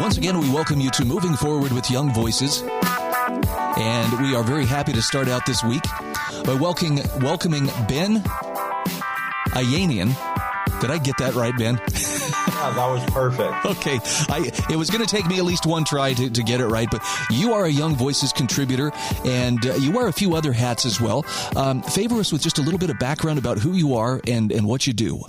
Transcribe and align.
Once 0.00 0.16
again, 0.16 0.40
we 0.40 0.48
welcome 0.48 0.80
you 0.80 0.88
to 0.90 1.04
Moving 1.04 1.34
Forward 1.34 1.72
with 1.72 1.90
Young 1.90 2.10
Voices. 2.14 2.62
And 2.62 4.20
we 4.20 4.34
are 4.34 4.42
very 4.42 4.64
happy 4.64 4.94
to 4.94 5.02
start 5.02 5.28
out 5.28 5.44
this 5.44 5.62
week 5.62 5.82
by 6.46 6.54
welcoming, 6.54 7.04
welcoming 7.20 7.66
Ben 7.86 8.22
Ayanian. 9.52 10.16
Did 10.80 10.90
I 10.90 10.96
get 10.96 11.18
that 11.18 11.34
right, 11.34 11.54
Ben? 11.58 11.78
Yeah, 12.62 12.70
that 12.70 12.86
was 12.86 13.04
perfect. 13.10 13.66
Okay, 13.66 13.98
I, 14.28 14.52
it 14.70 14.76
was 14.76 14.88
going 14.88 15.04
to 15.04 15.10
take 15.10 15.26
me 15.26 15.38
at 15.38 15.44
least 15.44 15.66
one 15.66 15.82
try 15.82 16.12
to, 16.14 16.30
to 16.30 16.42
get 16.44 16.60
it 16.60 16.68
right, 16.68 16.88
but 16.88 17.02
you 17.28 17.52
are 17.54 17.64
a 17.64 17.68
Young 17.68 17.96
Voices 17.96 18.32
contributor, 18.32 18.92
and 19.24 19.66
uh, 19.66 19.74
you 19.74 19.90
wear 19.90 20.06
a 20.06 20.12
few 20.12 20.36
other 20.36 20.52
hats 20.52 20.86
as 20.86 21.00
well. 21.00 21.26
Um, 21.56 21.82
favor 21.82 22.20
us 22.20 22.30
with 22.30 22.40
just 22.40 22.58
a 22.58 22.62
little 22.62 22.78
bit 22.78 22.88
of 22.88 23.00
background 23.00 23.40
about 23.40 23.58
who 23.58 23.72
you 23.72 23.96
are 23.96 24.20
and, 24.28 24.52
and 24.52 24.64
what 24.64 24.86
you 24.86 24.92
do. 24.92 25.24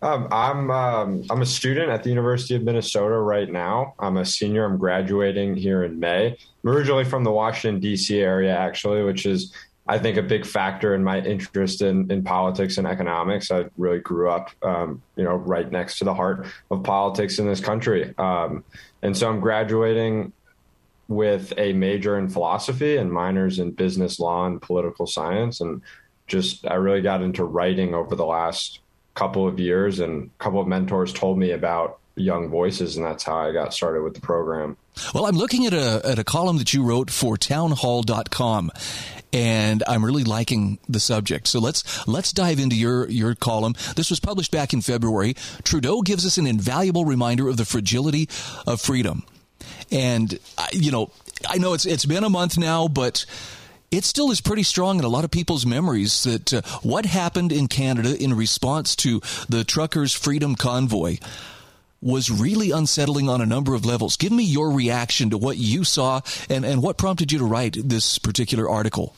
Um, 0.00 0.26
I'm 0.32 0.70
um, 0.70 1.24
I'm 1.28 1.42
a 1.42 1.46
student 1.46 1.90
at 1.90 2.02
the 2.02 2.08
University 2.08 2.54
of 2.54 2.62
Minnesota 2.62 3.18
right 3.18 3.50
now. 3.50 3.94
I'm 3.98 4.16
a 4.16 4.24
senior. 4.24 4.64
I'm 4.64 4.78
graduating 4.78 5.54
here 5.56 5.84
in 5.84 6.00
May. 6.00 6.38
I'm 6.64 6.70
originally 6.70 7.04
from 7.04 7.24
the 7.24 7.30
Washington 7.30 7.78
D.C. 7.78 8.18
area, 8.20 8.56
actually, 8.56 9.04
which 9.04 9.26
is 9.26 9.52
I 9.86 9.98
think 9.98 10.16
a 10.16 10.22
big 10.22 10.46
factor 10.46 10.94
in 10.94 11.02
my 11.02 11.20
interest 11.20 11.82
in, 11.82 12.10
in 12.10 12.22
politics 12.22 12.78
and 12.78 12.86
economics. 12.86 13.50
I 13.50 13.66
really 13.76 13.98
grew 13.98 14.30
up, 14.30 14.50
um, 14.62 15.02
you 15.16 15.24
know, 15.24 15.34
right 15.34 15.70
next 15.70 15.98
to 15.98 16.04
the 16.04 16.14
heart 16.14 16.46
of 16.70 16.84
politics 16.84 17.38
in 17.38 17.46
this 17.46 17.60
country, 17.60 18.14
um, 18.18 18.64
and 19.02 19.16
so 19.16 19.28
I'm 19.28 19.40
graduating 19.40 20.32
with 21.08 21.52
a 21.58 21.72
major 21.72 22.16
in 22.16 22.28
philosophy 22.28 22.96
and 22.96 23.12
minors 23.12 23.58
in 23.58 23.72
business 23.72 24.20
law 24.20 24.46
and 24.46 24.62
political 24.62 25.06
science, 25.06 25.60
and 25.60 25.82
just 26.28 26.66
I 26.66 26.74
really 26.74 27.02
got 27.02 27.22
into 27.22 27.44
writing 27.44 27.94
over 27.94 28.14
the 28.14 28.24
last 28.24 28.78
couple 29.14 29.48
of 29.48 29.58
years, 29.58 29.98
and 29.98 30.30
a 30.38 30.42
couple 30.42 30.60
of 30.60 30.68
mentors 30.68 31.12
told 31.12 31.38
me 31.38 31.50
about 31.50 31.98
young 32.14 32.48
voices, 32.48 32.96
and 32.96 33.04
that's 33.04 33.24
how 33.24 33.36
I 33.36 33.52
got 33.52 33.74
started 33.74 34.02
with 34.02 34.14
the 34.14 34.20
program. 34.20 34.76
Well, 35.12 35.26
I'm 35.26 35.36
looking 35.36 35.66
at 35.66 35.72
a 35.72 36.02
at 36.04 36.20
a 36.20 36.24
column 36.24 36.58
that 36.58 36.72
you 36.72 36.84
wrote 36.84 37.10
for 37.10 37.36
townhall.com 37.36 38.70
and 39.32 39.82
I'm 39.86 40.04
really 40.04 40.24
liking 40.24 40.78
the 40.88 41.00
subject. 41.00 41.48
So 41.48 41.58
let's 41.58 42.06
let's 42.06 42.32
dive 42.32 42.58
into 42.58 42.76
your 42.76 43.08
your 43.08 43.34
column. 43.34 43.74
This 43.96 44.10
was 44.10 44.20
published 44.20 44.50
back 44.50 44.72
in 44.72 44.82
February. 44.82 45.34
Trudeau 45.64 46.02
gives 46.02 46.26
us 46.26 46.38
an 46.38 46.46
invaluable 46.46 47.04
reminder 47.04 47.48
of 47.48 47.56
the 47.56 47.64
fragility 47.64 48.28
of 48.66 48.80
freedom. 48.80 49.24
And 49.90 50.38
you 50.72 50.90
know, 50.90 51.10
I 51.48 51.58
know 51.58 51.74
it's 51.74 51.86
it's 51.86 52.04
been 52.04 52.24
a 52.24 52.30
month 52.30 52.58
now, 52.58 52.88
but 52.88 53.24
it 53.90 54.04
still 54.04 54.30
is 54.30 54.40
pretty 54.40 54.62
strong 54.62 54.98
in 54.98 55.04
a 55.04 55.08
lot 55.08 55.24
of 55.24 55.30
people's 55.30 55.66
memories 55.66 56.22
that 56.24 56.54
uh, 56.54 56.62
what 56.82 57.04
happened 57.04 57.52
in 57.52 57.68
Canada 57.68 58.16
in 58.16 58.34
response 58.34 58.96
to 58.96 59.20
the 59.48 59.64
truckers' 59.64 60.14
freedom 60.14 60.54
convoy 60.54 61.18
was 62.00 62.30
really 62.30 62.72
unsettling 62.72 63.28
on 63.28 63.40
a 63.40 63.46
number 63.46 63.74
of 63.74 63.84
levels. 63.84 64.16
Give 64.16 64.32
me 64.32 64.44
your 64.44 64.72
reaction 64.72 65.30
to 65.30 65.38
what 65.38 65.56
you 65.56 65.84
saw 65.84 66.22
and, 66.50 66.64
and 66.64 66.82
what 66.82 66.98
prompted 66.98 67.30
you 67.30 67.38
to 67.38 67.44
write 67.44 67.76
this 67.78 68.18
particular 68.18 68.68
article. 68.68 69.14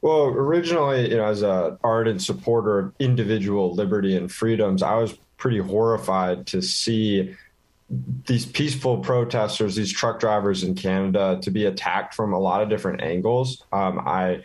Well, 0.00 0.26
originally, 0.26 1.10
you 1.10 1.16
know, 1.16 1.26
as 1.26 1.42
an 1.42 1.78
ardent 1.82 2.22
supporter 2.22 2.78
of 2.78 2.94
individual 2.98 3.74
liberty 3.74 4.16
and 4.16 4.30
freedoms, 4.30 4.82
I 4.82 4.94
was 4.94 5.14
pretty 5.36 5.58
horrified 5.58 6.46
to 6.48 6.62
see 6.62 7.34
these 8.26 8.44
peaceful 8.46 8.98
protesters, 8.98 9.74
these 9.74 9.92
truck 9.92 10.20
drivers 10.20 10.62
in 10.62 10.74
Canada, 10.74 11.38
to 11.42 11.50
be 11.50 11.64
attacked 11.64 12.14
from 12.14 12.32
a 12.32 12.38
lot 12.38 12.62
of 12.62 12.68
different 12.68 13.00
angles. 13.00 13.64
Um, 13.72 13.98
I 14.00 14.42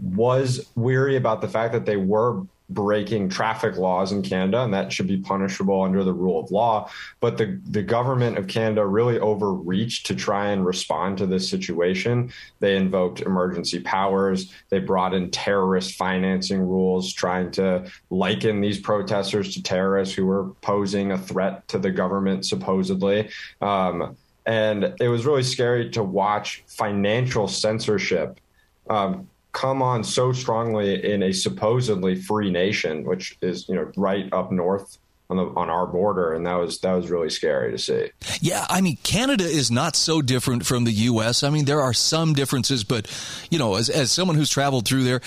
was 0.00 0.66
weary 0.76 1.16
about 1.16 1.40
the 1.40 1.48
fact 1.48 1.72
that 1.72 1.84
they 1.84 1.96
were 1.96 2.42
breaking 2.70 3.30
traffic 3.30 3.76
laws 3.76 4.12
in 4.12 4.22
Canada, 4.22 4.62
and 4.62 4.74
that 4.74 4.92
should 4.92 5.06
be 5.06 5.16
punishable 5.16 5.82
under 5.82 6.04
the 6.04 6.12
rule 6.12 6.38
of 6.38 6.50
law. 6.50 6.90
But 7.20 7.38
the, 7.38 7.60
the 7.64 7.82
government 7.82 8.36
of 8.36 8.46
Canada 8.46 8.84
really 8.84 9.18
overreached 9.18 10.06
to 10.06 10.14
try 10.14 10.48
and 10.48 10.66
respond 10.66 11.18
to 11.18 11.26
this 11.26 11.48
situation. 11.48 12.30
They 12.60 12.76
invoked 12.76 13.20
emergency 13.20 13.80
powers. 13.80 14.52
They 14.68 14.80
brought 14.80 15.14
in 15.14 15.30
terrorist 15.30 15.94
financing 15.94 16.60
rules, 16.60 17.12
trying 17.12 17.52
to 17.52 17.90
liken 18.10 18.60
these 18.60 18.78
protesters 18.78 19.54
to 19.54 19.62
terrorists 19.62 20.14
who 20.14 20.26
were 20.26 20.50
posing 20.60 21.12
a 21.12 21.18
threat 21.18 21.66
to 21.68 21.78
the 21.78 21.90
government, 21.90 22.44
supposedly. 22.44 23.30
Um, 23.62 24.16
and 24.44 24.94
it 25.00 25.08
was 25.08 25.26
really 25.26 25.42
scary 25.42 25.90
to 25.90 26.02
watch 26.02 26.64
financial 26.66 27.48
censorship 27.48 28.40
um, 28.88 29.28
come 29.52 29.82
on 29.82 30.04
so 30.04 30.32
strongly 30.32 31.12
in 31.12 31.22
a 31.22 31.32
supposedly 31.32 32.14
free 32.14 32.50
nation, 32.50 33.04
which 33.04 33.36
is 33.40 33.68
you 33.68 33.74
know 33.74 33.90
right 33.96 34.32
up 34.32 34.52
north 34.52 34.98
on 35.30 35.36
the 35.36 35.44
on 35.44 35.68
our 35.70 35.86
border, 35.86 36.32
and 36.32 36.46
that 36.46 36.54
was 36.54 36.78
that 36.80 36.92
was 36.92 37.10
really 37.10 37.30
scary 37.30 37.72
to 37.72 37.78
see. 37.78 38.10
Yeah, 38.40 38.66
I 38.68 38.80
mean 38.80 38.98
Canada 39.02 39.44
is 39.44 39.70
not 39.70 39.96
so 39.96 40.22
different 40.22 40.64
from 40.64 40.84
the 40.84 40.92
U.S. 40.92 41.42
I 41.42 41.50
mean 41.50 41.64
there 41.64 41.82
are 41.82 41.92
some 41.92 42.34
differences, 42.34 42.84
but 42.84 43.10
you 43.50 43.58
know 43.58 43.76
as 43.76 43.90
as 43.90 44.10
someone 44.10 44.36
who's 44.36 44.50
traveled 44.50 44.86
through 44.86 45.04
there. 45.04 45.20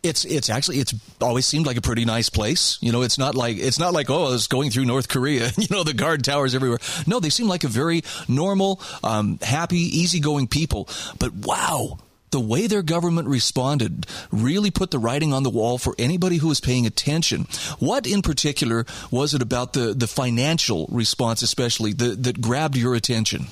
It's 0.00 0.24
it's 0.24 0.48
actually 0.48 0.78
it's 0.78 0.94
always 1.20 1.44
seemed 1.44 1.66
like 1.66 1.76
a 1.76 1.80
pretty 1.80 2.04
nice 2.04 2.30
place. 2.30 2.78
You 2.80 2.92
know, 2.92 3.02
it's 3.02 3.18
not 3.18 3.34
like 3.34 3.56
it's 3.56 3.80
not 3.80 3.92
like 3.92 4.08
oh, 4.08 4.26
I 4.26 4.30
was 4.30 4.46
going 4.46 4.70
through 4.70 4.84
North 4.84 5.08
Korea. 5.08 5.50
You 5.58 5.66
know, 5.72 5.82
the 5.82 5.92
guard 5.92 6.22
towers 6.22 6.54
everywhere. 6.54 6.78
No, 7.04 7.18
they 7.18 7.30
seem 7.30 7.48
like 7.48 7.64
a 7.64 7.68
very 7.68 8.02
normal, 8.28 8.80
um, 9.02 9.40
happy, 9.42 9.78
easygoing 9.78 10.46
people. 10.46 10.88
But 11.18 11.34
wow, 11.34 11.98
the 12.30 12.40
way 12.40 12.66
their 12.66 12.82
government 12.82 13.28
responded 13.28 14.06
really 14.30 14.70
put 14.70 14.90
the 14.90 14.98
writing 14.98 15.32
on 15.32 15.42
the 15.42 15.50
wall 15.50 15.78
for 15.78 15.94
anybody 15.98 16.36
who 16.36 16.48
was 16.48 16.60
paying 16.60 16.86
attention. 16.86 17.46
What 17.78 18.06
in 18.06 18.22
particular 18.22 18.86
was 19.10 19.34
it 19.34 19.42
about 19.42 19.72
the, 19.72 19.94
the 19.94 20.06
financial 20.06 20.86
response, 20.90 21.42
especially, 21.42 21.92
that, 21.94 22.22
that 22.24 22.40
grabbed 22.40 22.76
your 22.76 22.94
attention? 22.94 23.46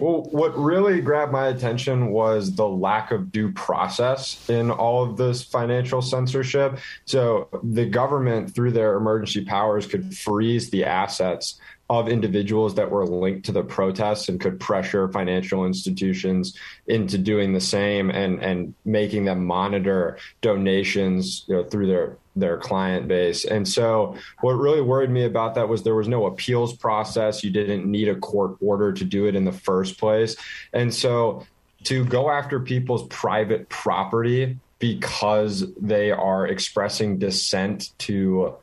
Well, 0.00 0.24
what 0.32 0.58
really 0.58 1.00
grabbed 1.00 1.30
my 1.30 1.46
attention 1.48 2.10
was 2.10 2.56
the 2.56 2.68
lack 2.68 3.12
of 3.12 3.30
due 3.30 3.52
process 3.52 4.48
in 4.50 4.70
all 4.70 5.04
of 5.04 5.16
this 5.16 5.42
financial 5.44 6.02
censorship. 6.02 6.78
So 7.04 7.48
the 7.62 7.86
government, 7.86 8.54
through 8.54 8.72
their 8.72 8.96
emergency 8.96 9.44
powers, 9.44 9.86
could 9.86 10.16
freeze 10.16 10.70
the 10.70 10.84
assets 10.84 11.60
of 11.90 12.08
individuals 12.08 12.74
that 12.76 12.90
were 12.90 13.06
linked 13.06 13.44
to 13.46 13.52
the 13.52 13.62
protests 13.62 14.28
and 14.28 14.40
could 14.40 14.58
pressure 14.58 15.08
financial 15.08 15.66
institutions 15.66 16.56
into 16.86 17.18
doing 17.18 17.52
the 17.52 17.60
same 17.60 18.10
and 18.10 18.42
and 18.42 18.74
making 18.84 19.26
them 19.26 19.44
monitor 19.44 20.18
donations 20.40 21.44
you 21.46 21.54
know, 21.54 21.64
through 21.64 21.86
their 21.86 22.16
their 22.36 22.56
client 22.56 23.06
base. 23.06 23.44
And 23.44 23.68
so 23.68 24.16
what 24.40 24.52
really 24.52 24.80
worried 24.80 25.10
me 25.10 25.24
about 25.24 25.54
that 25.54 25.68
was 25.68 25.82
there 25.82 25.94
was 25.94 26.08
no 26.08 26.26
appeals 26.26 26.76
process. 26.76 27.44
You 27.44 27.50
didn't 27.50 27.88
need 27.88 28.08
a 28.08 28.16
court 28.16 28.56
order 28.60 28.92
to 28.92 29.04
do 29.04 29.26
it 29.26 29.36
in 29.36 29.44
the 29.44 29.52
first 29.52 29.98
place. 29.98 30.36
And 30.72 30.92
so 30.92 31.46
to 31.84 32.04
go 32.04 32.30
after 32.30 32.60
people's 32.60 33.06
private 33.08 33.68
property 33.68 34.58
because 34.78 35.72
they 35.80 36.10
are 36.10 36.46
expressing 36.46 37.18
dissent 37.18 37.96
to 37.98 38.56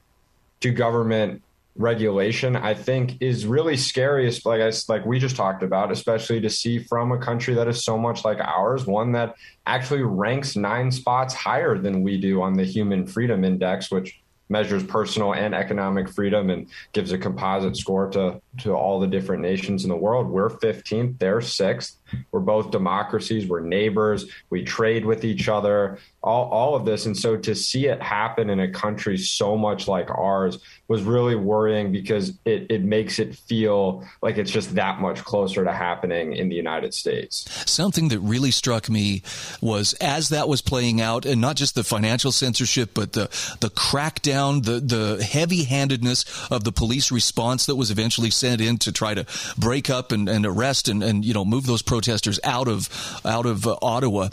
to 0.59 0.71
government 0.71 1.41
regulation 1.77 2.55
i 2.55 2.73
think 2.73 3.15
is 3.21 3.45
really 3.45 3.77
scary 3.77 4.29
like 4.43 4.59
I, 4.59 4.71
like 4.89 5.05
we 5.05 5.19
just 5.19 5.37
talked 5.37 5.63
about 5.63 5.91
especially 5.91 6.41
to 6.41 6.49
see 6.49 6.79
from 6.79 7.13
a 7.13 7.17
country 7.17 7.53
that 7.53 7.67
is 7.67 7.85
so 7.85 7.97
much 7.97 8.25
like 8.25 8.39
ours 8.39 8.85
one 8.85 9.13
that 9.13 9.35
actually 9.65 10.03
ranks 10.03 10.57
nine 10.57 10.91
spots 10.91 11.33
higher 11.33 11.77
than 11.77 12.03
we 12.03 12.19
do 12.19 12.41
on 12.41 12.53
the 12.53 12.65
human 12.65 13.07
freedom 13.07 13.45
index 13.45 13.89
which 13.89 14.21
measures 14.51 14.83
personal 14.83 15.33
and 15.33 15.55
economic 15.55 16.09
freedom 16.09 16.49
and 16.49 16.67
gives 16.91 17.13
a 17.13 17.17
composite 17.17 17.77
score 17.77 18.09
to 18.09 18.39
to 18.59 18.73
all 18.73 18.99
the 18.99 19.07
different 19.07 19.41
nations 19.41 19.83
in 19.83 19.89
the 19.89 19.95
world. 19.95 20.27
We're 20.27 20.49
15th 20.49 21.17
they're 21.17 21.39
6th 21.39 21.95
we're 22.31 22.39
both 22.39 22.71
democracies. 22.71 23.47
We're 23.47 23.61
neighbors. 23.61 24.25
We 24.49 24.63
trade 24.63 25.05
with 25.05 25.23
each 25.23 25.47
other. 25.47 25.99
All, 26.21 26.49
all 26.49 26.75
of 26.75 26.85
this. 26.85 27.05
And 27.05 27.17
so 27.17 27.37
to 27.37 27.55
see 27.55 27.87
it 27.87 28.01
happen 28.01 28.49
in 28.49 28.59
a 28.59 28.69
country 28.69 29.17
so 29.17 29.57
much 29.57 29.87
like 29.87 30.09
ours 30.09 30.59
was 30.87 31.03
really 31.03 31.35
worrying 31.35 31.91
because 31.91 32.33
it, 32.45 32.67
it 32.69 32.83
makes 32.83 33.17
it 33.17 33.35
feel 33.35 34.05
like 34.21 34.37
it's 34.37 34.51
just 34.51 34.75
that 34.75 34.99
much 34.99 35.23
closer 35.23 35.63
to 35.63 35.71
happening 35.71 36.33
in 36.33 36.49
the 36.49 36.55
United 36.55 36.93
States. 36.93 37.45
Something 37.65 38.09
that 38.09 38.19
really 38.19 38.51
struck 38.51 38.89
me 38.89 39.23
was 39.61 39.93
as 39.95 40.29
that 40.29 40.49
was 40.49 40.61
playing 40.61 40.99
out, 40.99 41.25
and 41.25 41.39
not 41.39 41.55
just 41.55 41.75
the 41.75 41.83
financial 41.83 42.31
censorship, 42.31 42.91
but 42.93 43.13
the, 43.13 43.29
the 43.61 43.69
crackdown, 43.69 44.63
the, 44.63 44.79
the 44.79 45.23
heavy 45.23 45.63
handedness 45.63 46.25
of 46.51 46.65
the 46.65 46.71
police 46.71 47.11
response 47.11 47.65
that 47.65 47.75
was 47.77 47.89
eventually 47.89 48.29
sent 48.29 48.59
in 48.61 48.77
to 48.79 48.91
try 48.91 49.13
to 49.13 49.25
break 49.57 49.89
up 49.89 50.11
and, 50.11 50.27
and 50.27 50.45
arrest 50.45 50.87
and, 50.89 51.01
and 51.01 51.23
you 51.23 51.33
know 51.33 51.45
move 51.45 51.65
those 51.65 51.81
protesters 51.81 52.00
out 52.43 52.67
of 52.67 52.89
out 53.25 53.45
of 53.45 53.67
uh, 53.67 53.77
Ottawa 53.81 54.29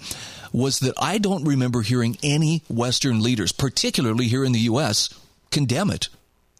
was 0.52 0.80
that 0.80 0.94
I 0.98 1.18
don't 1.18 1.44
remember 1.44 1.82
hearing 1.82 2.16
any 2.22 2.62
Western 2.68 3.22
leaders, 3.22 3.52
particularly 3.52 4.28
here 4.28 4.44
in 4.44 4.52
the 4.52 4.60
U.S., 4.60 5.10
condemn 5.50 5.90
it. 5.90 6.08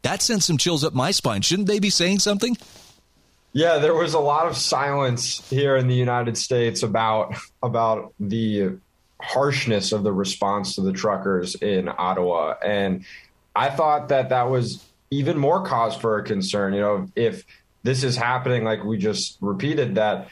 That 0.03 0.23
sent 0.23 0.43
some 0.43 0.59
chills 0.59 0.85
up 0.85 0.95
my 0.95 1.11
spine. 1.11 1.43
Shouldn't 1.43 1.69
they 1.69 1.79
be 1.79 1.91
saying 1.91 2.21
something? 2.21 2.57
Yeah, 3.53 3.79
there 3.79 3.95
was 3.95 4.15
a 4.15 4.21
lot 4.21 4.47
of 4.47 4.57
silence 4.57 5.49
here 5.49 5.77
in 5.77 5.89
the 5.89 5.95
United 5.95 6.37
States 6.37 6.83
about 6.83 7.35
about 7.63 8.13
the 8.21 8.79
harshness 9.21 9.93
of 9.93 10.05
the 10.05 10.13
response 10.13 10.77
to 10.77 10.81
the 10.83 10.93
truckers 10.93 11.55
in 11.57 11.89
Ottawa. 11.89 12.55
And 12.65 13.05
I 13.57 13.71
thought 13.71 14.11
that 14.11 14.29
that 14.29 14.45
was 14.45 14.85
even 15.11 15.39
more 15.39 15.65
cause 15.65 15.97
for 15.97 16.21
concern. 16.23 16.75
You 16.75 16.81
know, 16.81 17.07
if 17.17 17.45
this 17.83 18.05
is 18.05 18.17
happening, 18.17 18.65
like 18.65 18.85
we 18.85 18.99
just 18.99 19.39
repeated, 19.41 19.97
that 19.97 20.29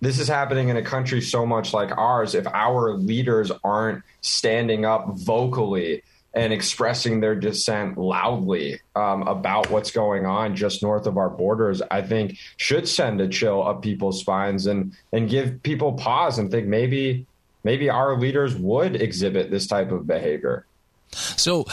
this 0.00 0.18
is 0.18 0.28
happening 0.28 0.68
in 0.68 0.76
a 0.76 0.82
country 0.82 1.20
so 1.20 1.44
much 1.44 1.72
like 1.72 1.96
ours, 1.96 2.34
if 2.34 2.46
our 2.46 2.94
leaders 2.94 3.52
aren't 3.62 4.02
standing 4.22 4.84
up 4.84 5.08
vocally 5.18 6.02
and 6.32 6.52
expressing 6.52 7.20
their 7.20 7.34
dissent 7.34 7.98
loudly 7.98 8.80
um, 8.94 9.22
about 9.22 9.70
what's 9.70 9.90
going 9.90 10.26
on 10.26 10.54
just 10.56 10.82
north 10.82 11.06
of 11.06 11.18
our 11.18 11.28
borders, 11.28 11.82
I 11.90 12.02
think 12.02 12.38
should 12.56 12.88
send 12.88 13.20
a 13.20 13.28
chill 13.28 13.66
up 13.66 13.82
people's 13.82 14.20
spines 14.20 14.66
and 14.66 14.92
and 15.12 15.28
give 15.28 15.62
people 15.62 15.94
pause 15.94 16.38
and 16.38 16.50
think 16.50 16.66
maybe 16.66 17.26
maybe 17.64 17.90
our 17.90 18.18
leaders 18.18 18.56
would 18.56 19.00
exhibit 19.00 19.50
this 19.50 19.66
type 19.66 19.90
of 19.90 20.06
behavior. 20.06 20.64
So 21.12 21.66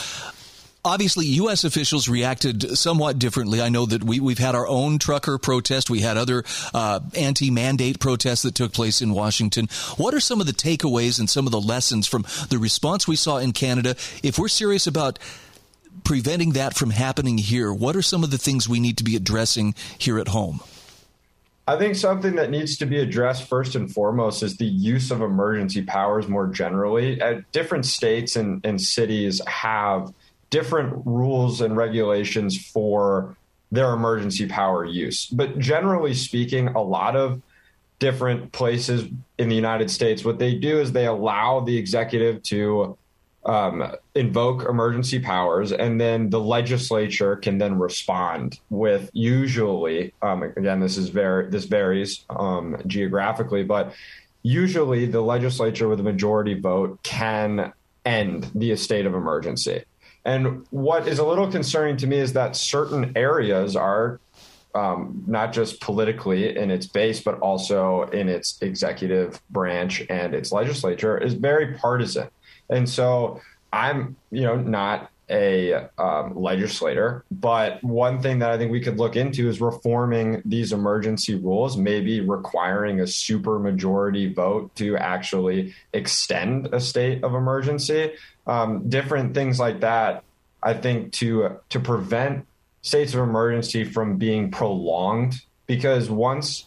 Obviously, 0.88 1.26
U.S. 1.26 1.64
officials 1.64 2.08
reacted 2.08 2.78
somewhat 2.78 3.18
differently. 3.18 3.60
I 3.60 3.68
know 3.68 3.84
that 3.84 4.02
we, 4.02 4.20
we've 4.20 4.38
had 4.38 4.54
our 4.54 4.66
own 4.66 4.98
trucker 4.98 5.36
protest. 5.36 5.90
We 5.90 6.00
had 6.00 6.16
other 6.16 6.44
uh, 6.72 7.00
anti 7.14 7.50
mandate 7.50 8.00
protests 8.00 8.40
that 8.42 8.54
took 8.54 8.72
place 8.72 9.02
in 9.02 9.12
Washington. 9.12 9.68
What 9.98 10.14
are 10.14 10.20
some 10.20 10.40
of 10.40 10.46
the 10.46 10.54
takeaways 10.54 11.18
and 11.18 11.28
some 11.28 11.44
of 11.44 11.52
the 11.52 11.60
lessons 11.60 12.06
from 12.06 12.24
the 12.48 12.56
response 12.56 13.06
we 13.06 13.16
saw 13.16 13.36
in 13.36 13.52
Canada? 13.52 13.96
If 14.22 14.38
we're 14.38 14.48
serious 14.48 14.86
about 14.86 15.18
preventing 16.04 16.52
that 16.52 16.74
from 16.74 16.88
happening 16.88 17.36
here, 17.36 17.70
what 17.70 17.94
are 17.94 18.02
some 18.02 18.24
of 18.24 18.30
the 18.30 18.38
things 18.38 18.66
we 18.66 18.80
need 18.80 18.96
to 18.96 19.04
be 19.04 19.14
addressing 19.14 19.74
here 19.98 20.18
at 20.18 20.28
home? 20.28 20.60
I 21.66 21.76
think 21.76 21.96
something 21.96 22.36
that 22.36 22.48
needs 22.48 22.78
to 22.78 22.86
be 22.86 22.98
addressed 22.98 23.46
first 23.46 23.74
and 23.74 23.92
foremost 23.92 24.42
is 24.42 24.56
the 24.56 24.64
use 24.64 25.10
of 25.10 25.20
emergency 25.20 25.82
powers 25.82 26.26
more 26.28 26.46
generally. 26.46 27.20
At 27.20 27.52
different 27.52 27.84
states 27.84 28.36
and, 28.36 28.64
and 28.64 28.80
cities 28.80 29.42
have 29.46 30.14
different 30.50 31.02
rules 31.04 31.60
and 31.60 31.76
regulations 31.76 32.70
for 32.70 33.36
their 33.70 33.92
emergency 33.92 34.46
power 34.46 34.84
use. 34.84 35.26
But 35.26 35.58
generally 35.58 36.14
speaking, 36.14 36.68
a 36.68 36.82
lot 36.82 37.16
of 37.16 37.42
different 37.98 38.52
places 38.52 39.08
in 39.38 39.48
the 39.48 39.56
United 39.56 39.90
States, 39.90 40.24
what 40.24 40.38
they 40.38 40.54
do 40.54 40.80
is 40.80 40.92
they 40.92 41.06
allow 41.06 41.60
the 41.60 41.76
executive 41.76 42.42
to 42.44 42.96
um, 43.44 43.92
invoke 44.14 44.68
emergency 44.68 45.18
powers, 45.18 45.72
and 45.72 46.00
then 46.00 46.28
the 46.28 46.40
legislature 46.40 47.36
can 47.36 47.58
then 47.58 47.78
respond 47.78 48.60
with 48.68 49.10
usually, 49.12 50.12
um, 50.22 50.42
again, 50.42 50.80
this 50.80 50.96
is 50.96 51.08
very 51.08 51.48
this 51.48 51.64
varies 51.64 52.24
um, 52.30 52.76
geographically, 52.86 53.64
but 53.64 53.94
usually 54.42 55.06
the 55.06 55.20
legislature 55.20 55.88
with 55.88 56.00
a 56.00 56.02
majority 56.02 56.54
vote 56.54 57.02
can 57.02 57.72
end 58.04 58.50
the 58.54 58.74
state 58.76 59.06
of 59.06 59.14
emergency. 59.14 59.84
And 60.24 60.66
what 60.70 61.08
is 61.08 61.18
a 61.18 61.24
little 61.24 61.50
concerning 61.50 61.96
to 61.98 62.06
me 62.06 62.18
is 62.18 62.32
that 62.34 62.56
certain 62.56 63.12
areas 63.16 63.76
are 63.76 64.20
um, 64.74 65.24
not 65.26 65.52
just 65.52 65.80
politically 65.80 66.56
in 66.56 66.70
its 66.70 66.86
base, 66.86 67.20
but 67.20 67.38
also 67.40 68.02
in 68.10 68.28
its 68.28 68.60
executive 68.60 69.40
branch 69.50 70.02
and 70.10 70.34
its 70.34 70.52
legislature 70.52 71.16
is 71.18 71.34
very 71.34 71.74
partisan. 71.74 72.28
And 72.70 72.88
so 72.88 73.40
I'm, 73.72 74.16
you 74.30 74.42
know, 74.42 74.56
not 74.56 75.10
a 75.30 75.88
um, 75.98 76.34
legislator, 76.34 77.24
but 77.30 77.82
one 77.84 78.22
thing 78.22 78.38
that 78.38 78.50
I 78.50 78.58
think 78.58 78.72
we 78.72 78.80
could 78.80 78.98
look 78.98 79.16
into 79.16 79.48
is 79.48 79.60
reforming 79.60 80.42
these 80.44 80.72
emergency 80.72 81.34
rules, 81.34 81.76
maybe 81.76 82.20
requiring 82.20 83.00
a 83.00 83.06
super 83.06 83.58
majority 83.58 84.32
vote 84.32 84.74
to 84.76 84.96
actually 84.96 85.74
extend 85.92 86.68
a 86.72 86.80
state 86.80 87.22
of 87.24 87.34
emergency 87.34 88.12
um, 88.48 88.88
different 88.88 89.34
things 89.34 89.60
like 89.60 89.80
that. 89.80 90.24
I 90.60 90.74
think 90.74 91.12
to 91.14 91.60
to 91.68 91.78
prevent 91.78 92.46
states 92.82 93.14
of 93.14 93.20
emergency 93.20 93.84
from 93.84 94.16
being 94.16 94.50
prolonged, 94.50 95.34
because 95.66 96.10
once 96.10 96.64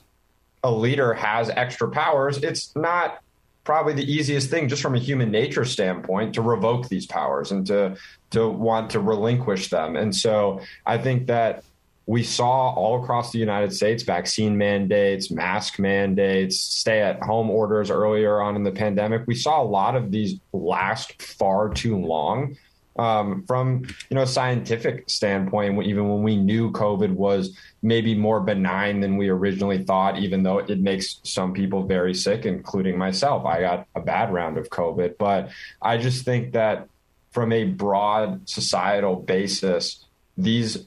a 0.64 0.72
leader 0.72 1.14
has 1.14 1.50
extra 1.50 1.90
powers, 1.90 2.38
it's 2.38 2.74
not 2.76 3.22
probably 3.64 3.94
the 3.94 4.12
easiest 4.12 4.50
thing 4.50 4.68
just 4.68 4.82
from 4.82 4.96
a 4.96 5.00
human 5.00 5.32
nature 5.32 5.66
standpoint 5.66 6.36
to 6.36 6.42
revoke 6.42 6.88
these 6.90 7.06
powers 7.06 7.52
and 7.52 7.66
to 7.68 7.96
to 8.32 8.50
want 8.50 8.92
to 8.92 9.00
relinquish 9.00 9.70
them. 9.70 9.96
And 9.96 10.16
so 10.16 10.62
I 10.86 10.98
think 10.98 11.28
that 11.28 11.64
we 12.08 12.24
saw 12.24 12.74
all 12.74 13.02
across 13.02 13.32
the 13.32 13.40
United 13.40 13.74
States 13.74 14.04
vaccine 14.04 14.58
mandates, 14.58 15.30
mask 15.32 15.80
mandates, 15.80 16.60
stay 16.60 17.02
at 17.02 17.22
home 17.22 17.50
orders 17.50 17.92
earlier 17.92 18.42
on 18.42 18.56
in 18.56 18.64
the 18.64 18.72
pandemic. 18.72 19.24
We 19.28 19.36
saw 19.36 19.62
a 19.62 19.64
lot 19.64 19.96
of 19.96 20.12
these 20.12 20.40
last 20.52 21.22
far 21.22 21.70
too 21.70 21.98
long. 21.98 22.58
Um, 22.98 23.46
from 23.48 23.86
you 24.10 24.16
know 24.16 24.24
a 24.24 24.28
scientific 24.28 25.10
standpoint, 25.10 25.82
even 25.86 26.10
when 26.10 26.24
we 26.24 26.36
knew 26.36 26.72
COVID 26.72 27.12
was 27.12 27.58
maybe 27.82 28.14
more 28.16 28.42
benign 28.42 29.00
than 29.00 29.16
we 29.18 29.30
originally 29.30 29.84
thought, 29.84 30.20
even 30.20 30.44
though 30.44 30.60
it 30.60 30.80
makes 30.80 31.20
some 31.24 31.54
people 31.54 31.84
very 31.84 32.14
sick, 32.14 32.46
including 32.46 32.98
myself. 32.98 33.46
I 33.46 33.62
got 33.62 33.88
a 33.96 34.02
bad 34.02 34.34
round 34.34 34.58
of 34.58 34.70
COVID, 34.70 35.18
but 35.18 35.50
I 35.82 35.98
just 35.98 36.26
think 36.26 36.54
that 36.54 36.90
from 37.32 37.54
a 37.54 37.64
broad 37.64 38.48
societal 38.50 39.16
basis, 39.16 40.06
these 40.38 40.86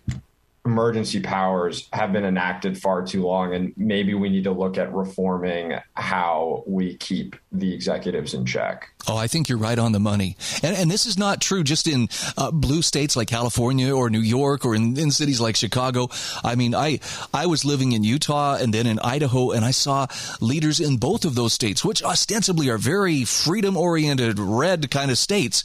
emergency 0.64 1.20
powers 1.20 1.88
have 1.92 2.12
been 2.12 2.24
enacted 2.24 2.80
far 2.80 3.04
too 3.04 3.22
long, 3.22 3.54
and 3.54 3.74
maybe 3.76 4.14
we 4.14 4.30
need 4.30 4.44
to 4.44 4.50
look 4.50 4.78
at 4.78 4.92
reforming 4.94 5.74
how 5.94 6.64
we 6.66 6.96
keep 6.96 7.36
the 7.52 7.74
executives 7.74 8.32
in 8.32 8.46
check. 8.46 8.90
Oh, 9.06 9.16
I 9.16 9.26
think 9.26 9.48
you're 9.48 9.58
right 9.58 9.78
on 9.78 9.92
the 9.92 10.00
money. 10.00 10.36
And, 10.62 10.74
and 10.74 10.90
this 10.90 11.04
is 11.04 11.18
not 11.18 11.42
true 11.42 11.62
just 11.62 11.86
in 11.86 12.08
uh, 12.38 12.50
blue 12.50 12.80
states 12.80 13.14
like 13.14 13.28
California 13.28 13.94
or 13.94 14.08
New 14.08 14.20
York 14.20 14.64
or 14.64 14.74
in, 14.74 14.98
in 14.98 15.10
cities 15.10 15.40
like 15.40 15.56
Chicago. 15.56 16.08
I 16.42 16.54
mean, 16.54 16.74
I, 16.74 17.00
I 17.32 17.46
was 17.46 17.66
living 17.66 17.92
in 17.92 18.02
Utah 18.02 18.56
and 18.56 18.72
then 18.72 18.86
in 18.86 18.98
Idaho, 19.00 19.50
and 19.50 19.64
I 19.64 19.72
saw 19.72 20.06
leaders 20.40 20.80
in 20.80 20.96
both 20.96 21.26
of 21.26 21.34
those 21.34 21.52
states, 21.52 21.84
which 21.84 22.02
ostensibly 22.02 22.70
are 22.70 22.78
very 22.78 23.24
freedom 23.24 23.76
oriented, 23.76 24.38
red 24.38 24.90
kind 24.90 25.10
of 25.10 25.18
states 25.18 25.62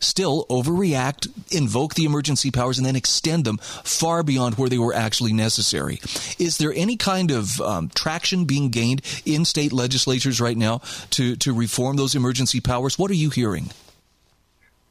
still 0.00 0.46
overreact, 0.48 1.28
invoke 1.50 1.94
the 1.94 2.04
emergency 2.04 2.50
powers, 2.50 2.78
and 2.78 2.86
then 2.86 2.96
extend 2.96 3.44
them 3.44 3.58
far 3.58 4.22
beyond 4.22 4.56
where 4.56 4.68
they 4.68 4.78
were 4.78 4.94
actually 4.94 5.32
necessary. 5.32 6.00
Is 6.38 6.58
there 6.58 6.72
any 6.74 6.96
kind 6.96 7.30
of 7.30 7.60
um, 7.60 7.90
traction 7.94 8.44
being 8.44 8.70
gained 8.70 9.02
in 9.24 9.44
state 9.44 9.72
legislatures 9.72 10.40
right 10.40 10.56
now 10.56 10.80
to, 11.10 11.36
to 11.36 11.52
reform 11.52 11.96
those 11.96 12.14
emergency 12.14 12.60
powers? 12.60 12.98
What 12.98 13.10
are 13.10 13.14
you 13.14 13.30
hearing? 13.30 13.70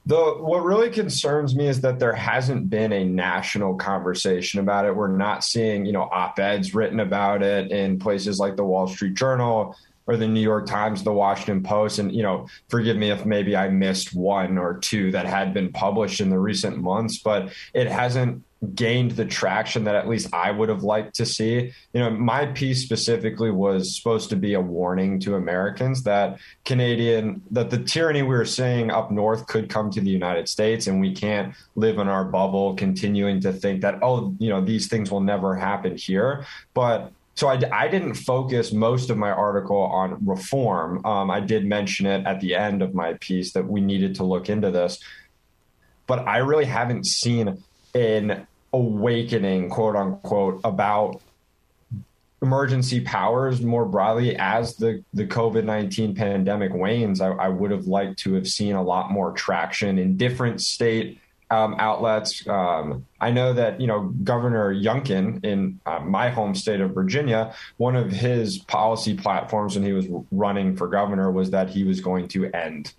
The, 0.06 0.16
what 0.16 0.64
really 0.64 0.90
concerns 0.90 1.54
me 1.54 1.68
is 1.68 1.82
that 1.82 2.00
there 2.00 2.14
hasn't 2.14 2.70
been 2.70 2.94
a 2.94 3.04
national 3.04 3.76
conversation 3.76 4.62
about 4.62 4.86
it. 4.86 4.96
We're 4.96 5.10
not 5.10 5.44
seeing, 5.44 5.86
you 5.86 5.92
know, 5.92 6.04
op-eds 6.04 6.74
written 6.74 7.02
about 7.02 7.44
it 7.44 7.72
in 7.72 8.00
places 8.00 8.40
like 8.40 8.56
the 8.56 8.64
Wall 8.64 8.88
Street 8.88 9.16
Journal, 9.16 9.76
or 10.08 10.18
the 10.18 10.28
New 10.28 10.42
York 10.42 10.66
Times, 10.66 11.04
the 11.04 11.14
Washington 11.14 11.62
Post, 11.62 12.00
and 12.00 12.12
you 12.12 12.24
know, 12.24 12.48
forgive 12.70 12.98
me 12.98 13.12
if 13.12 13.26
maybe 13.26 13.56
I 13.56 13.70
missed 13.70 14.16
one 14.16 14.58
or 14.58 14.78
two 14.78 15.12
that 15.12 15.26
had 15.26 15.54
been 15.54 15.72
published 15.72 16.22
in 16.22 16.30
the 16.30 16.40
recent 16.40 16.78
months, 16.78 17.20
but 17.20 17.54
it 17.74 17.88
hasn't 17.88 18.44
gained 18.74 19.12
the 19.12 19.26
traction 19.26 19.84
that 19.84 19.96
at 19.96 20.08
least 20.08 20.34
I 20.34 20.52
would 20.52 20.70
have 20.70 20.84
liked 20.84 21.16
to 21.16 21.26
see. 21.26 21.72
You 21.94 22.00
know, 22.00 22.10
my 22.10 22.48
piece 22.48 22.82
specifically 22.82 23.52
was 23.52 23.96
supposed 23.96 24.30
to 24.32 24.36
be 24.36 24.56
a 24.56 24.62
warning 24.62 25.20
to 25.22 25.36
Americans 25.36 26.04
that 26.04 26.40
Canadian 26.66 27.44
that 27.52 27.70
the 27.70 27.78
tyranny 27.78 28.24
we 28.24 28.30
were 28.30 28.46
seeing 28.46 28.90
up 28.90 29.12
north 29.12 29.46
could 29.48 29.70
come 29.70 29.92
to 29.92 30.02
the 30.02 30.10
United 30.10 30.50
States 30.50 30.88
and 30.88 31.00
we 31.00 31.14
can't 31.14 31.54
live 31.76 32.00
in 32.00 32.08
our 32.08 32.26
bubble 32.26 32.76
continuing 32.76 33.40
to 33.42 33.54
think 33.54 33.82
that 33.82 34.00
oh, 34.02 34.34
you 34.40 34.50
know, 34.50 34.62
these 34.62 34.88
things 34.88 35.12
will 35.12 35.22
never 35.22 35.56
happen 35.56 35.96
here. 35.96 36.46
But 36.74 37.12
so 37.38 37.48
I, 37.48 37.62
I 37.72 37.88
didn't 37.88 38.16
focus 38.16 38.74
most 38.74 39.12
of 39.12 39.18
my 39.18 39.30
article 39.30 39.78
on 39.78 40.26
reform. 40.26 41.06
Um, 41.06 41.30
I 41.30 41.40
did 41.40 41.68
mention 41.68 42.08
it 42.08 42.26
at 42.26 42.42
the 42.42 42.56
end 42.56 42.82
of 42.82 42.96
my 42.96 43.14
piece 43.14 43.54
that 43.54 43.68
we 43.68 43.80
needed 43.80 44.16
to 44.16 44.24
look 44.24 44.50
into 44.50 44.72
this, 44.72 45.00
but 46.08 46.28
I 46.28 46.40
really 46.40 46.66
haven't 46.66 47.06
seen 47.06 47.64
an 47.94 48.48
awakening, 48.74 49.70
quote 49.70 49.96
unquote, 49.96 50.62
about 50.64 51.22
emergency 52.42 53.02
powers 53.02 53.62
more 53.62 53.86
broadly 53.86 54.36
as 54.38 54.76
the, 54.78 55.04
the 55.14 55.28
COVID 55.28 55.64
19 55.64 56.16
pandemic 56.16 56.74
wanes. 56.74 57.22
I, 57.22 57.30
I 57.30 57.50
would 57.50 57.70
have 57.70 57.86
liked 57.86 58.18
to 58.20 58.34
have 58.34 58.48
seen 58.48 58.74
a 58.74 58.82
lot 58.82 59.12
more 59.12 59.32
traction 59.34 60.00
in 60.00 60.18
different 60.18 60.60
state 60.60 61.20
um, 61.50 61.76
outlets. 61.80 62.48
Um, 62.48 63.06
I 63.22 63.32
know 63.32 63.54
that 63.54 63.80
you 63.80 63.88
know 63.88 64.14
Governor 64.24 64.74
Youngkin 64.74 65.44
in 65.44 65.80
uh, 65.86 66.00
my 66.00 66.30
home 66.30 66.56
state 66.56 66.82
of 66.82 66.92
Virginia, 66.92 67.54
one 67.78 67.96
of 67.96 68.12
his 68.12 68.58
policy 68.58 69.16
platforms 69.16 69.76
when 69.76 69.86
he 69.86 69.94
was 69.94 70.08
running 70.32 70.76
for 70.76 70.88
governor 70.88 71.32
was 71.32 71.52
that 71.52 71.70
he 71.70 71.84
was 71.84 72.02
going 72.02 72.28
to 72.30 72.52
end 72.52 72.94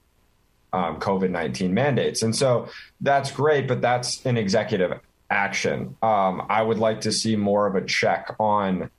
um, 0.72 0.98
COVID 0.98 1.30
nineteen 1.30 1.74
mandates, 1.74 2.22
and 2.22 2.34
so 2.34 2.68
that's 3.00 3.30
great, 3.30 3.68
but 3.68 3.80
that's 3.80 4.24
an 4.24 4.36
executive 4.36 4.98
action. 5.30 5.96
Um, 6.02 6.46
I 6.48 6.62
would 6.62 6.78
like 6.78 7.02
to 7.02 7.12
see 7.12 7.36
more 7.36 7.66
of 7.66 7.74
a 7.74 7.84
check 7.84 8.34
on 8.40 8.90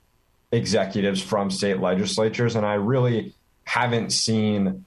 executives 0.52 1.20
from 1.20 1.50
state 1.50 1.80
legislatures, 1.80 2.54
and 2.54 2.64
I 2.64 2.74
really 2.74 3.34
haven't 3.64 4.10
seen 4.10 4.84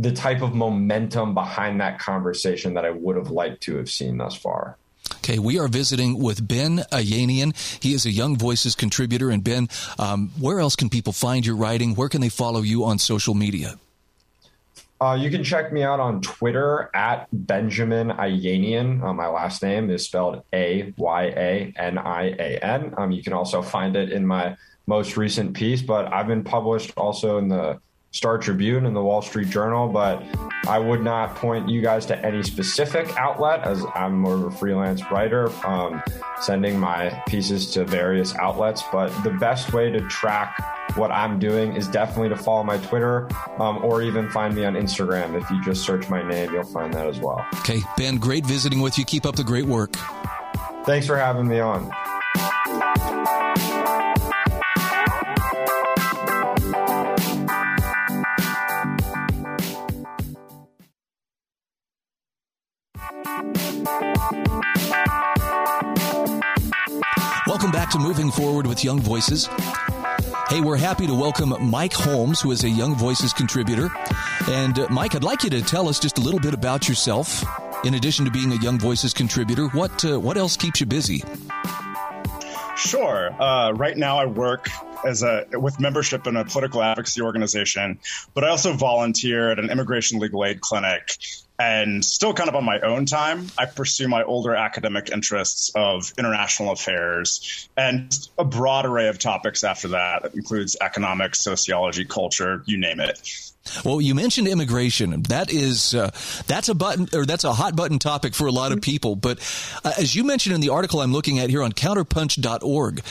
the 0.00 0.10
type 0.10 0.40
of 0.40 0.54
momentum 0.54 1.34
behind 1.34 1.78
that 1.82 1.98
conversation 1.98 2.72
that 2.74 2.86
I 2.86 2.90
would 2.90 3.16
have 3.16 3.30
liked 3.30 3.60
to 3.64 3.76
have 3.76 3.90
seen 3.90 4.16
thus 4.16 4.34
far. 4.34 4.78
Okay, 5.16 5.38
we 5.38 5.58
are 5.58 5.68
visiting 5.68 6.18
with 6.18 6.46
Ben 6.46 6.78
Ayanian. 6.90 7.54
He 7.82 7.92
is 7.92 8.06
a 8.06 8.10
Young 8.10 8.38
Voices 8.38 8.74
contributor. 8.74 9.30
And 9.30 9.44
Ben, 9.44 9.68
um, 9.98 10.30
where 10.38 10.58
else 10.58 10.74
can 10.74 10.88
people 10.88 11.12
find 11.12 11.44
your 11.44 11.54
writing? 11.54 11.94
Where 11.94 12.08
can 12.08 12.22
they 12.22 12.30
follow 12.30 12.62
you 12.62 12.84
on 12.84 12.98
social 12.98 13.34
media? 13.34 13.78
Uh, 15.02 15.18
you 15.20 15.30
can 15.30 15.44
check 15.44 15.70
me 15.70 15.82
out 15.82 16.00
on 16.00 16.22
Twitter 16.22 16.90
at 16.94 17.28
Benjamin 17.32 18.08
Ayanian. 18.08 19.02
Uh, 19.02 19.12
my 19.12 19.28
last 19.28 19.62
name 19.62 19.90
is 19.90 20.06
spelled 20.06 20.42
A 20.54 20.94
Y 20.96 21.24
A 21.24 21.74
N 21.76 21.98
I 21.98 22.28
A 22.38 22.58
N. 22.64 22.94
Um, 22.96 23.10
you 23.10 23.22
can 23.22 23.34
also 23.34 23.60
find 23.60 23.96
it 23.96 24.10
in 24.10 24.26
my 24.26 24.56
most 24.86 25.18
recent 25.18 25.54
piece, 25.54 25.82
but 25.82 26.10
I've 26.10 26.26
been 26.26 26.44
published 26.44 26.92
also 26.96 27.36
in 27.36 27.48
the 27.48 27.80
Star 28.12 28.38
Tribune 28.38 28.86
and 28.86 28.96
the 28.96 29.02
Wall 29.02 29.22
Street 29.22 29.48
Journal, 29.48 29.88
but 29.88 30.24
I 30.66 30.80
would 30.80 31.02
not 31.02 31.36
point 31.36 31.68
you 31.68 31.80
guys 31.80 32.06
to 32.06 32.26
any 32.26 32.42
specific 32.42 33.16
outlet 33.16 33.62
as 33.62 33.84
I'm 33.94 34.18
more 34.18 34.34
of 34.34 34.42
a 34.42 34.50
freelance 34.50 35.08
writer, 35.12 35.48
um, 35.64 36.02
sending 36.40 36.78
my 36.78 37.10
pieces 37.28 37.70
to 37.72 37.84
various 37.84 38.34
outlets. 38.34 38.82
But 38.90 39.10
the 39.22 39.30
best 39.30 39.72
way 39.72 39.92
to 39.92 40.00
track 40.08 40.96
what 40.96 41.12
I'm 41.12 41.38
doing 41.38 41.76
is 41.76 41.86
definitely 41.86 42.30
to 42.30 42.36
follow 42.36 42.64
my 42.64 42.78
Twitter 42.78 43.28
um, 43.60 43.84
or 43.84 44.02
even 44.02 44.28
find 44.30 44.56
me 44.56 44.64
on 44.64 44.74
Instagram. 44.74 45.40
If 45.40 45.48
you 45.48 45.62
just 45.62 45.84
search 45.84 46.08
my 46.08 46.28
name, 46.28 46.52
you'll 46.52 46.64
find 46.64 46.92
that 46.94 47.06
as 47.06 47.20
well. 47.20 47.46
Okay, 47.60 47.80
Ben, 47.96 48.16
great 48.16 48.44
visiting 48.44 48.80
with 48.80 48.98
you. 48.98 49.04
Keep 49.04 49.24
up 49.24 49.36
the 49.36 49.44
great 49.44 49.66
work. 49.66 49.92
Thanks 50.84 51.06
for 51.06 51.16
having 51.16 51.46
me 51.46 51.60
on. 51.60 51.92
Moving 68.30 68.44
Forward 68.44 68.66
with 68.68 68.84
Young 68.84 69.00
Voices. 69.00 69.48
Hey, 70.48 70.60
we're 70.60 70.76
happy 70.76 71.06
to 71.06 71.14
welcome 71.14 71.52
Mike 71.68 71.92
Holmes, 71.92 72.40
who 72.40 72.52
is 72.52 72.62
a 72.62 72.68
Young 72.68 72.94
Voices 72.94 73.32
contributor. 73.32 73.90
And 74.48 74.78
uh, 74.78 74.86
Mike, 74.88 75.16
I'd 75.16 75.24
like 75.24 75.42
you 75.42 75.50
to 75.50 75.62
tell 75.62 75.88
us 75.88 75.98
just 75.98 76.18
a 76.18 76.20
little 76.20 76.38
bit 76.38 76.54
about 76.54 76.88
yourself. 76.88 77.44
In 77.84 77.94
addition 77.94 78.24
to 78.26 78.30
being 78.30 78.52
a 78.52 78.56
Young 78.62 78.78
Voices 78.78 79.12
contributor, 79.12 79.66
what 79.68 80.04
uh, 80.04 80.20
what 80.20 80.36
else 80.36 80.56
keeps 80.56 80.80
you 80.80 80.86
busy? 80.86 81.24
Sure. 82.76 83.34
Uh, 83.42 83.72
right 83.72 83.96
now, 83.96 84.18
I 84.18 84.26
work 84.26 84.68
as 85.04 85.22
a 85.22 85.46
with 85.52 85.80
membership 85.80 86.26
in 86.26 86.36
a 86.36 86.44
political 86.44 86.82
advocacy 86.82 87.22
organization, 87.22 87.98
but 88.34 88.44
I 88.44 88.48
also 88.48 88.72
volunteer 88.72 89.50
at 89.50 89.58
an 89.58 89.70
immigration 89.70 90.18
legal 90.18 90.44
aid 90.44 90.60
clinic 90.60 91.16
and 91.60 92.02
still 92.02 92.32
kind 92.32 92.48
of 92.48 92.56
on 92.56 92.64
my 92.64 92.80
own 92.80 93.04
time, 93.04 93.46
I 93.58 93.66
pursue 93.66 94.08
my 94.08 94.22
older 94.22 94.54
academic 94.54 95.10
interests 95.10 95.70
of 95.74 96.10
international 96.16 96.72
affairs 96.72 97.68
and 97.76 98.10
a 98.38 98.44
broad 98.44 98.86
array 98.86 99.08
of 99.08 99.18
topics 99.18 99.62
after 99.62 99.88
that. 99.88 100.24
It 100.24 100.34
includes 100.34 100.76
economics, 100.80 101.40
sociology, 101.40 102.06
culture, 102.06 102.62
you 102.64 102.78
name 102.78 102.98
it. 102.98 103.20
Well, 103.84 104.00
you 104.00 104.14
mentioned 104.14 104.48
immigration. 104.48 105.22
That 105.24 105.52
is 105.52 105.94
uh, 105.94 106.10
that's 106.46 106.70
a 106.70 106.74
button 106.74 107.08
or 107.12 107.26
that's 107.26 107.44
a 107.44 107.52
hot 107.52 107.76
button 107.76 107.98
topic 107.98 108.34
for 108.34 108.46
a 108.46 108.52
lot 108.52 108.72
of 108.72 108.80
people. 108.80 109.14
But 109.14 109.38
uh, 109.84 109.92
as 109.98 110.16
you 110.16 110.24
mentioned 110.24 110.54
in 110.54 110.62
the 110.62 110.70
article 110.70 111.02
I'm 111.02 111.12
looking 111.12 111.38
at 111.40 111.50
here 111.50 111.62
on 111.62 111.72
counterpunch.org, 111.72 113.02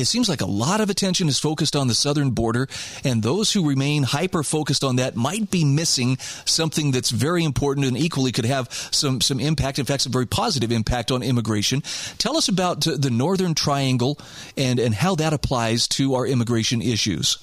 it 0.00 0.06
seems 0.06 0.28
like 0.28 0.40
a 0.40 0.46
lot 0.46 0.80
of 0.80 0.90
attention 0.90 1.28
is 1.28 1.38
focused 1.38 1.76
on 1.76 1.86
the 1.86 1.94
southern 1.94 2.30
border, 2.30 2.68
and 3.04 3.22
those 3.22 3.52
who 3.52 3.68
remain 3.68 4.02
hyper 4.02 4.42
focused 4.42 4.84
on 4.84 4.96
that 4.96 5.16
might 5.16 5.50
be 5.50 5.64
missing 5.64 6.16
something 6.44 6.90
that's 6.90 7.10
very 7.10 7.44
important 7.44 7.86
and 7.86 7.96
equally 7.96 8.32
could 8.32 8.44
have 8.44 8.68
some, 8.90 9.20
some 9.20 9.40
impact, 9.40 9.78
in 9.78 9.84
fact, 9.84 10.02
some 10.02 10.12
very 10.12 10.26
positive 10.26 10.72
impact 10.72 11.10
on 11.10 11.22
immigration. 11.22 11.82
Tell 12.18 12.36
us 12.36 12.48
about 12.48 12.80
the 12.82 13.10
Northern 13.10 13.54
Triangle 13.54 14.18
and, 14.56 14.78
and 14.78 14.94
how 14.94 15.14
that 15.16 15.32
applies 15.32 15.86
to 15.88 16.14
our 16.14 16.26
immigration 16.26 16.82
issues. 16.82 17.38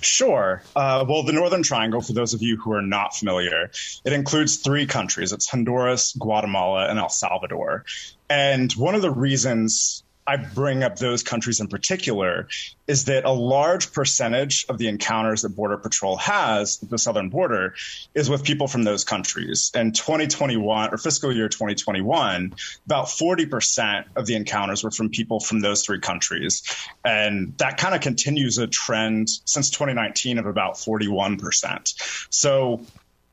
Sure. 0.00 0.62
Uh, 0.74 1.04
well, 1.06 1.22
the 1.22 1.32
Northern 1.32 1.62
Triangle, 1.62 2.00
for 2.00 2.14
those 2.14 2.32
of 2.32 2.40
you 2.40 2.56
who 2.56 2.72
are 2.72 2.82
not 2.82 3.14
familiar, 3.14 3.70
it 4.04 4.12
includes 4.12 4.56
three 4.56 4.86
countries. 4.86 5.32
It's 5.32 5.48
Honduras, 5.48 6.14
Guatemala, 6.18 6.88
and 6.88 6.98
El 6.98 7.10
Salvador. 7.10 7.84
And 8.30 8.72
one 8.72 8.94
of 8.94 9.02
the 9.02 9.10
reasons 9.10 10.02
I 10.26 10.36
bring 10.36 10.82
up 10.82 10.96
those 10.96 11.22
countries 11.22 11.60
in 11.60 11.68
particular 11.68 12.48
is 12.86 13.04
that 13.04 13.24
a 13.24 13.30
large 13.30 13.92
percentage 13.92 14.66
of 14.68 14.78
the 14.78 14.88
encounters 14.88 15.42
that 15.42 15.50
Border 15.50 15.76
Patrol 15.76 16.16
has 16.16 16.82
at 16.82 16.90
the 16.90 16.98
southern 16.98 17.28
border 17.28 17.74
is 18.14 18.28
with 18.28 18.42
people 18.42 18.66
from 18.66 18.82
those 18.82 19.04
countries. 19.04 19.70
In 19.74 19.92
2021 19.92 20.92
or 20.92 20.98
fiscal 20.98 21.32
year 21.32 21.48
2021, 21.48 22.54
about 22.86 23.06
40% 23.06 24.04
of 24.16 24.26
the 24.26 24.34
encounters 24.34 24.82
were 24.82 24.90
from 24.90 25.10
people 25.10 25.38
from 25.38 25.60
those 25.60 25.84
three 25.84 26.00
countries. 26.00 26.62
And 27.04 27.56
that 27.58 27.76
kind 27.76 27.94
of 27.94 28.00
continues 28.00 28.58
a 28.58 28.66
trend 28.66 29.28
since 29.44 29.70
2019 29.70 30.38
of 30.38 30.46
about 30.46 30.74
41%. 30.74 32.26
So 32.30 32.80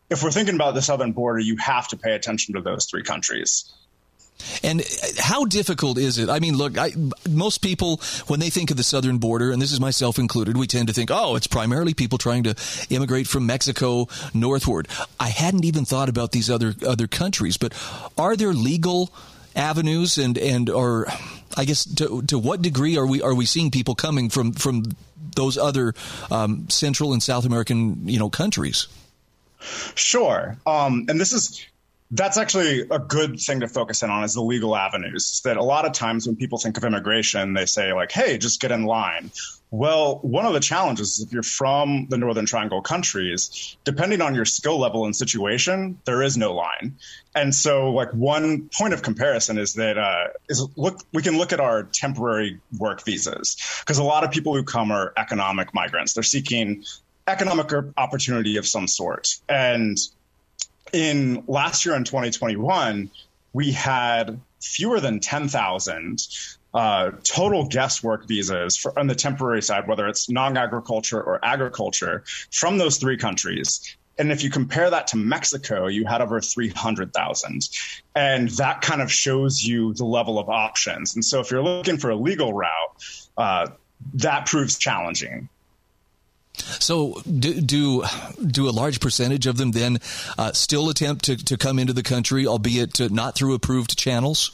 if 0.09 0.21
we're 0.21 0.31
thinking 0.31 0.55
about 0.55 0.75
the 0.75 0.81
southern 0.81 1.11
border, 1.11 1.39
you 1.39 1.57
have 1.57 1.87
to 1.87 1.97
pay 1.97 2.13
attention 2.13 2.53
to 2.53 2.61
those 2.61 2.85
three 2.85 3.03
countries. 3.03 3.73
And 4.63 4.83
how 5.19 5.45
difficult 5.45 5.97
is 5.97 6.17
it? 6.17 6.29
I 6.29 6.39
mean, 6.39 6.57
look, 6.57 6.77
I, 6.77 6.91
most 7.29 7.59
people, 7.59 8.01
when 8.27 8.39
they 8.39 8.49
think 8.49 8.71
of 8.71 8.77
the 8.77 8.83
southern 8.83 9.17
border, 9.17 9.51
and 9.51 9.61
this 9.61 9.71
is 9.71 9.79
myself 9.79 10.19
included, 10.19 10.57
we 10.57 10.67
tend 10.67 10.87
to 10.87 10.93
think, 10.93 11.09
oh, 11.11 11.35
it's 11.35 11.47
primarily 11.47 11.93
people 11.93 12.17
trying 12.17 12.43
to 12.43 12.55
immigrate 12.89 13.27
from 13.27 13.45
Mexico 13.45 14.07
northward. 14.33 14.87
I 15.19 15.29
hadn't 15.29 15.65
even 15.65 15.85
thought 15.85 16.09
about 16.09 16.31
these 16.31 16.49
other 16.49 16.73
other 16.85 17.07
countries, 17.07 17.57
but 17.57 17.73
are 18.17 18.35
there 18.35 18.53
legal 18.53 19.13
avenues 19.55 20.17
and 20.17 20.37
and 20.37 20.69
or 20.69 21.07
I 21.55 21.65
guess 21.65 21.85
to 21.95 22.21
to 22.23 22.39
what 22.39 22.61
degree 22.61 22.97
are 22.97 23.05
we 23.05 23.21
are 23.21 23.33
we 23.33 23.45
seeing 23.45 23.71
people 23.71 23.95
coming 23.95 24.29
from 24.29 24.53
from 24.53 24.83
those 25.35 25.57
other 25.57 25.93
um, 26.31 26.69
Central 26.69 27.13
and 27.13 27.21
South 27.21 27.45
American 27.45 28.07
you 28.07 28.19
know 28.19 28.29
countries? 28.29 28.87
Sure, 29.95 30.57
um, 30.65 31.05
and 31.07 31.19
this 31.19 31.31
is 31.31 31.65
that's 32.13 32.37
actually 32.37 32.81
a 32.81 32.99
good 32.99 33.39
thing 33.39 33.61
to 33.61 33.67
focus 33.67 34.03
in 34.03 34.11
on 34.11 34.23
is 34.23 34.35
the 34.35 34.41
legal 34.41 34.75
avenues 34.75 35.41
that 35.45 35.57
a 35.57 35.63
lot 35.63 35.85
of 35.85 35.93
times 35.93 36.27
when 36.27 36.35
people 36.35 36.59
think 36.59 36.77
of 36.77 36.83
immigration 36.83 37.53
they 37.53 37.65
say 37.65 37.91
like 37.91 38.11
hey 38.11 38.37
just 38.37 38.61
get 38.61 38.71
in 38.71 38.83
line. 38.83 39.31
Well 39.71 40.19
one 40.21 40.45
of 40.45 40.53
the 40.53 40.59
challenges 40.59 41.17
is 41.17 41.25
if 41.25 41.33
you're 41.33 41.41
from 41.41 42.05
the 42.09 42.17
northern 42.17 42.45
triangle 42.45 42.83
countries 42.83 43.75
depending 43.83 44.21
on 44.21 44.35
your 44.35 44.45
skill 44.45 44.79
level 44.79 45.05
and 45.05 45.15
situation 45.15 45.97
there 46.05 46.21
is 46.21 46.37
no 46.37 46.53
line. 46.53 46.97
And 47.33 47.53
so 47.53 47.89
like 47.89 48.13
one 48.13 48.69
point 48.77 48.93
of 48.93 49.01
comparison 49.01 49.57
is 49.57 49.73
that 49.73 49.97
uh, 49.97 50.27
is 50.47 50.67
look 50.75 50.99
we 51.13 51.23
can 51.23 51.39
look 51.39 51.51
at 51.51 51.59
our 51.59 51.83
temporary 51.83 52.59
work 52.77 53.03
visas 53.03 53.57
because 53.79 53.97
a 53.97 54.03
lot 54.03 54.23
of 54.23 54.29
people 54.29 54.53
who 54.55 54.63
come 54.63 54.91
are 54.91 55.13
economic 55.17 55.73
migrants. 55.73 56.13
They're 56.13 56.21
seeking 56.21 56.83
economic 57.25 57.71
opportunity 57.97 58.57
of 58.57 58.67
some 58.67 58.87
sort. 58.87 59.39
And 59.49 59.97
in 60.93 61.43
last 61.47 61.85
year 61.85 61.95
in 61.95 62.03
2021, 62.03 63.09
we 63.51 63.71
had 63.71 64.39
fewer 64.61 64.99
than 64.99 65.19
10,000 65.19 66.27
uh, 66.73 67.11
total 67.23 67.67
guest 67.67 68.03
work 68.03 68.27
visas 68.27 68.77
for, 68.77 68.97
on 68.97 69.07
the 69.07 69.15
temporary 69.15 69.61
side, 69.61 69.87
whether 69.87 70.07
it's 70.07 70.29
non 70.29 70.57
agriculture 70.57 71.21
or 71.21 71.43
agriculture, 71.43 72.23
from 72.51 72.77
those 72.77 72.97
three 72.97 73.17
countries. 73.17 73.95
And 74.17 74.31
if 74.31 74.43
you 74.43 74.49
compare 74.49 74.89
that 74.89 75.07
to 75.07 75.17
Mexico, 75.17 75.87
you 75.87 76.05
had 76.05 76.21
over 76.21 76.39
300,000. 76.39 77.69
And 78.15 78.49
that 78.51 78.81
kind 78.81 79.01
of 79.01 79.11
shows 79.11 79.63
you 79.63 79.93
the 79.93 80.05
level 80.05 80.37
of 80.37 80.49
options. 80.49 81.15
And 81.15 81.25
so 81.25 81.39
if 81.39 81.49
you're 81.49 81.63
looking 81.63 81.97
for 81.97 82.11
a 82.11 82.15
legal 82.15 82.53
route, 82.53 83.03
uh, 83.37 83.67
that 84.15 84.45
proves 84.45 84.77
challenging. 84.77 85.49
So, 86.55 87.21
do, 87.23 87.59
do, 87.59 88.03
do 88.45 88.69
a 88.69 88.71
large 88.71 88.99
percentage 88.99 89.47
of 89.47 89.57
them 89.57 89.71
then 89.71 89.99
uh, 90.37 90.51
still 90.51 90.89
attempt 90.89 91.25
to, 91.25 91.35
to 91.45 91.57
come 91.57 91.79
into 91.79 91.93
the 91.93 92.03
country, 92.03 92.45
albeit 92.45 92.93
to, 92.95 93.09
not 93.09 93.35
through 93.35 93.55
approved 93.55 93.97
channels? 93.97 94.51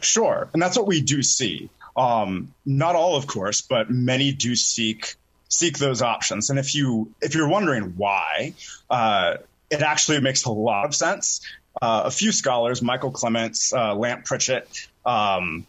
Sure, 0.00 0.48
and 0.52 0.60
that's 0.60 0.76
what 0.76 0.86
we 0.86 1.00
do 1.00 1.22
see. 1.22 1.70
Um, 1.96 2.52
not 2.66 2.96
all, 2.96 3.16
of 3.16 3.26
course, 3.26 3.60
but 3.60 3.90
many 3.90 4.32
do 4.32 4.56
seek 4.56 5.14
seek 5.48 5.78
those 5.78 6.02
options. 6.02 6.50
And 6.50 6.58
if 6.58 6.74
you 6.74 7.12
if 7.22 7.34
you're 7.34 7.48
wondering 7.48 7.94
why, 7.96 8.54
uh, 8.90 9.36
it 9.70 9.82
actually 9.82 10.20
makes 10.20 10.44
a 10.44 10.50
lot 10.50 10.86
of 10.86 10.94
sense. 10.94 11.40
Uh, 11.80 12.02
a 12.06 12.10
few 12.10 12.32
scholars, 12.32 12.82
Michael 12.82 13.10
Clemens, 13.10 13.72
uh, 13.74 13.94
Lant 13.94 14.24
Pritchett, 14.24 14.68
um, 15.04 15.66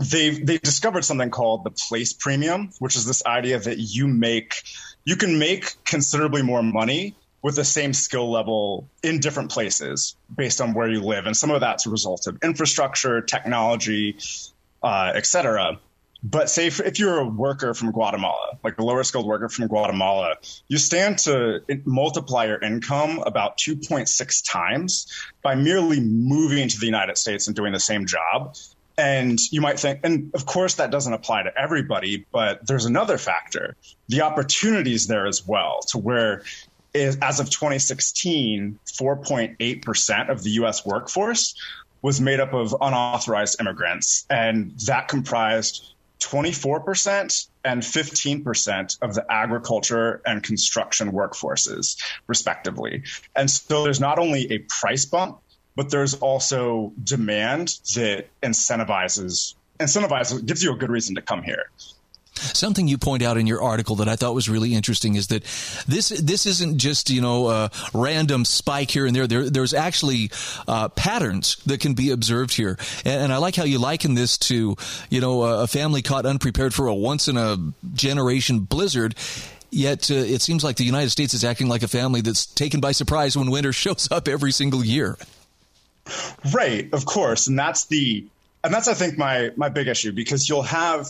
they've 0.00 0.44
they've 0.44 0.62
discovered 0.62 1.04
something 1.04 1.30
called 1.30 1.64
the 1.64 1.70
place 1.70 2.12
premium, 2.12 2.70
which 2.78 2.96
is 2.96 3.04
this 3.04 3.24
idea 3.24 3.58
that 3.58 3.78
you 3.78 4.08
make 4.08 4.62
you 5.04 5.16
can 5.16 5.38
make 5.38 5.82
considerably 5.84 6.42
more 6.42 6.62
money 6.62 7.14
with 7.42 7.56
the 7.56 7.64
same 7.64 7.92
skill 7.94 8.30
level 8.30 8.88
in 9.02 9.18
different 9.18 9.50
places 9.50 10.14
based 10.34 10.60
on 10.60 10.74
where 10.74 10.88
you 10.88 11.00
live, 11.00 11.26
and 11.26 11.36
some 11.36 11.50
of 11.50 11.60
that's 11.60 11.86
a 11.86 11.90
result 11.90 12.26
of 12.26 12.38
infrastructure, 12.42 13.20
technology, 13.20 14.16
uh, 14.82 15.12
et 15.14 15.26
cetera. 15.26 15.78
But 16.22 16.50
say 16.50 16.66
if, 16.66 16.80
if 16.80 16.98
you're 16.98 17.18
a 17.18 17.24
worker 17.24 17.72
from 17.72 17.92
Guatemala, 17.92 18.58
like 18.62 18.78
a 18.78 18.84
lower 18.84 19.02
skilled 19.04 19.24
worker 19.24 19.48
from 19.48 19.68
Guatemala, 19.68 20.34
you 20.68 20.76
stand 20.76 21.16
to 21.20 21.62
multiply 21.86 22.44
your 22.44 22.58
income 22.58 23.22
about 23.24 23.56
2.6 23.56 24.44
times 24.46 25.06
by 25.42 25.54
merely 25.54 25.98
moving 25.98 26.68
to 26.68 26.78
the 26.78 26.84
United 26.84 27.16
States 27.16 27.46
and 27.46 27.56
doing 27.56 27.72
the 27.72 27.80
same 27.80 28.04
job. 28.04 28.54
And 29.00 29.38
you 29.50 29.62
might 29.62 29.80
think, 29.80 30.00
and 30.04 30.30
of 30.34 30.44
course, 30.44 30.74
that 30.74 30.90
doesn't 30.90 31.12
apply 31.12 31.44
to 31.44 31.58
everybody, 31.58 32.26
but 32.30 32.66
there's 32.66 32.84
another 32.84 33.16
factor 33.16 33.74
the 34.08 34.20
opportunities 34.22 35.06
there 35.06 35.26
as 35.26 35.46
well, 35.46 35.80
to 35.88 35.98
where 35.98 36.42
is, 36.92 37.16
as 37.22 37.40
of 37.40 37.48
2016, 37.48 38.78
4.8% 38.86 40.28
of 40.28 40.42
the 40.42 40.50
US 40.50 40.84
workforce 40.84 41.54
was 42.02 42.20
made 42.20 42.40
up 42.40 42.52
of 42.52 42.76
unauthorized 42.78 43.58
immigrants, 43.58 44.26
and 44.28 44.72
that 44.86 45.08
comprised 45.08 45.94
24% 46.18 47.48
and 47.64 47.82
15% 47.82 48.98
of 49.00 49.14
the 49.14 49.24
agriculture 49.32 50.20
and 50.26 50.42
construction 50.42 51.12
workforces, 51.12 51.96
respectively. 52.26 53.02
And 53.34 53.50
so 53.50 53.82
there's 53.82 54.00
not 54.00 54.18
only 54.18 54.52
a 54.52 54.58
price 54.58 55.06
bump, 55.06 55.40
but 55.76 55.90
there's 55.90 56.14
also 56.14 56.92
demand 57.02 57.78
that 57.94 58.26
incentivizes 58.42 59.54
incentivizes 59.80 60.44
gives 60.44 60.62
you 60.62 60.72
a 60.72 60.76
good 60.76 60.90
reason 60.90 61.14
to 61.14 61.22
come 61.22 61.42
here. 61.42 61.70
Something 62.34 62.88
you 62.88 62.96
point 62.96 63.22
out 63.22 63.36
in 63.36 63.46
your 63.46 63.60
article 63.62 63.96
that 63.96 64.08
I 64.08 64.16
thought 64.16 64.34
was 64.34 64.48
really 64.48 64.74
interesting 64.74 65.14
is 65.14 65.26
that 65.26 65.42
this 65.86 66.08
this 66.08 66.46
isn't 66.46 66.78
just 66.78 67.10
you 67.10 67.20
know 67.20 67.48
a 67.48 67.70
random 67.92 68.44
spike 68.44 68.90
here 68.90 69.04
and 69.04 69.14
there. 69.14 69.26
there 69.26 69.50
there's 69.50 69.74
actually 69.74 70.30
uh, 70.66 70.88
patterns 70.88 71.56
that 71.66 71.80
can 71.80 71.92
be 71.92 72.10
observed 72.10 72.54
here, 72.54 72.78
and, 73.04 73.24
and, 73.24 73.32
I 73.32 73.36
like 73.38 73.56
how 73.56 73.64
you 73.64 73.78
liken 73.78 74.14
this 74.14 74.38
to 74.38 74.76
you 75.10 75.20
know 75.20 75.42
a 75.42 75.66
family 75.66 76.00
caught 76.00 76.24
unprepared 76.24 76.72
for 76.72 76.86
a 76.86 76.94
once 76.94 77.28
in 77.28 77.36
a 77.36 77.58
generation 77.92 78.60
blizzard. 78.60 79.16
Yet 79.70 80.10
uh, 80.10 80.14
it 80.14 80.40
seems 80.40 80.64
like 80.64 80.76
the 80.76 80.84
United 80.84 81.10
States 81.10 81.34
is 81.34 81.44
acting 81.44 81.68
like 81.68 81.82
a 81.82 81.88
family 81.88 82.22
that's 82.22 82.46
taken 82.46 82.80
by 82.80 82.92
surprise 82.92 83.36
when 83.36 83.50
winter 83.50 83.72
shows 83.74 84.08
up 84.10 84.28
every 84.28 84.52
single 84.52 84.84
year. 84.84 85.18
Right, 86.52 86.92
of 86.92 87.04
course, 87.04 87.46
and 87.46 87.58
that's 87.58 87.86
the 87.86 88.26
and 88.62 88.72
that's 88.72 88.88
I 88.88 88.94
think 88.94 89.18
my 89.18 89.50
my 89.56 89.68
big 89.68 89.88
issue 89.88 90.12
because 90.12 90.48
you'll 90.48 90.62
have 90.62 91.08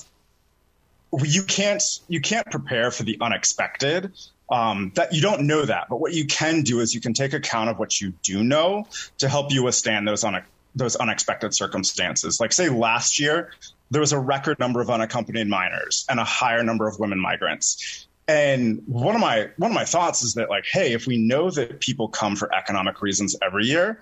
you 1.22 1.42
can't 1.42 1.82
you 2.08 2.20
can't 2.20 2.46
prepare 2.50 2.90
for 2.90 3.02
the 3.02 3.18
unexpected. 3.20 4.12
Um, 4.50 4.90
that 4.96 5.14
you 5.14 5.22
don't 5.22 5.42
know 5.42 5.64
that, 5.64 5.86
but 5.88 6.00
what 6.00 6.12
you 6.12 6.26
can 6.26 6.62
do 6.62 6.80
is 6.80 6.92
you 6.92 7.00
can 7.00 7.14
take 7.14 7.34
account 7.34 7.70
of 7.70 7.78
what 7.78 8.00
you 8.00 8.12
do 8.24 8.42
know 8.42 8.88
to 9.18 9.28
help 9.28 9.52
you 9.52 9.62
withstand 9.62 10.08
those 10.08 10.24
un- 10.24 10.42
those 10.74 10.96
unexpected 10.96 11.54
circumstances. 11.54 12.40
Like 12.40 12.52
say 12.52 12.68
last 12.68 13.20
year, 13.20 13.52
there 13.90 14.00
was 14.00 14.12
a 14.12 14.18
record 14.18 14.58
number 14.58 14.80
of 14.80 14.90
unaccompanied 14.90 15.48
minors 15.48 16.04
and 16.08 16.18
a 16.18 16.24
higher 16.24 16.62
number 16.62 16.88
of 16.88 16.98
women 16.98 17.20
migrants. 17.20 18.06
And 18.26 18.82
one 18.86 19.14
of 19.14 19.20
my 19.20 19.50
one 19.56 19.70
of 19.70 19.74
my 19.74 19.84
thoughts 19.84 20.22
is 20.22 20.34
that 20.34 20.50
like, 20.50 20.64
hey, 20.70 20.92
if 20.92 21.06
we 21.06 21.16
know 21.16 21.50
that 21.50 21.80
people 21.80 22.08
come 22.08 22.36
for 22.36 22.52
economic 22.54 23.02
reasons 23.02 23.36
every 23.42 23.66
year, 23.66 24.00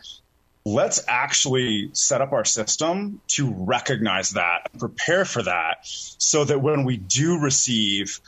let's 0.75 1.03
actually 1.09 1.91
set 1.93 2.21
up 2.21 2.33
our 2.33 2.45
system 2.45 3.21
to 3.29 3.53
recognize 3.57 4.31
that, 4.31 4.69
prepare 4.79 5.25
for 5.25 5.43
that, 5.43 5.79
so 5.83 6.45
that 6.45 6.61
when 6.61 6.85
we 6.85 6.97
do 6.97 7.39
receive 7.39 8.21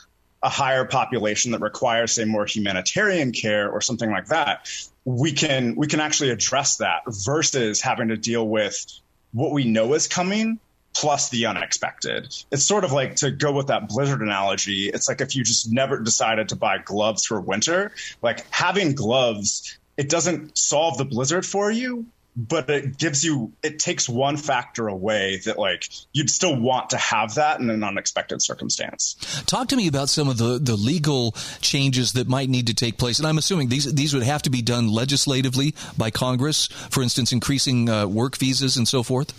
a 0.43 0.49
higher 0.49 0.85
population 0.85 1.51
that 1.51 1.61
requires, 1.61 2.13
say, 2.13 2.25
more 2.25 2.45
humanitarian 2.45 3.31
care 3.31 3.69
or 3.69 3.79
something 3.79 4.09
like 4.09 4.27
that, 4.27 4.67
we 5.05 5.31
can 5.31 5.75
we 5.75 5.87
can 5.87 5.99
actually 5.99 6.31
address 6.31 6.77
that 6.77 7.01
versus 7.07 7.81
having 7.81 8.09
to 8.09 8.17
deal 8.17 8.47
with 8.47 8.85
what 9.33 9.51
we 9.51 9.65
know 9.65 9.93
is 9.93 10.07
coming 10.07 10.59
plus 10.93 11.29
the 11.29 11.45
unexpected. 11.45 12.35
It's 12.51 12.63
sort 12.63 12.83
of 12.83 12.91
like 12.91 13.17
to 13.17 13.31
go 13.31 13.51
with 13.51 13.67
that 13.67 13.87
blizzard 13.87 14.21
analogy. 14.21 14.89
It's 14.93 15.07
like 15.07 15.21
if 15.21 15.35
you 15.35 15.43
just 15.43 15.71
never 15.71 15.99
decided 15.99 16.49
to 16.49 16.55
buy 16.55 16.79
gloves 16.79 17.25
for 17.25 17.39
winter, 17.39 17.91
like 18.21 18.45
having 18.51 18.93
gloves, 18.93 19.77
it 19.95 20.09
doesn't 20.09 20.57
solve 20.57 20.97
the 20.97 21.05
blizzard 21.05 21.45
for 21.45 21.71
you, 21.71 22.07
but 22.35 22.69
it 22.69 22.97
gives 22.97 23.23
you 23.23 23.51
it 23.61 23.79
takes 23.79 24.07
one 24.07 24.37
factor 24.37 24.87
away 24.87 25.41
that 25.45 25.59
like 25.59 25.89
you'd 26.13 26.29
still 26.29 26.57
want 26.57 26.91
to 26.91 26.97
have 26.97 27.35
that 27.35 27.59
in 27.59 27.69
an 27.69 27.83
unexpected 27.83 28.41
circumstance. 28.41 29.15
Talk 29.45 29.67
to 29.69 29.75
me 29.75 29.87
about 29.87 30.09
some 30.09 30.29
of 30.29 30.37
the 30.37 30.57
the 30.59 30.75
legal 30.75 31.33
changes 31.59 32.13
that 32.13 32.27
might 32.27 32.49
need 32.49 32.67
to 32.67 32.73
take 32.73 32.97
place. 32.97 33.19
And 33.19 33.27
i'm 33.27 33.37
assuming 33.37 33.69
these 33.69 33.93
these 33.93 34.13
would 34.13 34.23
have 34.23 34.41
to 34.43 34.49
be 34.49 34.61
done 34.61 34.87
legislatively 34.87 35.75
by 35.97 36.09
congress 36.09 36.67
for 36.67 37.03
instance 37.03 37.31
increasing 37.31 37.89
uh, 37.89 38.07
work 38.07 38.37
visas 38.37 38.77
and 38.77 38.87
so 38.87 39.03
forth? 39.03 39.33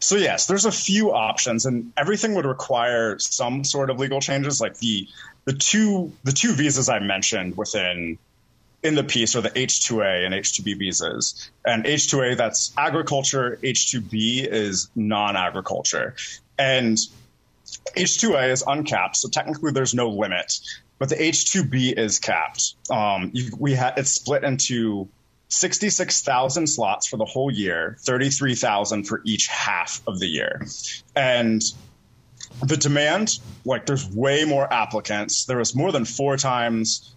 So 0.00 0.16
yes 0.16 0.46
there's 0.46 0.66
a 0.66 0.72
few 0.72 1.12
options 1.12 1.64
and 1.64 1.92
everything 1.96 2.34
would 2.34 2.46
require 2.46 3.18
some 3.18 3.64
sort 3.64 3.88
of 3.88 3.98
legal 3.98 4.20
changes 4.20 4.60
like 4.60 4.78
the 4.78 5.08
the 5.46 5.54
two 5.54 6.12
the 6.24 6.32
two 6.32 6.52
visas 6.52 6.90
i 6.90 6.98
mentioned 6.98 7.56
within 7.56 8.18
in 8.82 8.94
the 8.94 9.04
piece 9.04 9.36
are 9.36 9.40
the 9.40 9.50
H2A 9.50 10.26
and 10.26 10.34
H2B 10.34 10.78
visas. 10.78 11.50
And 11.64 11.84
H2A, 11.84 12.36
that's 12.36 12.72
agriculture, 12.76 13.58
H2B 13.62 14.46
is 14.46 14.90
non 14.96 15.36
agriculture. 15.36 16.16
And 16.58 16.98
H2A 17.96 18.50
is 18.50 18.64
uncapped, 18.66 19.16
so 19.16 19.28
technically 19.28 19.72
there's 19.72 19.94
no 19.94 20.08
limit, 20.10 20.52
but 20.98 21.08
the 21.08 21.14
H2B 21.14 21.96
is 21.96 22.18
capped. 22.18 22.74
Um, 22.90 23.30
you, 23.32 23.50
we 23.58 23.74
ha- 23.74 23.94
it's 23.96 24.10
split 24.10 24.44
into 24.44 25.08
66,000 25.48 26.66
slots 26.66 27.06
for 27.06 27.16
the 27.16 27.24
whole 27.24 27.50
year, 27.50 27.96
33,000 28.00 29.04
for 29.04 29.20
each 29.24 29.46
half 29.46 30.02
of 30.06 30.18
the 30.18 30.26
year. 30.26 30.62
And 31.14 31.62
the 32.64 32.76
demand, 32.76 33.38
like 33.64 33.86
there's 33.86 34.08
way 34.08 34.44
more 34.44 34.70
applicants. 34.72 35.44
There 35.44 35.58
was 35.58 35.74
more 35.74 35.92
than 35.92 36.04
four 36.04 36.36
times 36.36 37.14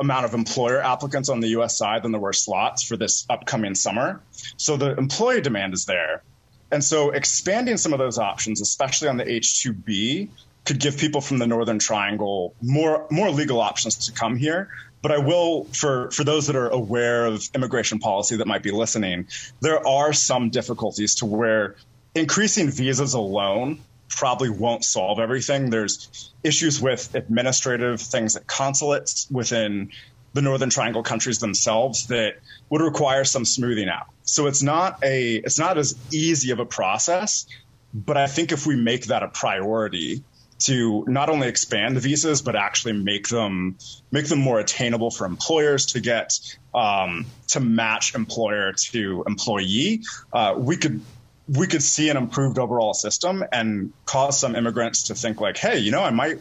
amount 0.00 0.24
of 0.24 0.34
employer 0.34 0.82
applicants 0.82 1.28
on 1.28 1.40
the 1.40 1.48
US 1.48 1.76
side 1.76 2.02
than 2.02 2.12
there 2.12 2.20
were 2.20 2.32
slots 2.32 2.82
for 2.82 2.96
this 2.96 3.26
upcoming 3.30 3.74
summer. 3.74 4.20
So 4.56 4.76
the 4.76 4.96
employee 4.96 5.40
demand 5.40 5.74
is 5.74 5.84
there. 5.84 6.22
And 6.70 6.82
so 6.82 7.10
expanding 7.10 7.76
some 7.76 7.92
of 7.92 7.98
those 7.98 8.18
options, 8.18 8.60
especially 8.60 9.08
on 9.08 9.18
the 9.18 9.24
H2B, 9.24 10.28
could 10.64 10.78
give 10.78 10.96
people 10.96 11.20
from 11.20 11.38
the 11.38 11.46
Northern 11.46 11.78
Triangle 11.78 12.54
more 12.62 13.06
more 13.10 13.30
legal 13.30 13.60
options 13.60 14.06
to 14.06 14.12
come 14.12 14.36
here. 14.36 14.68
But 15.02 15.10
I 15.10 15.18
will, 15.18 15.64
for, 15.64 16.12
for 16.12 16.22
those 16.22 16.46
that 16.46 16.54
are 16.54 16.68
aware 16.68 17.26
of 17.26 17.42
immigration 17.56 17.98
policy 17.98 18.36
that 18.36 18.46
might 18.46 18.62
be 18.62 18.70
listening, 18.70 19.26
there 19.60 19.84
are 19.86 20.12
some 20.12 20.50
difficulties 20.50 21.16
to 21.16 21.26
where 21.26 21.74
increasing 22.14 22.70
visas 22.70 23.14
alone 23.14 23.80
probably 24.16 24.50
won't 24.50 24.84
solve 24.84 25.18
everything. 25.18 25.70
There's 25.70 26.32
issues 26.44 26.80
with 26.80 27.14
administrative 27.14 28.00
things 28.00 28.36
at 28.36 28.46
consulates 28.46 29.26
within 29.30 29.90
the 30.34 30.42
Northern 30.42 30.70
Triangle 30.70 31.02
countries 31.02 31.38
themselves 31.38 32.06
that 32.08 32.34
would 32.70 32.80
require 32.80 33.24
some 33.24 33.44
smoothing 33.44 33.88
out. 33.88 34.06
So 34.22 34.46
it's 34.46 34.62
not 34.62 35.02
a 35.02 35.36
it's 35.36 35.58
not 35.58 35.78
as 35.78 35.94
easy 36.12 36.52
of 36.52 36.58
a 36.58 36.64
process, 36.64 37.46
but 37.92 38.16
I 38.16 38.26
think 38.26 38.52
if 38.52 38.66
we 38.66 38.76
make 38.76 39.06
that 39.06 39.22
a 39.22 39.28
priority 39.28 40.24
to 40.60 41.04
not 41.08 41.28
only 41.28 41.48
expand 41.48 41.96
the 41.96 42.00
visas 42.00 42.40
but 42.40 42.54
actually 42.54 42.92
make 42.92 43.28
them 43.28 43.76
make 44.10 44.26
them 44.26 44.38
more 44.38 44.60
attainable 44.60 45.10
for 45.10 45.26
employers 45.26 45.86
to 45.86 46.00
get 46.00 46.38
um, 46.74 47.26
to 47.48 47.60
match 47.60 48.14
employer 48.14 48.72
to 48.72 49.24
employee, 49.26 50.02
uh, 50.32 50.54
we 50.56 50.76
could 50.76 51.00
we 51.48 51.66
could 51.66 51.82
see 51.82 52.08
an 52.08 52.16
improved 52.16 52.58
overall 52.58 52.94
system 52.94 53.44
and 53.52 53.92
cause 54.04 54.38
some 54.38 54.54
immigrants 54.54 55.04
to 55.04 55.14
think 55.14 55.40
like, 55.40 55.56
hey, 55.56 55.78
you 55.78 55.90
know, 55.90 56.02
I 56.02 56.10
might 56.10 56.38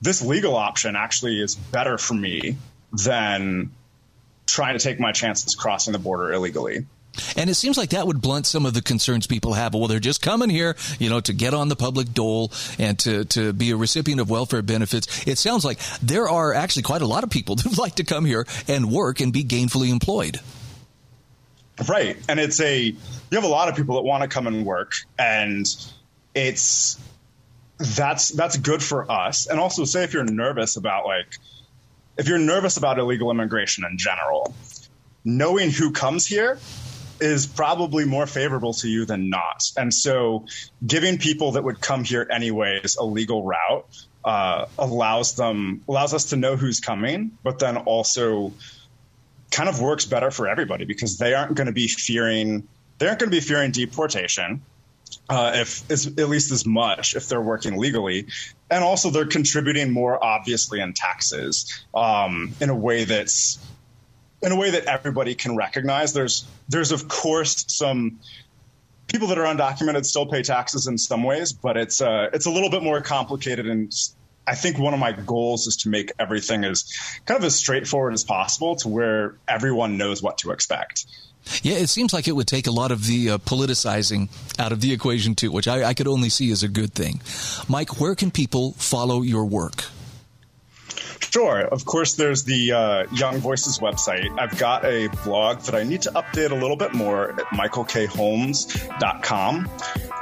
this 0.00 0.22
legal 0.22 0.56
option 0.56 0.96
actually 0.96 1.40
is 1.40 1.54
better 1.54 1.98
for 1.98 2.14
me 2.14 2.56
than 2.92 3.70
trying 4.46 4.76
to 4.76 4.82
take 4.82 4.98
my 4.98 5.12
chances 5.12 5.54
crossing 5.54 5.92
the 5.92 5.98
border 5.98 6.32
illegally. 6.32 6.86
And 7.36 7.50
it 7.50 7.54
seems 7.54 7.76
like 7.76 7.90
that 7.90 8.06
would 8.06 8.20
blunt 8.20 8.46
some 8.46 8.66
of 8.66 8.72
the 8.72 8.82
concerns 8.82 9.26
people 9.26 9.52
have. 9.54 9.74
Well, 9.74 9.88
they're 9.88 9.98
just 9.98 10.22
coming 10.22 10.48
here, 10.48 10.76
you 10.98 11.10
know, 11.10 11.20
to 11.20 11.32
get 11.32 11.54
on 11.54 11.68
the 11.68 11.76
public 11.76 12.12
dole 12.14 12.52
and 12.78 12.98
to, 13.00 13.24
to 13.26 13.52
be 13.52 13.72
a 13.72 13.76
recipient 13.76 14.20
of 14.20 14.30
welfare 14.30 14.62
benefits. 14.62 15.26
It 15.26 15.36
sounds 15.36 15.64
like 15.64 15.78
there 16.00 16.28
are 16.28 16.54
actually 16.54 16.82
quite 16.82 17.02
a 17.02 17.06
lot 17.06 17.24
of 17.24 17.30
people 17.30 17.54
that 17.56 17.78
like 17.78 17.96
to 17.96 18.04
come 18.04 18.24
here 18.24 18.46
and 18.68 18.90
work 18.90 19.20
and 19.20 19.32
be 19.32 19.44
gainfully 19.44 19.90
employed. 19.90 20.40
Right. 21.88 22.16
And 22.28 22.38
it's 22.38 22.60
a, 22.60 22.82
you 22.82 22.96
have 23.32 23.44
a 23.44 23.48
lot 23.48 23.68
of 23.68 23.76
people 23.76 23.96
that 23.96 24.02
want 24.02 24.22
to 24.22 24.28
come 24.28 24.46
and 24.46 24.66
work 24.66 24.92
and 25.18 25.66
it's, 26.34 27.00
that's, 27.78 28.28
that's 28.28 28.56
good 28.58 28.82
for 28.82 29.10
us. 29.10 29.46
And 29.46 29.58
also 29.58 29.84
say 29.84 30.04
if 30.04 30.12
you're 30.12 30.24
nervous 30.24 30.76
about 30.76 31.06
like, 31.06 31.36
if 32.18 32.28
you're 32.28 32.38
nervous 32.38 32.76
about 32.76 32.98
illegal 32.98 33.30
immigration 33.30 33.84
in 33.90 33.96
general, 33.96 34.54
knowing 35.24 35.70
who 35.70 35.92
comes 35.92 36.26
here 36.26 36.58
is 37.20 37.46
probably 37.46 38.04
more 38.04 38.26
favorable 38.26 38.72
to 38.74 38.88
you 38.88 39.04
than 39.04 39.30
not. 39.30 39.70
And 39.76 39.92
so 39.92 40.46
giving 40.86 41.18
people 41.18 41.52
that 41.52 41.64
would 41.64 41.80
come 41.80 42.04
here 42.04 42.26
anyways 42.30 42.96
a 42.96 43.04
legal 43.04 43.44
route 43.44 43.86
uh, 44.24 44.66
allows 44.78 45.36
them 45.36 45.82
allows 45.88 46.14
us 46.14 46.26
to 46.26 46.36
know 46.36 46.56
who's 46.56 46.80
coming, 46.80 47.32
but 47.42 47.58
then 47.58 47.76
also 47.76 48.52
kind 49.50 49.68
of 49.68 49.80
works 49.80 50.04
better 50.04 50.30
for 50.30 50.48
everybody 50.48 50.84
because 50.84 51.18
they 51.18 51.34
aren't 51.34 51.54
going 51.54 51.66
to 51.66 51.72
be 51.72 51.88
fearing 51.88 52.66
they 52.98 53.06
aren't 53.06 53.18
going 53.18 53.30
to 53.30 53.36
be 53.36 53.40
fearing 53.40 53.70
deportation. 53.70 54.62
uh, 55.28 55.52
if 55.54 55.90
at 55.90 56.28
least 56.28 56.50
as 56.50 56.66
much 56.66 57.14
if 57.16 57.28
they're 57.28 57.40
working 57.40 57.76
legally, 57.78 58.26
and 58.70 58.82
also 58.84 59.10
they're 59.10 59.26
contributing 59.26 59.90
more 59.90 60.22
obviously 60.22 60.80
in 60.80 60.92
taxes 60.92 61.84
um, 61.94 62.52
in 62.60 62.70
a 62.70 62.74
way 62.74 63.04
that's 63.04 63.58
in 64.42 64.52
a 64.52 64.56
way 64.56 64.70
that 64.70 64.86
everybody 64.86 65.34
can 65.34 65.56
recognize. 65.56 66.12
There's 66.12 66.46
there's 66.68 66.92
of 66.92 67.08
course 67.08 67.64
some 67.68 68.18
people 69.06 69.28
that 69.28 69.38
are 69.38 69.44
undocumented 69.44 70.04
still 70.04 70.26
pay 70.26 70.42
taxes 70.42 70.86
in 70.86 70.98
some 70.98 71.22
ways, 71.22 71.52
but 71.52 71.76
it's 71.76 72.00
uh, 72.00 72.30
it's 72.32 72.46
a 72.46 72.50
little 72.50 72.70
bit 72.70 72.82
more 72.82 73.00
complicated. 73.00 73.66
And 73.66 73.92
I 74.50 74.56
think 74.56 74.80
one 74.80 74.94
of 74.94 74.98
my 74.98 75.12
goals 75.12 75.68
is 75.68 75.76
to 75.82 75.88
make 75.88 76.10
everything 76.18 76.64
as 76.64 76.92
kind 77.24 77.38
of 77.38 77.44
as 77.44 77.54
straightforward 77.54 78.14
as 78.14 78.24
possible 78.24 78.74
to 78.76 78.88
where 78.88 79.36
everyone 79.46 79.96
knows 79.96 80.24
what 80.24 80.38
to 80.38 80.50
expect. 80.50 81.06
Yeah, 81.62 81.76
it 81.76 81.88
seems 81.88 82.12
like 82.12 82.26
it 82.26 82.32
would 82.32 82.48
take 82.48 82.66
a 82.66 82.72
lot 82.72 82.90
of 82.90 83.06
the 83.06 83.30
uh, 83.30 83.38
politicizing 83.38 84.28
out 84.58 84.72
of 84.72 84.80
the 84.80 84.92
equation 84.92 85.36
too, 85.36 85.52
which 85.52 85.68
I, 85.68 85.84
I 85.84 85.94
could 85.94 86.08
only 86.08 86.30
see 86.30 86.50
as 86.50 86.64
a 86.64 86.68
good 86.68 86.92
thing. 86.92 87.20
Mike, 87.68 88.00
where 88.00 88.16
can 88.16 88.32
people 88.32 88.72
follow 88.72 89.22
your 89.22 89.44
work? 89.44 89.84
Sure. 91.20 91.60
Of 91.60 91.84
course, 91.84 92.14
there's 92.14 92.42
the 92.42 92.72
uh, 92.72 93.04
Young 93.14 93.38
Voices 93.38 93.78
website. 93.78 94.36
I've 94.36 94.58
got 94.58 94.84
a 94.84 95.06
blog 95.24 95.60
that 95.60 95.76
I 95.76 95.84
need 95.84 96.02
to 96.02 96.10
update 96.10 96.50
a 96.50 96.56
little 96.56 96.76
bit 96.76 96.92
more 96.92 97.30
at 97.30 97.46
michaelkholmes.com. 97.54 99.70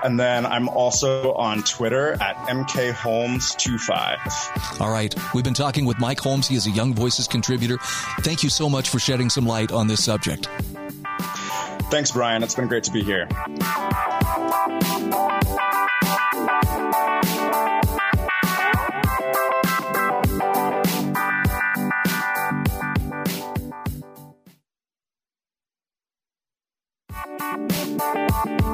And 0.02 0.18
then 0.18 0.46
I'm 0.46 0.68
also 0.68 1.34
on 1.34 1.62
Twitter 1.62 2.14
at 2.22 2.36
mkholmes25. 2.48 4.80
All 4.80 4.90
right. 4.90 5.14
We've 5.34 5.44
been 5.44 5.52
talking 5.54 5.84
with 5.84 5.98
Mike 5.98 6.20
Holmes. 6.20 6.48
He 6.48 6.56
is 6.56 6.66
a 6.66 6.70
Young 6.70 6.94
Voices 6.94 7.26
contributor. 7.26 7.76
Thank 8.20 8.42
you 8.42 8.48
so 8.50 8.68
much 8.68 8.90
for 8.90 8.98
shedding 8.98 9.30
some 9.30 9.46
light 9.46 9.72
on 9.72 9.86
this 9.86 10.04
subject. 10.04 10.48
Thanks, 11.90 12.12
Brian. 12.12 12.42
It's 12.42 12.54
been 12.54 12.68
great 12.68 12.84
to 12.84 12.92
be 12.92 13.02
here. 13.02 13.26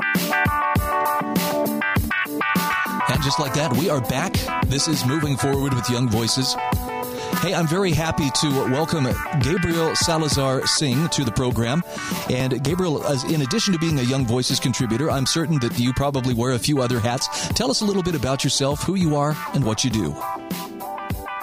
And 0.06 0.73
just 3.24 3.40
like 3.40 3.54
that, 3.54 3.74
we 3.78 3.88
are 3.88 4.02
back. 4.02 4.34
This 4.66 4.86
is 4.86 5.06
Moving 5.06 5.34
Forward 5.38 5.72
with 5.72 5.88
Young 5.88 6.10
Voices. 6.10 6.54
Hey, 7.40 7.54
I'm 7.54 7.66
very 7.66 7.90
happy 7.90 8.28
to 8.42 8.50
welcome 8.70 9.06
Gabriel 9.40 9.96
Salazar 9.96 10.66
Singh 10.66 11.08
to 11.08 11.24
the 11.24 11.32
program. 11.32 11.82
And 12.28 12.62
Gabriel, 12.62 13.02
in 13.24 13.40
addition 13.40 13.72
to 13.72 13.78
being 13.78 13.98
a 13.98 14.02
Young 14.02 14.26
Voices 14.26 14.60
contributor, 14.60 15.10
I'm 15.10 15.24
certain 15.24 15.58
that 15.60 15.78
you 15.78 15.94
probably 15.94 16.34
wear 16.34 16.52
a 16.52 16.58
few 16.58 16.82
other 16.82 17.00
hats. 17.00 17.48
Tell 17.54 17.70
us 17.70 17.80
a 17.80 17.86
little 17.86 18.02
bit 18.02 18.14
about 18.14 18.44
yourself, 18.44 18.82
who 18.82 18.94
you 18.94 19.16
are, 19.16 19.34
and 19.54 19.64
what 19.64 19.84
you 19.84 19.90
do. 19.90 20.14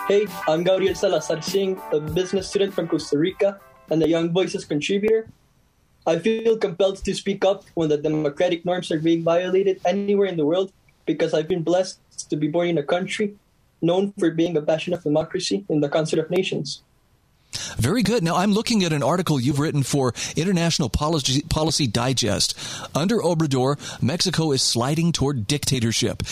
Hey, 0.07 0.27
I'm 0.47 0.63
Gabriel 0.63 0.93
Salazar 0.93 1.41
Singh, 1.41 1.81
a 1.91 1.99
business 1.99 2.47
student 2.47 2.75
from 2.75 2.89
Costa 2.89 3.17
Rica 3.17 3.59
and 3.89 4.03
a 4.03 4.07
Young 4.07 4.31
Voices 4.31 4.65
contributor. 4.65 5.27
I 6.05 6.19
feel 6.19 6.57
compelled 6.57 7.03
to 7.03 7.15
speak 7.15 7.43
up 7.43 7.63
when 7.73 7.89
the 7.89 7.97
democratic 7.97 8.65
norms 8.65 8.91
are 8.91 8.99
being 8.99 9.23
violated 9.23 9.81
anywhere 9.83 10.27
in 10.27 10.37
the 10.37 10.45
world 10.45 10.71
because 11.05 11.33
I've 11.33 11.47
been 11.47 11.63
blessed 11.63 11.99
to 12.29 12.35
be 12.35 12.47
born 12.47 12.67
in 12.69 12.77
a 12.77 12.83
country 12.83 13.35
known 13.81 14.13
for 14.17 14.29
being 14.31 14.55
a 14.57 14.61
bastion 14.61 14.93
of 14.93 15.03
democracy 15.03 15.65
in 15.69 15.81
the 15.81 15.89
Concert 15.89 16.19
of 16.19 16.29
Nations. 16.29 16.83
Very 17.77 18.03
good. 18.03 18.23
Now, 18.23 18.37
I'm 18.37 18.53
looking 18.53 18.83
at 18.83 18.93
an 18.93 19.03
article 19.03 19.39
you've 19.39 19.59
written 19.59 19.83
for 19.83 20.13
International 20.35 20.89
Policy, 20.89 21.41
Policy 21.49 21.87
Digest. 21.87 22.57
Under 22.95 23.17
Obrador, 23.17 23.77
Mexico 24.01 24.51
is 24.51 24.61
sliding 24.61 25.11
toward 25.11 25.47
dictatorship. 25.47 26.23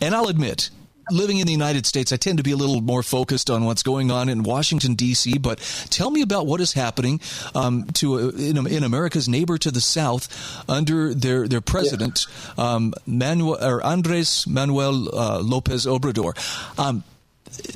And 0.00 0.14
I'll 0.14 0.28
admit, 0.28 0.70
living 1.12 1.38
in 1.38 1.46
the 1.46 1.52
United 1.52 1.86
States, 1.86 2.12
I 2.12 2.16
tend 2.16 2.38
to 2.38 2.44
be 2.44 2.52
a 2.52 2.56
little 2.56 2.80
more 2.80 3.02
focused 3.02 3.50
on 3.50 3.64
what's 3.64 3.82
going 3.82 4.10
on 4.10 4.28
in 4.28 4.42
Washington 4.42 4.94
D.C. 4.94 5.38
But 5.38 5.58
tell 5.90 6.10
me 6.10 6.22
about 6.22 6.46
what 6.46 6.60
is 6.60 6.72
happening 6.72 7.20
um, 7.54 7.84
to 7.94 8.14
uh, 8.14 8.28
in, 8.30 8.66
in, 8.66 8.84
America's 8.84 9.28
neighbor 9.28 9.58
to 9.58 9.70
the 9.70 9.80
south 9.80 10.28
under 10.68 11.14
their 11.14 11.46
their 11.46 11.60
president 11.60 12.26
yeah. 12.56 12.74
um, 12.74 12.94
Manuel 13.06 13.62
or 13.62 13.82
Andres 13.82 14.46
Manuel 14.46 15.14
uh, 15.14 15.40
Lopez 15.40 15.86
Obrador. 15.86 16.34
Um, 16.78 17.04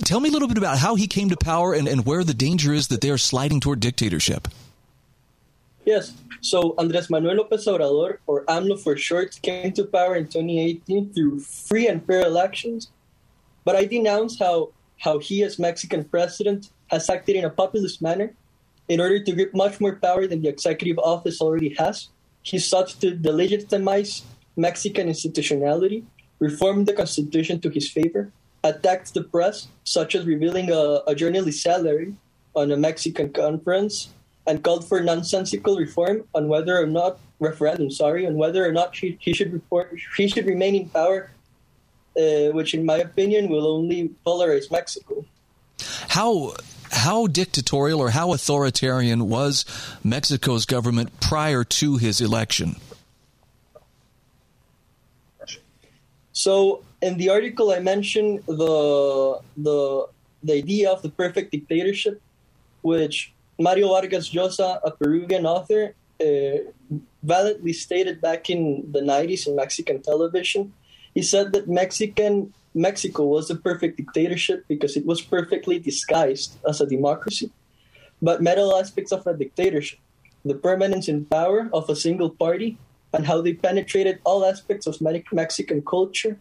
tell 0.04 0.20
me 0.20 0.28
a 0.28 0.32
little 0.32 0.48
bit 0.48 0.58
about 0.58 0.78
how 0.78 0.94
he 0.94 1.06
came 1.06 1.28
to 1.30 1.36
power 1.36 1.74
and, 1.74 1.88
and 1.88 2.06
where 2.06 2.24
the 2.24 2.34
danger 2.34 2.72
is 2.72 2.88
that 2.88 3.00
they 3.00 3.10
are 3.10 3.18
sliding 3.18 3.60
toward 3.60 3.80
dictatorship. 3.80 4.48
Yes. 5.84 6.12
So 6.40 6.74
Andres 6.78 7.10
Manuel 7.10 7.36
Lopez 7.36 7.66
Obrador, 7.66 8.18
or 8.26 8.44
AMLO 8.44 8.76
for 8.80 8.96
short, 8.96 9.38
came 9.42 9.72
to 9.72 9.84
power 9.84 10.14
in 10.16 10.24
2018 10.24 11.12
through 11.12 11.40
free 11.40 11.88
and 11.88 12.04
fair 12.04 12.26
elections 12.26 12.88
but 13.64 13.76
I 13.76 13.84
denounce 13.84 14.38
how, 14.38 14.70
how 14.98 15.18
he, 15.18 15.42
as 15.42 15.58
Mexican 15.58 16.04
president, 16.04 16.70
has 16.88 17.08
acted 17.08 17.36
in 17.36 17.44
a 17.44 17.50
populist 17.50 18.02
manner 18.02 18.32
in 18.88 19.00
order 19.00 19.18
to 19.18 19.32
grip 19.32 19.54
much 19.54 19.80
more 19.80 19.96
power 19.96 20.26
than 20.26 20.42
the 20.42 20.48
executive 20.48 20.98
office 20.98 21.40
already 21.40 21.74
has. 21.78 22.08
He 22.42 22.58
sought 22.58 22.88
to 23.00 23.16
delegitimize 23.16 24.22
Mexican 24.56 25.08
institutionality, 25.08 26.04
reform 26.38 26.84
the 26.84 26.92
constitution 26.92 27.60
to 27.60 27.70
his 27.70 27.90
favor, 27.90 28.30
attacked 28.62 29.14
the 29.14 29.22
press, 29.24 29.68
such 29.84 30.14
as 30.14 30.26
revealing 30.26 30.70
a, 30.70 31.00
a 31.06 31.14
journalist's 31.14 31.62
salary 31.62 32.14
on 32.54 32.70
a 32.70 32.76
Mexican 32.76 33.32
conference, 33.32 34.10
and 34.46 34.62
called 34.62 34.86
for 34.86 35.00
nonsensical 35.00 35.76
reform 35.76 36.24
on 36.34 36.48
whether 36.48 36.76
or 36.78 36.86
not 36.86 37.18
referendum, 37.40 37.90
sorry, 37.90 38.26
on 38.26 38.36
whether 38.36 38.64
or 38.64 38.72
not 38.72 38.94
he, 38.94 39.16
he 39.20 39.32
should 39.32 39.52
report 39.52 39.96
he 40.16 40.28
should 40.28 40.46
remain 40.46 40.74
in 40.74 40.88
power 40.90 41.30
uh, 42.16 42.52
which, 42.52 42.74
in 42.74 42.84
my 42.84 42.98
opinion, 42.98 43.48
will 43.48 43.66
only 43.66 44.10
polarize 44.26 44.70
Mexico. 44.70 45.24
How 46.08 46.54
how 46.90 47.26
dictatorial 47.26 48.00
or 48.00 48.10
how 48.10 48.32
authoritarian 48.32 49.28
was 49.28 49.64
Mexico's 50.04 50.64
government 50.64 51.20
prior 51.20 51.64
to 51.64 51.96
his 51.96 52.20
election? 52.20 52.76
So, 56.32 56.82
in 57.02 57.16
the 57.18 57.30
article, 57.30 57.70
I 57.70 57.80
mentioned 57.80 58.42
the 58.46 59.40
the 59.56 60.06
the 60.42 60.52
idea 60.52 60.90
of 60.90 61.02
the 61.02 61.08
perfect 61.08 61.52
dictatorship, 61.52 62.20
which 62.82 63.32
Mario 63.58 63.88
Vargas 63.88 64.30
Llosa, 64.30 64.78
a 64.84 64.90
Peruvian 64.90 65.46
author, 65.46 65.94
uh, 66.20 66.58
validly 67.22 67.72
stated 67.72 68.20
back 68.20 68.50
in 68.50 68.86
the 68.92 69.00
90s 69.00 69.46
in 69.46 69.56
Mexican 69.56 70.02
television 70.02 70.72
he 71.14 71.22
said 71.22 71.52
that 71.52 71.68
Mexican 71.68 72.52
Mexico 72.74 73.24
was 73.24 73.50
a 73.50 73.54
perfect 73.54 73.96
dictatorship 73.96 74.64
because 74.66 74.96
it 74.96 75.06
was 75.06 75.22
perfectly 75.22 75.78
disguised 75.78 76.58
as 76.68 76.80
a 76.80 76.86
democracy, 76.86 77.50
but 78.20 78.42
met 78.42 78.58
all 78.58 78.76
aspects 78.76 79.12
of 79.12 79.26
a 79.26 79.34
dictatorship, 79.34 80.00
the 80.44 80.54
permanence 80.54 81.08
in 81.08 81.24
power 81.24 81.70
of 81.72 81.88
a 81.88 81.94
single 81.94 82.30
party, 82.30 82.76
and 83.12 83.26
how 83.26 83.40
they 83.40 83.52
penetrated 83.52 84.18
all 84.24 84.44
aspects 84.44 84.88
of 84.88 85.00
Mexican 85.00 85.82
culture 85.82 86.38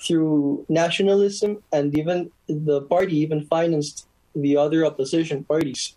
through 0.00 0.64
nationalism, 0.70 1.62
and 1.70 1.96
even 1.96 2.30
the 2.46 2.80
party 2.82 3.18
even 3.18 3.44
financed 3.44 4.06
the 4.34 4.56
other 4.56 4.86
opposition 4.86 5.44
parties. 5.44 5.94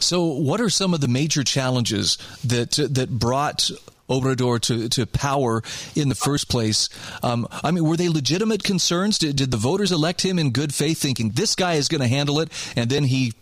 So, 0.00 0.24
what 0.24 0.60
are 0.60 0.70
some 0.70 0.94
of 0.94 1.02
the 1.02 1.08
major 1.08 1.44
challenges 1.44 2.16
that 2.42 2.72
that 2.90 3.10
brought 3.10 3.70
Obrador 4.08 4.60
to, 4.62 4.88
to 4.88 5.06
power 5.06 5.62
in 5.94 6.08
the 6.08 6.14
first 6.14 6.48
place. 6.48 6.88
Um, 7.22 7.46
I 7.50 7.70
mean, 7.70 7.84
were 7.84 7.96
they 7.96 8.08
legitimate 8.08 8.62
concerns? 8.62 9.18
Did, 9.18 9.36
did 9.36 9.50
the 9.50 9.56
voters 9.56 9.92
elect 9.92 10.24
him 10.24 10.38
in 10.38 10.50
good 10.50 10.74
faith, 10.74 10.98
thinking 11.00 11.30
this 11.30 11.54
guy 11.54 11.74
is 11.74 11.88
going 11.88 12.00
to 12.00 12.08
handle 12.08 12.40
it, 12.40 12.50
and 12.76 12.90
then 12.90 13.04
he 13.04 13.32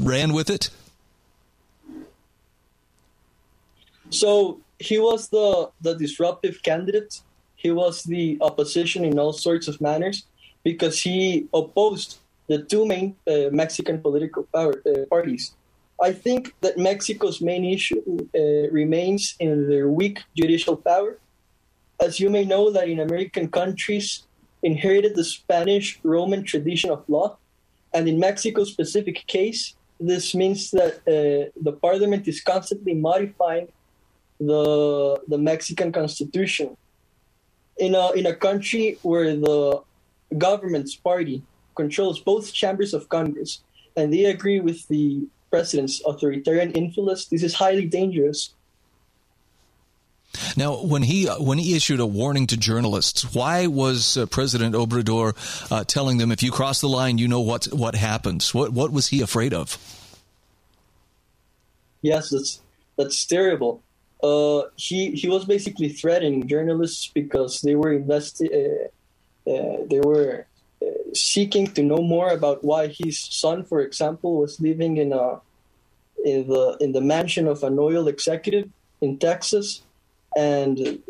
ran 0.00 0.32
with 0.32 0.50
it? 0.50 0.70
So 4.10 4.60
he 4.78 4.98
was 4.98 5.28
the, 5.28 5.70
the 5.80 5.94
disruptive 5.94 6.62
candidate. 6.62 7.20
He 7.56 7.70
was 7.70 8.02
the 8.04 8.38
opposition 8.40 9.04
in 9.04 9.18
all 9.18 9.32
sorts 9.32 9.68
of 9.68 9.80
manners 9.80 10.24
because 10.62 11.00
he 11.00 11.48
opposed 11.52 12.18
the 12.46 12.62
two 12.62 12.86
main 12.86 13.16
uh, 13.26 13.50
Mexican 13.50 14.00
political 14.00 14.44
power, 14.54 14.82
uh, 14.86 15.06
parties, 15.06 15.52
I 16.04 16.12
think 16.12 16.54
that 16.60 16.76
Mexico's 16.76 17.40
main 17.40 17.64
issue 17.64 18.02
uh, 18.36 18.68
remains 18.80 19.22
in 19.40 19.50
their 19.70 19.88
weak 19.88 20.16
judicial 20.36 20.76
power. 20.76 21.12
As 22.06 22.20
you 22.20 22.28
may 22.36 22.44
know, 22.52 22.64
that 22.76 22.86
in 22.92 23.00
American 23.00 23.46
countries 23.60 24.08
inherited 24.62 25.12
the 25.16 25.24
Spanish 25.24 25.86
Roman 26.02 26.42
tradition 26.52 26.90
of 26.90 27.00
law, 27.08 27.28
and 27.94 28.02
in 28.10 28.16
Mexico's 28.28 28.70
specific 28.76 29.16
case, 29.36 29.60
this 29.98 30.34
means 30.34 30.60
that 30.78 30.94
uh, 31.08 31.48
the 31.66 31.74
parliament 31.86 32.28
is 32.32 32.38
constantly 32.52 32.94
modifying 33.08 33.68
the 34.50 34.64
the 35.32 35.40
Mexican 35.50 35.90
constitution. 36.00 36.68
In 37.86 37.92
a 37.94 38.06
in 38.20 38.26
a 38.26 38.36
country 38.48 38.86
where 39.10 39.30
the 39.48 39.80
government's 40.46 40.94
party 41.10 41.36
controls 41.80 42.16
both 42.30 42.52
chambers 42.60 42.92
of 42.98 43.08
Congress, 43.08 43.50
and 43.96 44.12
they 44.12 44.24
agree 44.36 44.60
with 44.68 44.80
the 44.92 45.04
president's 45.54 46.02
authoritarian 46.04 46.72
influence, 46.72 47.26
this 47.26 47.44
is 47.44 47.54
highly 47.54 47.86
dangerous. 47.86 48.50
Now, 50.56 50.82
when 50.82 51.04
he 51.04 51.26
when 51.26 51.58
he 51.58 51.76
issued 51.76 52.00
a 52.00 52.06
warning 52.06 52.48
to 52.48 52.56
journalists, 52.56 53.32
why 53.32 53.68
was 53.68 54.16
uh, 54.16 54.26
President 54.26 54.74
Obrador 54.74 55.26
uh, 55.70 55.84
telling 55.84 56.18
them 56.18 56.32
if 56.32 56.42
you 56.42 56.50
cross 56.50 56.80
the 56.80 56.88
line, 56.88 57.18
you 57.18 57.28
know 57.28 57.40
what 57.40 57.66
what 57.66 57.94
happens? 57.94 58.52
What 58.52 58.72
what 58.72 58.90
was 58.90 59.06
he 59.06 59.22
afraid 59.22 59.54
of? 59.54 59.78
Yes, 62.02 62.30
that's 62.30 62.60
that's 62.96 63.24
terrible. 63.24 63.80
Uh, 64.20 64.62
he 64.74 65.12
he 65.12 65.28
was 65.28 65.44
basically 65.44 65.90
threatening 65.90 66.48
journalists 66.48 67.06
because 67.14 67.60
they 67.60 67.76
were 67.76 67.96
investi- 67.96 68.50
uh, 68.50 69.50
uh, 69.52 69.76
they 69.88 70.00
were 70.00 70.30
uh, 70.40 70.53
seeking 71.14 71.66
to 71.68 71.82
know 71.82 71.98
more 71.98 72.28
about 72.28 72.64
why 72.64 72.88
his 72.88 73.18
son, 73.18 73.64
for 73.64 73.80
example, 73.80 74.36
was 74.38 74.60
living 74.60 74.96
in 74.96 75.12
a 75.12 75.40
in 76.24 76.48
the 76.48 76.76
in 76.80 76.92
the 76.92 77.00
mansion 77.00 77.46
of 77.46 77.62
an 77.62 77.78
oil 77.78 78.08
executive 78.08 78.68
in 79.00 79.18
Texas 79.18 79.82
and 80.36 81.00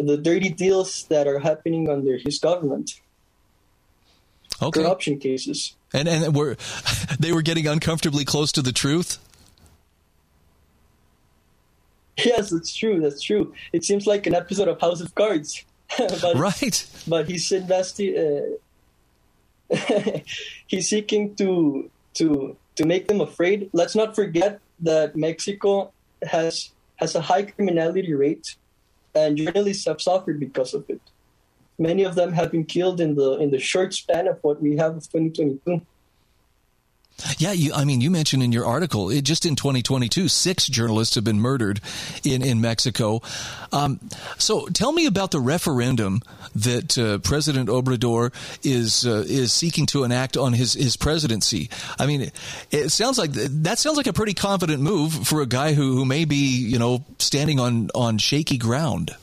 the 0.00 0.16
dirty 0.16 0.50
deals 0.50 1.04
that 1.04 1.26
are 1.26 1.38
happening 1.38 1.88
under 1.90 2.16
his 2.18 2.38
government. 2.38 3.00
Okay. 4.62 4.82
Corruption 4.82 5.18
cases. 5.18 5.74
And 5.92 6.08
and 6.08 6.34
were 6.34 6.56
they 7.18 7.32
were 7.32 7.42
getting 7.42 7.66
uncomfortably 7.66 8.24
close 8.24 8.52
to 8.52 8.62
the 8.62 8.72
truth? 8.72 9.18
Yes, 12.16 12.50
that's 12.50 12.74
true. 12.74 13.00
That's 13.00 13.20
true. 13.20 13.52
It 13.72 13.84
seems 13.84 14.06
like 14.06 14.26
an 14.26 14.34
episode 14.34 14.68
of 14.68 14.80
House 14.80 15.00
of 15.00 15.14
Cards. 15.16 15.64
but, 15.98 16.36
right. 16.36 16.86
But 17.08 17.28
he's 17.28 17.50
investing. 17.50 18.16
Uh, 18.16 18.56
he's 20.66 20.88
seeking 20.88 21.34
to 21.36 21.90
to 22.14 22.56
to 22.76 22.86
make 22.86 23.08
them 23.08 23.20
afraid. 23.20 23.70
Let's 23.72 23.94
not 23.94 24.14
forget 24.14 24.60
that 24.80 25.16
Mexico 25.16 25.92
has 26.22 26.70
has 26.96 27.14
a 27.14 27.20
high 27.20 27.42
criminality 27.42 28.14
rate, 28.14 28.56
and 29.14 29.36
journalists 29.36 29.86
have 29.86 30.00
suffered 30.00 30.40
because 30.40 30.74
of 30.74 30.88
it. 30.88 31.00
Many 31.78 32.04
of 32.04 32.14
them 32.14 32.32
have 32.32 32.52
been 32.52 32.64
killed 32.64 33.00
in 33.00 33.14
the 33.14 33.38
in 33.38 33.50
the 33.50 33.58
short 33.58 33.94
span 33.94 34.28
of 34.28 34.38
what 34.42 34.62
we 34.62 34.76
have 34.76 34.96
of 34.96 35.04
2022. 35.10 35.84
Yeah, 37.38 37.52
you, 37.52 37.72
I 37.72 37.84
mean, 37.84 38.00
you 38.00 38.10
mentioned 38.10 38.42
in 38.42 38.50
your 38.50 38.66
article, 38.66 39.08
it, 39.08 39.22
just 39.22 39.46
in 39.46 39.54
2022, 39.54 40.28
six 40.28 40.66
journalists 40.66 41.14
have 41.14 41.24
been 41.24 41.40
murdered 41.40 41.80
in, 42.24 42.42
in 42.42 42.60
Mexico. 42.60 43.22
Um, 43.72 44.00
so 44.36 44.66
tell 44.66 44.92
me 44.92 45.06
about 45.06 45.30
the 45.30 45.40
referendum 45.40 46.22
that 46.56 46.98
uh, 46.98 47.18
President 47.18 47.68
Obrador 47.68 48.32
is 48.64 49.06
uh, 49.06 49.24
is 49.26 49.52
seeking 49.52 49.86
to 49.86 50.04
enact 50.04 50.36
on 50.36 50.52
his, 50.52 50.74
his 50.74 50.96
presidency. 50.96 51.70
I 51.98 52.06
mean, 52.06 52.22
it, 52.22 52.32
it, 52.70 52.88
sounds 52.90 53.16
like 53.16 53.32
that 53.32 53.78
sounds 53.78 53.96
like 53.96 54.06
a 54.08 54.12
pretty 54.12 54.34
confident 54.34 54.82
move 54.82 55.12
for 55.26 55.40
a 55.40 55.46
guy 55.46 55.72
who, 55.72 55.96
who 55.96 56.04
may 56.04 56.24
be, 56.24 56.36
you 56.36 56.78
know, 56.78 57.04
standing 57.18 57.60
on, 57.60 57.90
on 57.94 58.18
shaky 58.18 58.58
ground. 58.58 59.14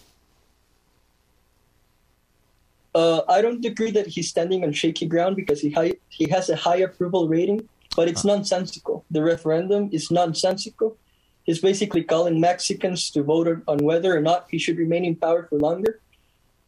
Uh, 2.93 3.21
I 3.29 3.41
don't 3.41 3.63
agree 3.65 3.91
that 3.91 4.07
he's 4.07 4.29
standing 4.29 4.63
on 4.63 4.73
shaky 4.73 5.05
ground 5.07 5.35
because 5.35 5.61
he 5.61 5.75
he 6.09 6.29
has 6.29 6.49
a 6.49 6.55
high 6.55 6.77
approval 6.77 7.27
rating 7.27 7.67
but 7.95 8.07
it's 8.07 8.23
nonsensical. 8.23 9.05
The 9.11 9.23
referendum 9.23 9.89
is 9.91 10.11
nonsensical. 10.11 10.97
He's 11.43 11.59
basically 11.59 12.03
calling 12.03 12.39
Mexicans 12.39 13.09
to 13.11 13.23
vote 13.23 13.63
on 13.67 13.79
whether 13.79 14.15
or 14.15 14.21
not 14.21 14.47
he 14.49 14.57
should 14.57 14.77
remain 14.77 15.05
in 15.05 15.15
power 15.15 15.47
for 15.49 15.57
longer. 15.57 15.99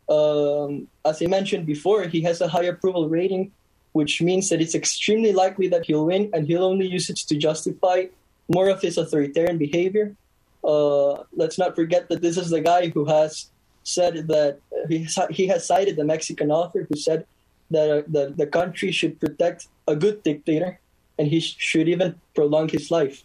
Um, 0.10 0.88
as 1.06 1.22
I 1.22 1.28
mentioned 1.28 1.66
before, 1.66 2.04
he 2.04 2.22
has 2.22 2.42
a 2.42 2.48
high 2.48 2.66
approval 2.66 3.08
rating, 3.08 3.52
which 3.94 4.22
means 4.22 4.50
that 4.50 4.62
it's 4.62 4.76
extremely 4.76 5.32
likely 5.32 5.68
that 5.70 5.86
he'll 5.86 6.06
win, 6.06 6.30
and 6.34 6.48
he'll 6.48 6.66
only 6.66 6.88
use 6.88 7.10
it 7.10 7.18
to 7.18 7.38
justify 7.38 8.06
more 8.50 8.68
of 8.68 8.82
his 8.82 8.98
authoritarian 8.98 9.58
behavior. 9.58 10.16
Uh, 10.64 11.24
let's 11.34 11.58
not 11.58 11.76
forget 11.76 12.10
that 12.10 12.22
this 12.22 12.38
is 12.38 12.50
the 12.50 12.62
guy 12.62 12.90
who 12.90 13.06
has 13.06 13.50
said 13.84 14.28
that 14.28 14.60
he, 14.90 15.08
he 15.30 15.48
has 15.48 15.68
cited 15.68 15.96
the 15.96 16.06
Mexican 16.06 16.52
author 16.52 16.88
who 16.90 16.98
said 16.98 17.26
that 17.70 17.90
uh, 17.90 18.02
the, 18.08 18.34
the 18.36 18.48
country 18.48 18.92
should 18.92 19.20
protect 19.20 19.68
a 19.88 19.96
good 19.96 20.24
dictator 20.24 20.80
and 21.18 21.28
he 21.28 21.40
should 21.40 21.88
even 21.88 22.20
prolong 22.34 22.70
his 22.70 22.92
life. 22.92 23.24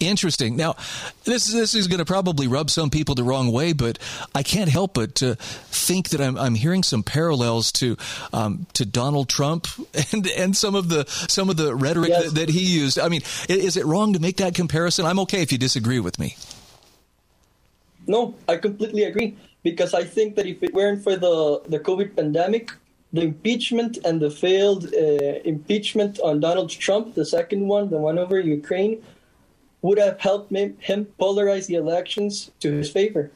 Interesting. 0.00 0.56
Now, 0.56 0.76
this 1.24 1.50
this 1.50 1.74
is 1.74 1.86
going 1.88 1.98
to 1.98 2.04
probably 2.04 2.46
rub 2.46 2.68
some 2.68 2.90
people 2.90 3.14
the 3.14 3.24
wrong 3.24 3.50
way, 3.50 3.72
but 3.72 3.98
I 4.34 4.42
can't 4.42 4.68
help 4.68 4.92
but 4.92 5.14
to 5.16 5.36
think 5.36 6.10
that 6.10 6.20
I'm, 6.20 6.36
I'm 6.36 6.54
hearing 6.54 6.82
some 6.82 7.02
parallels 7.02 7.72
to 7.72 7.96
um, 8.34 8.66
to 8.74 8.84
Donald 8.84 9.30
Trump 9.30 9.66
and 10.12 10.26
and 10.26 10.54
some 10.54 10.74
of 10.74 10.90
the 10.90 11.06
some 11.28 11.48
of 11.48 11.56
the 11.56 11.74
rhetoric 11.74 12.10
yes. 12.10 12.24
that, 12.24 12.34
that, 12.34 12.48
he 12.50 12.60
used. 12.60 12.98
I 12.98 13.08
mean, 13.08 13.22
is 13.48 13.78
it 13.78 13.86
wrong 13.86 14.12
to 14.12 14.18
make 14.18 14.36
that 14.38 14.54
comparison? 14.54 15.06
I'm 15.06 15.18
okay 15.20 15.40
if 15.40 15.50
you 15.52 15.58
disagree 15.58 16.00
with 16.00 16.18
me. 16.18 16.36
No, 18.06 18.34
I 18.46 18.56
completely 18.56 19.04
agree 19.04 19.38
because 19.62 19.94
I 19.94 20.04
think 20.04 20.36
that 20.36 20.44
if 20.44 20.62
it 20.62 20.74
weren't 20.74 21.02
for 21.02 21.16
the 21.16 21.62
the 21.66 21.80
COVID 21.80 22.14
pandemic, 22.14 22.72
the 23.12 23.22
impeachment 23.22 23.98
and 24.04 24.20
the 24.20 24.30
failed 24.30 24.86
uh, 24.94 25.40
impeachment 25.44 26.18
on 26.20 26.40
Donald 26.40 26.70
Trump, 26.70 27.14
the 27.14 27.24
second 27.24 27.68
one, 27.68 27.90
the 27.90 27.98
one 27.98 28.18
over 28.18 28.40
Ukraine, 28.40 29.02
would 29.82 29.98
have 29.98 30.20
helped 30.20 30.52
him 30.52 31.06
polarize 31.20 31.66
the 31.66 31.74
elections 31.74 32.50
to 32.60 32.72
his 32.72 32.90
favor. 32.90 33.30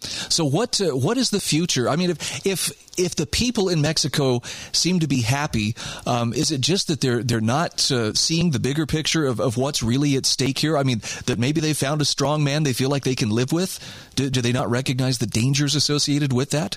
So 0.00 0.44
what 0.44 0.80
uh, 0.80 0.96
what 0.96 1.16
is 1.16 1.30
the 1.30 1.40
future? 1.40 1.88
I 1.88 1.96
mean, 1.96 2.10
if 2.10 2.46
if 2.46 2.70
if 2.98 3.14
the 3.14 3.26
people 3.26 3.70
in 3.70 3.80
Mexico 3.80 4.40
seem 4.72 5.00
to 5.00 5.06
be 5.06 5.22
happy, 5.22 5.74
um, 6.06 6.34
is 6.34 6.50
it 6.50 6.60
just 6.60 6.88
that 6.88 7.00
they're 7.00 7.22
they're 7.22 7.40
not 7.40 7.90
uh, 7.90 8.12
seeing 8.12 8.50
the 8.50 8.58
bigger 8.58 8.84
picture 8.84 9.24
of, 9.24 9.40
of 9.40 9.56
what's 9.56 9.82
really 9.82 10.16
at 10.16 10.26
stake 10.26 10.58
here? 10.58 10.76
I 10.76 10.82
mean, 10.82 11.00
that 11.26 11.38
maybe 11.38 11.60
they 11.60 11.72
found 11.72 12.02
a 12.02 12.04
strong 12.04 12.44
man 12.44 12.64
they 12.64 12.74
feel 12.74 12.90
like 12.90 13.04
they 13.04 13.14
can 13.14 13.30
live 13.30 13.50
with. 13.50 13.78
Do, 14.14 14.28
do 14.28 14.42
they 14.42 14.52
not 14.52 14.68
recognize 14.68 15.18
the 15.18 15.26
dangers 15.26 15.74
associated 15.74 16.32
with 16.34 16.50
that? 16.50 16.76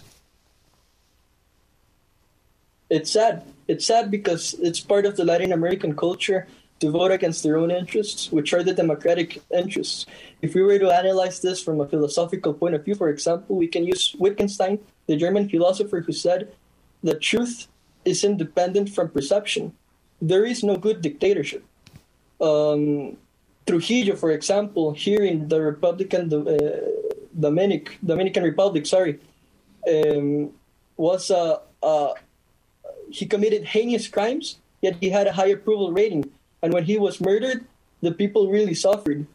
It's 2.89 3.11
sad. 3.11 3.43
It's 3.67 3.85
sad 3.85 4.09
because 4.09 4.55
it's 4.59 4.79
part 4.79 5.05
of 5.05 5.17
the 5.17 5.25
Latin 5.25 5.51
American 5.51 5.95
culture 5.95 6.47
to 6.79 6.91
vote 6.91 7.11
against 7.11 7.43
their 7.43 7.57
own 7.57 7.71
interests, 7.71 8.31
which 8.31 8.53
are 8.53 8.63
the 8.63 8.73
democratic 8.73 9.41
interests. 9.53 10.05
If 10.41 10.53
we 10.53 10.61
were 10.61 10.77
to 10.77 10.91
analyze 10.91 11.41
this 11.41 11.61
from 11.61 11.81
a 11.81 11.87
philosophical 11.87 12.53
point 12.53 12.75
of 12.75 12.85
view, 12.85 12.95
for 12.95 13.09
example, 13.09 13.55
we 13.55 13.67
can 13.67 13.83
use 13.83 14.15
Wittgenstein, 14.19 14.79
the 15.07 15.17
German 15.17 15.49
philosopher 15.49 16.01
who 16.01 16.13
said 16.13 16.53
that 17.03 17.21
truth 17.21 17.67
is 18.05 18.23
independent 18.23 18.89
from 18.89 19.09
perception. 19.09 19.73
There 20.21 20.45
is 20.45 20.63
no 20.63 20.77
good 20.77 21.01
dictatorship. 21.01 21.65
Um, 22.39 23.17
Trujillo, 23.65 24.15
for 24.15 24.31
example, 24.31 24.93
here 24.93 25.23
in 25.23 25.49
the 25.49 25.61
Republican 25.61 26.31
uh, 26.31 26.57
Dominic, 27.37 27.97
Dominican 28.05 28.43
Republic, 28.43 28.85
sorry, 28.85 29.19
um, 29.91 30.51
was 30.95 31.29
a, 31.29 31.59
a 31.83 32.13
he 33.09 33.25
committed 33.25 33.65
heinous 33.65 34.07
crimes, 34.07 34.57
yet 34.81 34.97
he 34.99 35.09
had 35.09 35.27
a 35.27 35.33
high 35.33 35.47
approval 35.47 35.91
rating. 35.91 36.31
And 36.61 36.73
when 36.73 36.85
he 36.85 36.97
was 36.97 37.21
murdered, 37.21 37.65
the 38.01 38.11
people 38.11 38.49
really 38.49 38.73
suffered. 38.73 39.25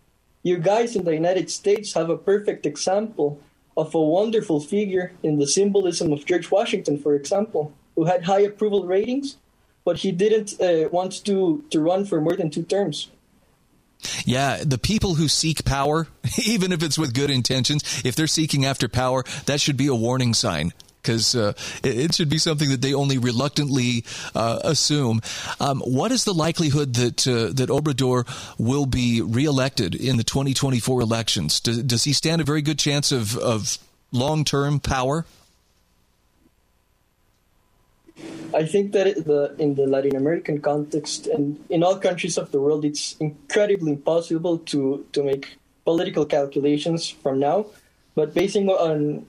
You 0.42 0.58
guys 0.58 0.96
in 0.96 1.04
the 1.04 1.14
United 1.14 1.50
States 1.50 1.94
have 1.94 2.11
a 2.11 2.16
perfect 2.16 2.66
example 2.66 3.40
of 3.76 3.94
a 3.94 4.00
wonderful 4.00 4.61
figure 4.61 5.12
in 5.22 5.38
the 5.38 5.46
symbolism 5.46 6.12
of 6.12 6.26
George 6.26 6.50
Washington, 6.50 6.98
for 6.98 7.14
example, 7.14 7.72
who 7.94 8.04
had 8.04 8.24
high 8.24 8.40
approval 8.40 8.87
ratings, 8.87 9.37
but 9.85 9.98
he 9.98 10.12
didn't 10.12 10.61
uh, 10.61 10.88
want 10.90 11.24
to, 11.24 11.64
to 11.70 11.80
run 11.80 12.04
for 12.04 12.20
more 12.20 12.37
than 12.37 12.50
two 12.50 12.62
terms. 12.62 13.08
Yeah, 14.24 14.62
the 14.64 14.78
people 14.78 15.14
who 15.14 15.28
seek 15.28 15.64
power, 15.64 16.08
even 16.44 16.72
if 16.72 16.82
it's 16.82 16.98
with 16.98 17.14
good 17.14 17.30
intentions, 17.30 18.02
if 18.04 18.16
they're 18.16 18.26
seeking 18.26 18.64
after 18.64 18.88
power, 18.88 19.24
that 19.46 19.61
should 19.61 19.76
be 19.76 19.87
a 19.87 19.94
warning 19.94 20.35
sign 20.35 20.72
because 21.02 21.34
uh, 21.34 21.52
it, 21.82 21.98
it, 21.98 22.14
should 22.14 22.28
be 22.28 22.38
something 22.38 22.70
that 22.70 22.80
they 22.80 22.94
only 22.94 23.18
reluctantly 23.18 24.04
uh, 24.34 24.60
assume. 24.62 25.20
Um, 25.60 25.80
what 25.80 26.12
is 26.12 26.24
the 26.24 26.32
likelihood 26.32 26.94
that 26.94 27.26
uh, 27.26 27.52
that 27.52 27.68
Obrador 27.68 28.26
will 28.58 28.86
be 28.86 29.20
reelected 29.20 29.94
in 29.94 30.16
the 30.16 30.24
2024 30.24 31.00
elections? 31.00 31.60
Does, 31.60 31.82
does 31.82 32.04
he 32.04 32.12
stand 32.12 32.40
a 32.40 32.44
very 32.44 32.62
good 32.62 32.78
chance 32.78 33.12
of, 33.12 33.36
of 33.38 33.78
long 34.12 34.44
term 34.44 34.80
power? 34.80 35.26
I 38.54 38.66
think 38.66 38.92
that 38.92 39.24
the, 39.24 39.54
in 39.58 39.74
the 39.74 39.86
Latin 39.86 40.14
American 40.14 40.60
context 40.60 41.26
and 41.26 41.58
in 41.70 41.82
all 41.82 41.96
countries 41.96 42.36
of 42.36 42.52
the 42.52 42.60
world, 42.60 42.84
it's 42.84 43.16
incredibly 43.18 43.92
impossible 43.92 44.58
to, 44.58 45.06
to 45.12 45.22
make 45.22 45.56
political 45.84 46.26
calculations 46.26 47.08
from 47.08 47.40
now. 47.40 47.66
But 48.14 48.34
basing 48.34 48.68
on 48.68 49.24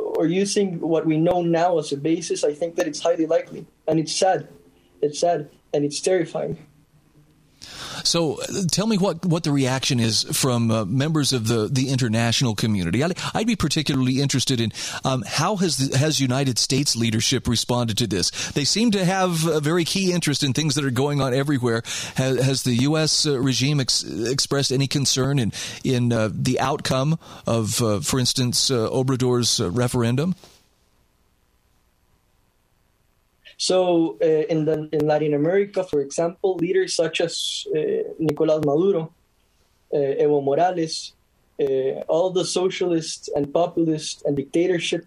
or 0.00 0.26
using 0.26 0.80
what 0.80 1.06
we 1.06 1.16
know 1.16 1.42
now 1.42 1.78
as 1.78 1.92
a 1.92 1.96
basis, 1.96 2.44
I 2.44 2.54
think 2.54 2.76
that 2.76 2.86
it's 2.86 3.00
highly 3.00 3.26
likely. 3.26 3.66
And 3.86 3.98
it's 3.98 4.14
sad. 4.14 4.48
It's 5.00 5.18
sad 5.20 5.50
and 5.72 5.84
it's 5.84 6.00
terrifying. 6.00 6.58
So, 8.04 8.40
uh, 8.40 8.46
tell 8.70 8.86
me 8.86 8.98
what, 8.98 9.24
what 9.24 9.44
the 9.44 9.52
reaction 9.52 10.00
is 10.00 10.24
from 10.24 10.70
uh, 10.70 10.84
members 10.84 11.32
of 11.32 11.46
the, 11.46 11.68
the 11.68 11.88
international 11.88 12.54
community. 12.54 13.02
I'd, 13.02 13.18
I'd 13.34 13.46
be 13.46 13.56
particularly 13.56 14.20
interested 14.20 14.60
in 14.60 14.72
um, 15.04 15.24
how 15.26 15.56
has 15.56 15.76
the, 15.76 15.96
has 15.96 16.20
United 16.20 16.58
States 16.58 16.96
leadership 16.96 17.48
responded 17.48 17.98
to 17.98 18.06
this. 18.06 18.30
They 18.52 18.64
seem 18.64 18.90
to 18.92 19.04
have 19.04 19.46
a 19.46 19.60
very 19.60 19.84
key 19.84 20.12
interest 20.12 20.42
in 20.42 20.52
things 20.52 20.74
that 20.74 20.84
are 20.84 20.90
going 20.90 21.20
on 21.20 21.34
everywhere. 21.34 21.82
Has, 22.14 22.40
has 22.40 22.62
the 22.62 22.74
U.S. 22.74 23.26
Uh, 23.26 23.38
regime 23.38 23.80
ex- 23.80 24.04
expressed 24.04 24.72
any 24.72 24.86
concern 24.86 25.38
in 25.38 25.52
in 25.84 26.12
uh, 26.12 26.30
the 26.32 26.60
outcome 26.60 27.18
of, 27.46 27.82
uh, 27.82 28.00
for 28.00 28.18
instance, 28.18 28.70
Obrador's 28.70 29.60
referendum? 29.60 30.34
So, 33.60 34.16
uh, 34.22 34.46
in, 34.48 34.64
the, 34.64 34.88
in 34.90 35.06
Latin 35.06 35.34
America, 35.34 35.84
for 35.84 36.00
example, 36.00 36.56
leaders 36.56 36.94
such 36.94 37.20
as 37.20 37.66
uh, 37.68 38.08
Nicolás 38.18 38.64
Maduro, 38.64 39.12
uh, 39.92 39.96
Evo 39.98 40.42
Morales, 40.42 41.12
all 42.08 42.30
the 42.30 42.46
socialists 42.46 43.28
and 43.36 43.52
populists 43.52 44.22
and 44.24 44.34
dictatorship 44.34 45.04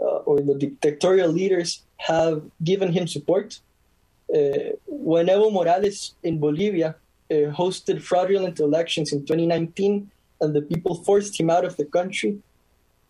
uh, 0.00 0.24
or 0.24 0.40
the 0.40 0.54
dictatorial 0.54 1.28
leaders 1.28 1.82
have 1.98 2.42
given 2.64 2.90
him 2.90 3.06
support. 3.06 3.60
When 4.26 5.26
Evo 5.26 5.52
Morales 5.52 6.14
in 6.22 6.40
Bolivia 6.40 6.96
hosted 7.30 8.00
fraudulent 8.00 8.58
elections 8.58 9.12
in 9.12 9.26
2019 9.26 10.10
and 10.40 10.56
the 10.56 10.62
people 10.62 10.94
forced 10.94 11.38
him 11.38 11.50
out 11.50 11.66
of 11.66 11.76
the 11.76 11.84
country, 11.84 12.38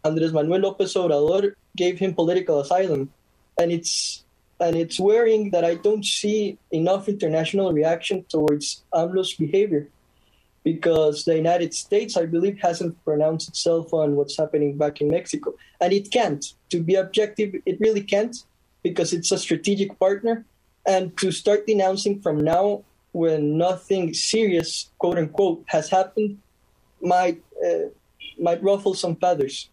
Andres 0.03 0.33
Manuel 0.33 0.59
Lopez 0.59 0.95
Obrador 0.95 1.55
gave 1.77 2.01
him 2.01 2.15
political 2.15 2.59
asylum. 2.59 3.13
And 3.57 3.71
it's 3.71 4.22
and 4.63 4.77
it's 4.77 5.01
worrying 5.01 5.51
that 5.51 5.65
I 5.65 5.75
don't 5.75 6.05
see 6.05 6.57
enough 6.71 7.09
international 7.09 7.73
reaction 7.73 8.25
towards 8.29 8.85
AMLO's 8.95 9.35
behavior 9.35 9.89
because 10.63 11.25
the 11.25 11.35
United 11.35 11.75
States, 11.75 12.17
I 12.17 12.27
believe, 12.27 12.61
hasn't 12.61 12.95
pronounced 13.05 13.49
itself 13.49 13.93
on 13.93 14.15
what's 14.15 14.39
happening 14.39 14.79
back 14.79 15.01
in 15.01 15.09
Mexico. 15.09 15.55
And 15.81 15.93
it 15.93 16.13
can't. 16.13 16.45
To 16.71 16.81
be 16.81 16.95
objective, 16.95 17.57
it 17.67 17.81
really 17.81 18.05
can't 18.05 18.37
because 18.85 19.13
it's 19.13 19.33
a 19.33 19.39
strategic 19.39 19.99
partner. 19.99 20.45
And 20.87 21.17
to 21.19 21.33
start 21.33 21.67
denouncing 21.67 22.21
from 22.21 22.39
now 22.39 22.85
when 23.11 23.59
nothing 23.59 24.15
serious, 24.15 24.91
quote 24.99 25.19
unquote, 25.19 25.65
has 25.67 25.91
happened 25.91 26.39
might, 27.01 27.43
uh, 27.67 27.91
might 28.39 28.63
ruffle 28.63 28.95
some 28.95 29.17
feathers. 29.17 29.69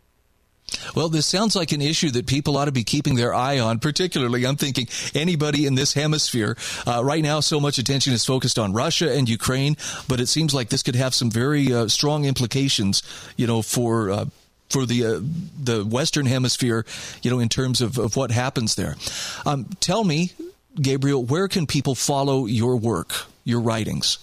Well, 0.96 1.10
this 1.10 1.26
sounds 1.26 1.56
like 1.56 1.72
an 1.72 1.82
issue 1.82 2.10
that 2.12 2.28
people 2.28 2.58
ought 2.58 2.66
to 2.66 2.72
be 2.72 2.84
keeping 2.84 3.16
their 3.16 3.34
eye 3.34 3.60
on. 3.60 3.80
Particularly, 3.80 4.46
I'm 4.46 4.56
thinking 4.56 4.88
anybody 5.14 5.66
in 5.66 5.76
this 5.76 5.94
hemisphere. 5.94 6.58
Uh, 6.86 7.04
right 7.04 7.24
now, 7.24 7.40
so 7.40 7.60
much 7.60 7.78
attention 7.78 8.14
is 8.14 8.26
focused 8.26 8.60
on 8.60 8.74
Russia 8.74 9.12
and 9.12 9.28
Ukraine, 9.30 9.78
but 10.08 10.20
it 10.20 10.28
seems 10.28 10.54
like 10.54 10.70
this 10.70 10.84
could 10.84 10.96
have 10.96 11.14
some 11.14 11.30
very 11.30 11.74
uh, 11.74 11.88
strong 11.88 12.26
implications, 12.26 13.04
you 13.38 13.48
know, 13.48 13.62
for. 13.62 14.12
Uh, 14.12 14.26
for 14.70 14.86
the 14.86 15.04
uh, 15.04 15.20
the 15.64 15.84
Western 15.84 16.28
Hemisphere, 16.28 16.86
you 17.24 17.32
know, 17.32 17.40
in 17.40 17.50
terms 17.50 17.82
of, 17.82 17.98
of 17.98 18.16
what 18.16 18.30
happens 18.30 18.76
there, 18.76 18.98
um, 19.44 19.66
tell 19.80 20.04
me, 20.04 20.32
Gabriel, 20.80 21.24
where 21.24 21.48
can 21.48 21.66
people 21.66 21.96
follow 21.96 22.46
your 22.46 22.78
work, 22.78 23.26
your 23.46 23.62
writings? 23.62 24.20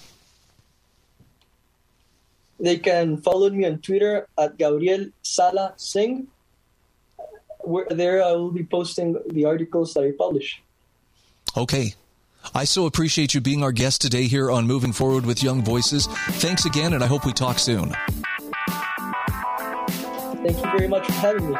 They 2.58 2.78
can 2.78 3.16
follow 3.18 3.50
me 3.50 3.66
on 3.66 3.78
Twitter 3.78 4.28
at 4.38 4.56
Gabriel 4.56 5.10
Salazar 5.22 5.74
Sing 5.76 6.28
where, 7.66 7.86
there 7.90 8.22
I 8.22 8.32
will 8.32 8.50
be 8.50 8.64
posting 8.64 9.20
the 9.28 9.44
articles 9.44 9.94
that 9.94 10.04
I 10.04 10.12
publish. 10.12 10.62
Okay. 11.56 11.94
I 12.54 12.64
so 12.64 12.86
appreciate 12.86 13.34
you 13.34 13.40
being 13.40 13.62
our 13.62 13.72
guest 13.72 14.00
today 14.00 14.24
here 14.24 14.50
on 14.50 14.66
Moving 14.66 14.92
Forward 14.92 15.26
with 15.26 15.42
Young 15.42 15.64
Voices. 15.64 16.06
Thanks 16.06 16.64
again, 16.64 16.92
and 16.92 17.02
I 17.02 17.06
hope 17.06 17.26
we 17.26 17.32
talk 17.32 17.58
soon. 17.58 17.94
Thank 20.46 20.56
you 20.58 20.70
very 20.70 20.86
much 20.86 21.06
for 21.06 21.12
having 21.12 21.50
me. 21.50 21.56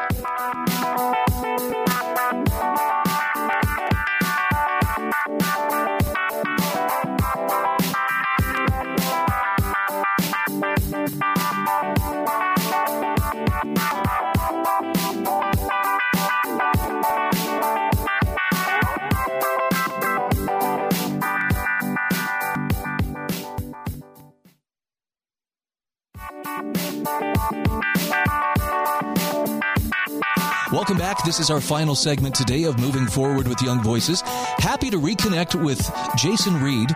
Welcome 30.71 30.97
back. 30.97 31.23
This 31.23 31.39
is 31.39 31.49
our 31.49 31.61
final 31.61 31.95
segment 31.95 32.35
today 32.35 32.63
of 32.63 32.77
Moving 32.77 33.07
Forward 33.07 33.47
with 33.47 33.61
Young 33.61 33.81
Voices. 33.81 34.21
Happy 34.57 34.89
to 34.89 34.99
reconnect 34.99 35.55
with 35.63 35.79
Jason 36.17 36.61
Reed. 36.61 36.89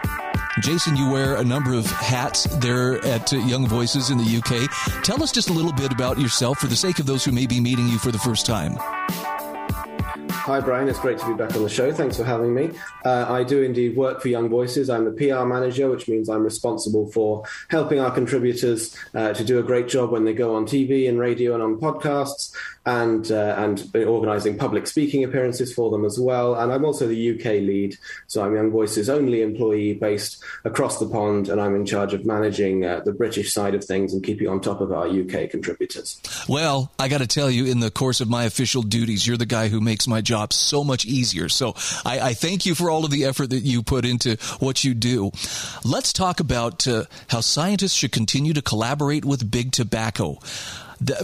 Jason, 0.59 0.97
you 0.97 1.09
wear 1.09 1.35
a 1.35 1.43
number 1.45 1.73
of 1.73 1.85
hats 1.85 2.43
there 2.57 3.01
at 3.05 3.31
Young 3.31 3.65
Voices 3.67 4.09
in 4.09 4.17
the 4.17 4.25
UK. 4.25 5.03
Tell 5.05 5.23
us 5.23 5.31
just 5.31 5.49
a 5.49 5.53
little 5.53 5.71
bit 5.71 5.93
about 5.93 6.19
yourself 6.19 6.59
for 6.59 6.67
the 6.67 6.75
sake 6.75 6.99
of 6.99 7.05
those 7.05 7.23
who 7.23 7.31
may 7.31 7.45
be 7.45 7.61
meeting 7.61 7.87
you 7.87 7.97
for 7.97 8.11
the 8.11 8.19
first 8.19 8.45
time. 8.45 8.77
Hi, 10.45 10.59
Brian. 10.59 10.89
It's 10.89 10.99
great 10.99 11.19
to 11.19 11.27
be 11.27 11.35
back 11.35 11.55
on 11.55 11.61
the 11.61 11.69
show. 11.69 11.93
Thanks 11.93 12.17
for 12.17 12.23
having 12.23 12.51
me. 12.51 12.71
Uh, 13.05 13.27
I 13.29 13.43
do 13.43 13.61
indeed 13.61 13.95
work 13.95 14.23
for 14.23 14.27
Young 14.27 14.49
Voices. 14.49 14.89
I'm 14.89 15.05
the 15.05 15.11
PR 15.11 15.45
manager, 15.45 15.87
which 15.87 16.07
means 16.07 16.29
I'm 16.29 16.41
responsible 16.41 17.11
for 17.11 17.43
helping 17.69 17.99
our 17.99 18.09
contributors 18.09 18.97
uh, 19.13 19.33
to 19.33 19.43
do 19.43 19.59
a 19.59 19.63
great 19.63 19.87
job 19.87 20.09
when 20.09 20.25
they 20.25 20.33
go 20.33 20.55
on 20.55 20.65
TV 20.65 21.07
and 21.07 21.19
radio 21.19 21.53
and 21.53 21.61
on 21.61 21.77
podcasts, 21.77 22.55
and 22.87 23.31
uh, 23.31 23.53
and 23.59 23.87
organising 23.95 24.57
public 24.57 24.87
speaking 24.87 25.23
appearances 25.23 25.71
for 25.71 25.91
them 25.91 26.05
as 26.05 26.19
well. 26.19 26.55
And 26.55 26.73
I'm 26.73 26.85
also 26.85 27.07
the 27.07 27.35
UK 27.35 27.45
lead, 27.61 27.97
so 28.25 28.43
I'm 28.43 28.55
Young 28.55 28.71
Voices' 28.71 29.11
only 29.11 29.43
employee 29.43 29.93
based 29.93 30.43
across 30.65 30.97
the 30.97 31.07
pond, 31.07 31.49
and 31.49 31.61
I'm 31.61 31.75
in 31.75 31.85
charge 31.85 32.15
of 32.15 32.25
managing 32.25 32.83
uh, 32.83 33.01
the 33.05 33.13
British 33.13 33.53
side 33.53 33.75
of 33.75 33.85
things 33.85 34.11
and 34.11 34.23
keeping 34.23 34.47
on 34.47 34.59
top 34.59 34.81
of 34.81 34.91
our 34.91 35.07
UK 35.07 35.51
contributors. 35.51 36.19
Well, 36.49 36.91
I 36.97 37.09
got 37.09 37.19
to 37.19 37.27
tell 37.27 37.51
you, 37.51 37.67
in 37.67 37.79
the 37.79 37.91
course 37.91 38.21
of 38.21 38.27
my 38.27 38.45
official 38.45 38.81
duties, 38.81 39.27
you're 39.27 39.37
the 39.37 39.45
guy 39.45 39.67
who 39.67 39.79
makes 39.79 40.07
my 40.07 40.19
job 40.21 40.30
so 40.53 40.83
much 40.83 41.05
easier. 41.05 41.49
So 41.49 41.75
I, 42.05 42.19
I 42.19 42.33
thank 42.33 42.65
you 42.65 42.75
for 42.75 42.89
all 42.89 43.05
of 43.05 43.11
the 43.11 43.25
effort 43.25 43.49
that 43.51 43.63
you 43.63 43.83
put 43.83 44.05
into 44.05 44.37
what 44.59 44.83
you 44.83 44.93
do. 44.93 45.31
Let's 45.83 46.13
talk 46.13 46.39
about 46.39 46.87
uh, 46.87 47.05
how 47.27 47.41
scientists 47.41 47.93
should 47.93 48.11
continue 48.11 48.53
to 48.53 48.61
collaborate 48.61 49.25
with 49.25 49.49
big 49.49 49.71
tobacco 49.71 50.39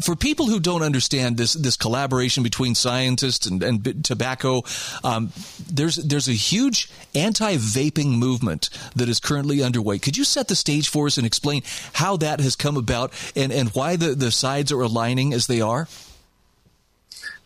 for 0.02 0.16
people 0.16 0.48
who 0.48 0.60
don't 0.60 0.82
understand 0.82 1.38
this 1.38 1.54
this 1.54 1.76
collaboration 1.76 2.44
between 2.44 2.76
scientists 2.76 3.46
and, 3.46 3.62
and 3.62 4.04
tobacco, 4.04 4.64
um, 5.04 5.32
there's 5.72 5.98
there's 5.98 6.28
a 6.28 6.34
huge 6.34 6.90
anti-vaping 7.14 8.18
movement 8.18 8.70
that 8.96 9.10
is 9.10 9.20
currently 9.20 9.62
underway. 9.62 10.00
Could 10.00 10.18
you 10.18 10.24
set 10.24 10.48
the 10.48 10.56
stage 10.56 10.90
for 10.90 11.08
us 11.08 11.18
and 11.18 11.28
explain 11.28 11.62
how 11.94 12.18
that 12.18 12.40
has 12.40 12.56
come 12.56 12.78
about 12.78 13.14
and, 13.36 13.52
and 13.52 13.70
why 13.70 13.96
the, 13.96 14.16
the 14.16 14.32
sides 14.32 14.72
are 14.72 14.82
aligning 14.82 15.34
as 15.34 15.48
they 15.48 15.62
are? 15.62 15.88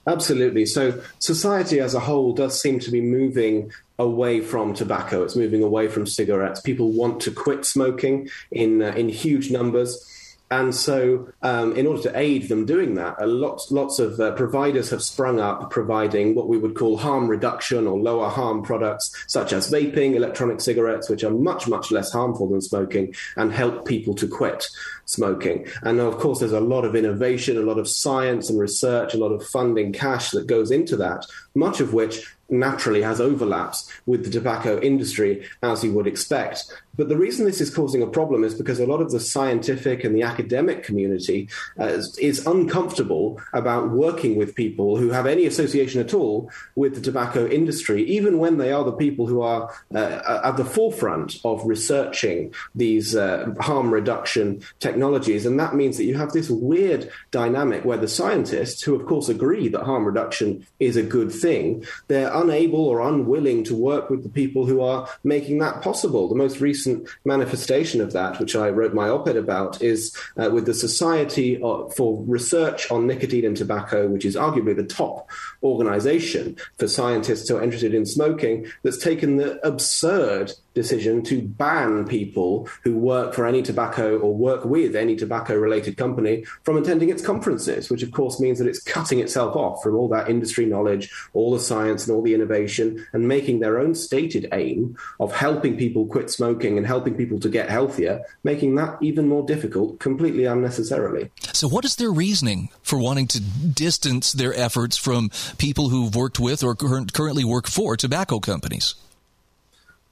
Absolutely. 0.08 0.66
So, 0.66 1.02
society 1.20 1.80
as 1.80 1.94
a 1.94 2.00
whole 2.00 2.34
does 2.34 2.60
seem 2.60 2.80
to 2.80 2.92
be 2.92 3.02
moving 3.02 3.72
away 4.00 4.42
from 4.42 4.74
tobacco. 4.74 5.24
It's 5.24 5.36
moving 5.36 5.62
away 5.62 5.88
from 5.88 6.08
cigarettes. 6.08 6.60
People 6.60 6.92
want 6.92 7.22
to 7.22 7.32
quit 7.32 7.66
smoking 7.66 8.30
in 8.52 8.82
uh, 8.82 8.94
in 8.94 9.10
huge 9.10 9.52
numbers. 9.52 10.08
And 10.52 10.76
so, 10.76 11.32
um, 11.42 11.78
in 11.78 11.88
order 11.88 12.02
to 12.04 12.20
aid 12.20 12.50
them 12.50 12.66
doing 12.66 12.96
that, 12.96 13.26
lots 13.26 13.72
lots 13.72 14.00
of 14.00 14.20
uh, 14.20 14.34
providers 14.34 14.90
have 14.90 15.02
sprung 15.02 15.40
up, 15.40 15.72
providing 15.72 16.36
what 16.36 16.50
we 16.50 16.58
would 16.58 16.76
call 16.76 16.98
harm 16.98 17.30
reduction 17.30 17.88
or 17.88 17.98
lower 17.98 18.28
harm 18.28 18.62
products, 18.62 19.16
such 19.28 19.54
as 19.54 19.72
vaping, 19.72 20.14
electronic 20.14 20.60
cigarettes, 20.60 21.10
which 21.10 21.24
are 21.24 21.32
much 21.32 21.70
much 21.70 21.90
less 21.90 22.12
harmful 22.12 22.50
than 22.50 22.60
smoking, 22.60 23.16
and 23.38 23.54
help 23.54 23.86
people 23.86 24.14
to 24.16 24.28
quit 24.28 24.68
smoking. 25.06 25.68
And 25.84 26.02
of 26.02 26.20
course, 26.20 26.40
there's 26.40 26.52
a 26.52 26.60
lot 26.60 26.84
of 26.84 26.98
innovation, 26.98 27.58
a 27.58 27.62
lot 27.62 27.80
of 27.80 27.88
science 27.88 28.50
and 28.50 28.60
research, 28.60 29.14
a 29.14 29.18
lot 29.18 29.32
of 29.32 29.48
funding, 29.48 29.94
cash 29.94 30.32
that 30.32 30.48
goes 30.48 30.70
into 30.70 30.98
that. 30.98 31.26
Much 31.56 31.80
of 31.80 31.94
which 31.94 32.26
naturally 32.52 33.02
has 33.02 33.22
overlaps 33.22 33.90
with 34.06 34.26
the 34.26 34.30
tobacco 34.30 34.80
industry, 34.82 35.46
as 35.64 35.84
you 35.84 35.94
would 35.94 36.08
expect. 36.08 36.66
But 36.98 37.10
the 37.10 37.18
reason 37.18 37.46
this 37.46 37.62
is 37.62 37.74
causing 37.74 38.02
a 38.02 38.08
problem 38.08 38.44
is 38.44 38.54
because 38.54 38.80
a 38.80 38.86
lot 38.86 39.02
of 39.02 39.12
the 39.12 39.20
scientific 39.20 40.04
and 40.04 40.16
the 40.16 40.24
academic 40.24 40.84
community 40.84 41.50
uh, 41.80 42.02
is, 42.20 42.42
uncomfortable 42.52 43.40
about 43.54 43.92
working 43.92 44.36
with 44.36 44.56
people 44.56 44.98
who 44.98 45.10
have 45.10 45.28
any 45.28 45.46
association 45.46 46.02
at 46.02 46.14
all 46.14 46.50
with 46.76 46.96
the 46.96 47.02
tobacco 47.02 47.48
industry, 47.48 48.04
even 48.04 48.40
when 48.40 48.58
they 48.58 48.72
are 48.72 48.84
the 48.84 48.92
people 48.92 49.28
who 49.28 49.42
are 49.42 49.72
uh, 49.94 50.42
at 50.44 50.58
the 50.58 50.66
forefront 50.66 51.36
of 51.46 51.64
researching 51.66 52.52
these 52.74 53.16
uh, 53.16 53.54
harm 53.60 53.94
reduction 53.94 54.62
technologies. 54.80 55.46
And 55.46 55.60
that 55.60 55.76
means 55.76 55.98
that 55.98 56.06
you 56.06 56.16
have 56.16 56.32
this 56.32 56.50
weird 56.50 57.12
dynamic 57.30 57.86
where 57.86 57.98
the 57.98 58.08
scientists, 58.08 58.82
who 58.82 58.96
of 58.96 59.06
course 59.06 59.30
agree 59.30 59.68
that 59.68 59.84
harm 59.84 60.04
reduction 60.04 60.66
is 60.80 60.98
a 60.98 61.04
good 61.04 61.32
thing, 61.32 61.86
they're 62.08 62.34
unable 62.34 62.84
or 62.86 63.02
unwilling 63.02 63.64
to 63.66 63.76
work 63.76 64.10
with 64.10 64.24
the 64.24 64.30
people 64.30 64.66
who 64.66 64.82
are 64.82 65.08
making 65.24 65.60
that 65.60 65.82
possible. 65.82 66.28
The 66.28 66.36
most 66.36 66.60
recent 66.60 66.81
recent 66.82 67.08
manifestation 67.26 68.02
of 68.02 68.14
that, 68.14 68.40
which 68.40 68.56
I 68.56 68.70
wrote 68.70 68.94
my 68.94 69.10
op 69.10 69.28
ed 69.28 69.36
about, 69.36 69.82
is 69.82 70.16
uh, 70.38 70.50
with 70.52 70.66
the 70.66 70.74
Society 70.74 71.58
for 71.58 72.24
Research 72.26 72.90
on 72.92 73.08
Nicotine 73.08 73.46
and 73.46 73.56
Tobacco, 73.58 74.08
which 74.08 74.26
is 74.26 74.36
arguably 74.36 74.76
the 74.76 74.84
top 74.84 75.30
organization 75.62 76.58
for 76.78 76.88
scientists 76.88 77.48
who 77.48 77.58
are 77.58 77.64
interested 77.64 77.94
in 77.94 78.06
smoking, 78.06 78.68
that's 78.84 78.98
taken 78.98 79.38
the 79.38 79.66
absurd 79.66 80.54
decision 80.74 81.24
to 81.24 81.42
ban 81.42 82.06
people 82.08 82.68
who 82.84 82.98
work 82.98 83.34
for 83.34 83.46
any 83.46 83.62
tobacco 83.62 84.18
or 84.20 84.34
work 84.34 84.66
with 84.66 84.96
any 84.96 85.16
tobacco 85.16 85.56
related 85.56 85.98
company 85.98 86.46
from 86.64 86.78
attending 86.78 87.10
its 87.10 87.26
conferences, 87.26 87.90
which 87.90 88.04
of 88.04 88.12
course 88.12 88.40
means 88.40 88.60
that 88.60 88.68
it's 88.68 88.82
cutting 88.82 89.20
itself 89.20 89.56
off 89.56 89.84
from 89.84 89.96
all 89.96 90.08
that 90.08 90.30
industry 90.30 90.66
knowledge, 90.66 91.12
all 91.34 91.52
the 91.52 91.60
science, 91.60 92.08
and 92.08 92.16
all 92.16 92.22
the 92.22 92.34
innovation, 92.34 93.06
and 93.14 93.28
making 93.28 93.60
their 93.60 93.80
own 93.80 93.96
stated 93.96 94.48
aim 94.54 94.98
of 95.20 95.34
helping 95.34 95.78
people 95.78 96.06
quit 96.06 96.30
smoking 96.30 96.78
and 96.78 96.88
helping 96.88 97.16
people 97.16 97.40
to 97.40 97.50
get 97.50 97.70
healthier, 97.70 98.22
making 98.44 98.76
that 98.76 98.98
even 99.02 99.28
more 99.28 99.46
difficult 99.46 100.00
completely 100.00 100.46
unnecessarily. 100.46 101.32
So, 101.54 101.68
what 101.68 101.86
is 101.86 101.96
their 101.96 102.12
reasoning 102.12 102.70
for 102.82 103.00
wanting 103.00 103.28
to 103.28 103.42
distance 103.42 104.32
their 104.32 104.54
efforts 104.54 104.98
from 104.98 105.30
people 105.58 105.90
who've 105.90 106.16
worked 106.16 106.40
with 106.40 106.64
or 106.64 106.76
currently 106.76 107.44
work 107.44 107.68
for 107.68 107.98
tobacco 107.98 108.40
companies? 108.40 108.96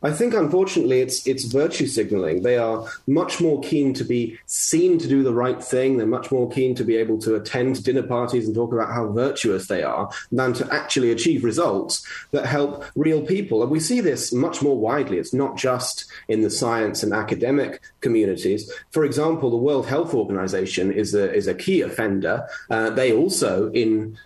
I 0.01 0.11
think, 0.11 0.33
unfortunately, 0.33 1.01
it's 1.01 1.27
it's 1.27 1.43
virtue 1.43 1.87
signaling. 1.87 2.41
They 2.41 2.57
are 2.57 2.87
much 3.05 3.41
more 3.41 3.61
keen 3.61 3.93
to 3.95 4.05
be 4.05 4.39
seen 4.45 4.97
to 4.99 5.07
do 5.07 5.23
the 5.23 5.33
right 5.33 5.61
thing. 5.61 5.97
They're 5.97 6.07
much 6.07 6.31
more 6.31 6.49
keen 6.49 6.73
to 6.75 6.85
be 6.85 6.95
able 6.95 7.19
to 7.19 7.35
attend 7.35 7.83
dinner 7.83 8.03
parties 8.03 8.45
and 8.45 8.55
talk 8.55 8.71
about 8.71 8.93
how 8.93 9.11
virtuous 9.11 9.67
they 9.67 9.83
are 9.83 10.09
than 10.31 10.53
to 10.53 10.73
actually 10.73 11.11
achieve 11.11 11.43
results 11.43 12.05
that 12.31 12.45
help 12.45 12.85
real 12.95 13.25
people. 13.25 13.61
And 13.61 13.71
we 13.71 13.81
see 13.81 13.99
this 13.99 14.31
much 14.31 14.61
more 14.61 14.77
widely. 14.77 15.17
It's 15.17 15.33
not 15.33 15.57
just 15.57 16.05
in 16.29 16.41
the 16.41 16.49
science 16.49 17.03
and 17.03 17.13
academic 17.13 17.81
communities. 18.01 18.71
For 18.91 19.05
example, 19.05 19.49
the 19.49 19.57
World 19.57 19.87
Health 19.87 20.13
Organization 20.13 20.91
is 20.91 21.13
a 21.13 21.33
is 21.33 21.47
a 21.47 21.53
key 21.53 21.81
offender. 21.81 22.47
Uh, 22.69 22.89
they 22.89 23.13
also, 23.13 23.71
in 23.71 24.17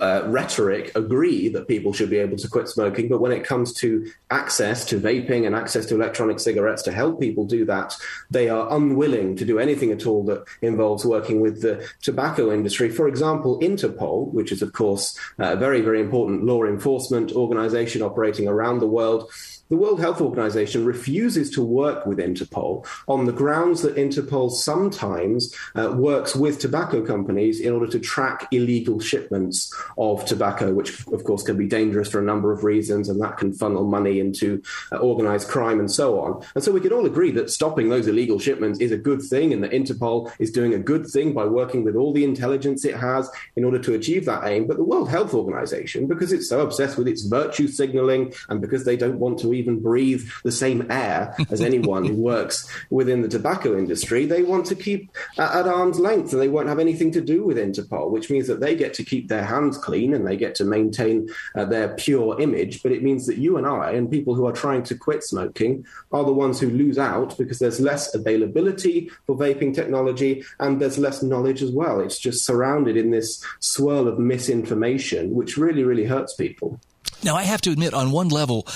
uh, 0.00 0.22
rhetoric, 0.26 0.92
agree 0.94 1.48
that 1.48 1.68
people 1.68 1.92
should 1.92 2.10
be 2.10 2.18
able 2.18 2.36
to 2.36 2.48
quit 2.48 2.68
smoking, 2.68 3.08
but 3.08 3.20
when 3.20 3.32
it 3.32 3.44
comes 3.44 3.72
to 3.74 4.10
access 4.30 4.84
to 4.86 4.98
vaping 4.98 5.46
and 5.46 5.54
access 5.54 5.86
to 5.86 5.94
electronic 5.94 6.40
cigarettes 6.40 6.82
to 6.82 6.92
help 6.92 7.20
people 7.20 7.44
do 7.44 7.64
that, 7.64 7.96
they 8.30 8.48
are 8.48 8.72
unwilling 8.74 9.36
to 9.36 9.44
do 9.44 9.58
anything 9.58 9.90
at 9.92 10.06
all 10.06 10.24
that 10.24 10.44
involves 10.60 11.04
working 11.04 11.40
with 11.40 11.62
the 11.62 11.86
tobacco 12.02 12.52
industry. 12.52 12.88
For 12.88 13.08
example, 13.08 13.58
Interpol, 13.60 14.32
which 14.32 14.52
is, 14.52 14.62
of 14.62 14.72
course, 14.72 15.18
a 15.38 15.56
very, 15.56 15.80
very 15.80 16.00
important 16.00 16.44
law 16.44 16.64
enforcement 16.64 17.32
organization 17.32 18.02
operating 18.02 18.48
around 18.48 18.80
the 18.80 18.86
world, 18.86 19.30
the 19.72 19.78
World 19.78 20.00
Health 20.00 20.20
Organization 20.20 20.84
refuses 20.84 21.48
to 21.52 21.62
work 21.62 22.04
with 22.04 22.18
Interpol 22.18 22.86
on 23.08 23.24
the 23.24 23.32
grounds 23.32 23.80
that 23.80 23.96
Interpol 23.96 24.50
sometimes 24.50 25.56
uh, 25.74 25.94
works 25.96 26.36
with 26.36 26.58
tobacco 26.58 27.00
companies 27.02 27.58
in 27.58 27.72
order 27.72 27.86
to 27.86 27.98
track 27.98 28.48
illegal 28.52 29.00
shipments 29.00 29.74
of 29.96 30.26
tobacco, 30.26 30.74
which, 30.74 31.06
of 31.06 31.24
course, 31.24 31.42
can 31.42 31.56
be 31.56 31.66
dangerous 31.66 32.10
for 32.10 32.18
a 32.18 32.22
number 32.22 32.52
of 32.52 32.64
reasons, 32.64 33.08
and 33.08 33.18
that 33.22 33.38
can 33.38 33.50
funnel 33.50 33.84
money 33.84 34.20
into 34.20 34.62
uh, 34.92 34.96
organized 34.96 35.48
crime 35.48 35.80
and 35.80 35.90
so 35.90 36.20
on. 36.20 36.44
And 36.54 36.62
so 36.62 36.70
we 36.70 36.82
can 36.82 36.92
all 36.92 37.06
agree 37.06 37.30
that 37.30 37.50
stopping 37.50 37.88
those 37.88 38.06
illegal 38.06 38.38
shipments 38.38 38.78
is 38.78 38.92
a 38.92 38.98
good 38.98 39.22
thing, 39.22 39.54
and 39.54 39.64
that 39.64 39.70
Interpol 39.70 40.30
is 40.38 40.52
doing 40.52 40.74
a 40.74 40.78
good 40.78 41.06
thing 41.06 41.32
by 41.32 41.46
working 41.46 41.82
with 41.82 41.96
all 41.96 42.12
the 42.12 42.24
intelligence 42.24 42.84
it 42.84 42.96
has 42.96 43.30
in 43.56 43.64
order 43.64 43.78
to 43.78 43.94
achieve 43.94 44.26
that 44.26 44.44
aim. 44.44 44.66
But 44.66 44.76
the 44.76 44.84
World 44.84 45.08
Health 45.08 45.32
Organization, 45.32 46.08
because 46.08 46.30
it's 46.30 46.50
so 46.50 46.60
obsessed 46.60 46.98
with 46.98 47.08
its 47.08 47.24
virtue 47.24 47.68
signaling 47.68 48.34
and 48.50 48.60
because 48.60 48.84
they 48.84 48.98
don't 48.98 49.18
want 49.18 49.38
to 49.38 49.54
even 49.54 49.61
breathe 49.62 50.28
the 50.44 50.52
same 50.52 50.90
air 50.90 51.34
as 51.50 51.60
anyone 51.60 52.04
who 52.04 52.14
works 52.32 52.68
within 52.90 53.22
the 53.22 53.28
tobacco 53.28 53.76
industry. 53.76 54.26
They 54.26 54.42
want 54.42 54.66
to 54.66 54.74
keep 54.74 55.10
at 55.38 55.66
arm's 55.66 55.98
length 55.98 56.32
and 56.32 56.40
they 56.40 56.48
won't 56.48 56.68
have 56.68 56.78
anything 56.78 57.10
to 57.12 57.20
do 57.20 57.44
with 57.44 57.56
Interpol, 57.56 58.10
which 58.10 58.30
means 58.30 58.46
that 58.48 58.60
they 58.60 58.74
get 58.74 58.94
to 58.94 59.04
keep 59.04 59.28
their 59.28 59.44
hands 59.44 59.78
clean 59.78 60.14
and 60.14 60.26
they 60.26 60.36
get 60.36 60.54
to 60.56 60.64
maintain 60.64 61.28
uh, 61.54 61.64
their 61.64 61.88
pure 61.94 62.40
image. 62.40 62.82
But 62.82 62.92
it 62.92 63.02
means 63.02 63.26
that 63.26 63.38
you 63.38 63.56
and 63.56 63.66
I 63.66 63.92
and 63.92 64.10
people 64.10 64.34
who 64.34 64.46
are 64.46 64.52
trying 64.52 64.82
to 64.84 64.94
quit 64.94 65.22
smoking 65.24 65.86
are 66.12 66.24
the 66.24 66.32
ones 66.32 66.60
who 66.60 66.70
lose 66.70 66.98
out 66.98 67.36
because 67.38 67.58
there's 67.58 67.80
less 67.80 68.14
availability 68.14 69.10
for 69.26 69.36
vaping 69.36 69.74
technology 69.74 70.44
and 70.60 70.80
there's 70.80 70.98
less 70.98 71.22
knowledge 71.22 71.62
as 71.62 71.70
well. 71.70 72.00
It's 72.00 72.18
just 72.18 72.44
surrounded 72.44 72.96
in 72.96 73.10
this 73.10 73.44
swirl 73.60 74.08
of 74.08 74.18
misinformation, 74.18 75.34
which 75.34 75.56
really, 75.56 75.84
really 75.84 76.04
hurts 76.04 76.34
people. 76.34 76.80
Now, 77.24 77.36
I 77.36 77.42
have 77.42 77.60
to 77.62 77.70
admit, 77.70 77.94
on 77.94 78.10
one 78.10 78.28
level, 78.28 78.66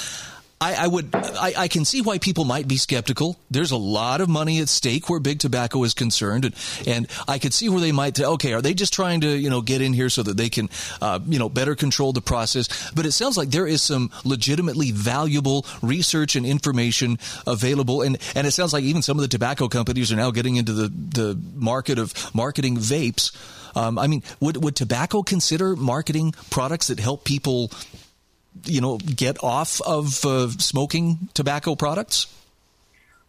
I, 0.59 0.75
I 0.75 0.87
would, 0.87 1.15
I, 1.15 1.53
I, 1.57 1.69
can 1.69 1.85
see 1.85 2.01
why 2.01 2.17
people 2.17 2.45
might 2.45 2.67
be 2.67 2.79
skeptical. 2.79 3.37
There's 3.51 3.73
a 3.73 3.77
lot 3.77 4.23
of 4.23 4.29
money 4.31 4.61
at 4.61 4.71
stake 4.71 5.11
where 5.11 5.21
big 5.21 5.39
tobacco 5.39 5.85
is 5.85 5.93
concerned, 5.93 6.47
and, 6.47 6.55
and 6.87 7.07
I 7.29 7.39
could 7.39 7.53
see 7.53 7.69
where 7.69 7.81
they 7.81 7.93
might. 7.93 8.17
Say, 8.17 8.25
okay, 8.25 8.55
are 8.55 8.63
they 8.63 8.73
just 8.73 8.95
trying 8.95 9.21
to, 9.21 9.29
you 9.29 9.51
know, 9.51 9.61
get 9.61 9.83
in 9.83 9.93
here 9.93 10.09
so 10.09 10.23
that 10.23 10.39
they 10.39 10.49
can, 10.49 10.71
uh, 11.03 11.21
you 11.27 11.39
know, 11.39 11.51
better 11.51 11.75
control 11.75 12.15
the 12.15 12.23
process? 12.23 12.91
But 12.93 13.05
it 13.05 13.13
sounds 13.13 13.37
like 13.37 13.51
there 13.51 13.67
is 13.67 13.83
some 13.83 14.11
legitimately 14.25 14.93
valuable 14.93 15.67
research 15.83 16.37
and 16.37 16.47
information 16.47 17.19
available, 17.47 18.01
and 18.01 18.17
and 18.35 18.47
it 18.47 18.53
sounds 18.53 18.73
like 18.73 18.85
even 18.85 19.03
some 19.03 19.19
of 19.19 19.23
the 19.23 19.29
tobacco 19.29 19.69
companies 19.69 20.11
are 20.11 20.17
now 20.17 20.31
getting 20.31 20.57
into 20.57 20.73
the 20.73 20.89
the 20.89 21.39
market 21.55 21.99
of 21.99 22.15
marketing 22.35 22.79
vapes. 22.79 23.31
Um, 23.77 23.99
I 23.99 24.07
mean, 24.07 24.23
would 24.41 24.65
would 24.65 24.75
tobacco 24.75 25.23
consider 25.23 25.77
marketing 25.77 26.33
products 26.49 26.87
that 26.87 26.99
help 26.99 27.25
people 27.25 27.71
you 28.65 28.81
know, 28.81 28.99
get 28.99 29.43
off 29.43 29.81
of 29.83 30.25
uh, 30.25 30.49
smoking 30.51 31.29
tobacco 31.35 31.75
products? 31.75 32.27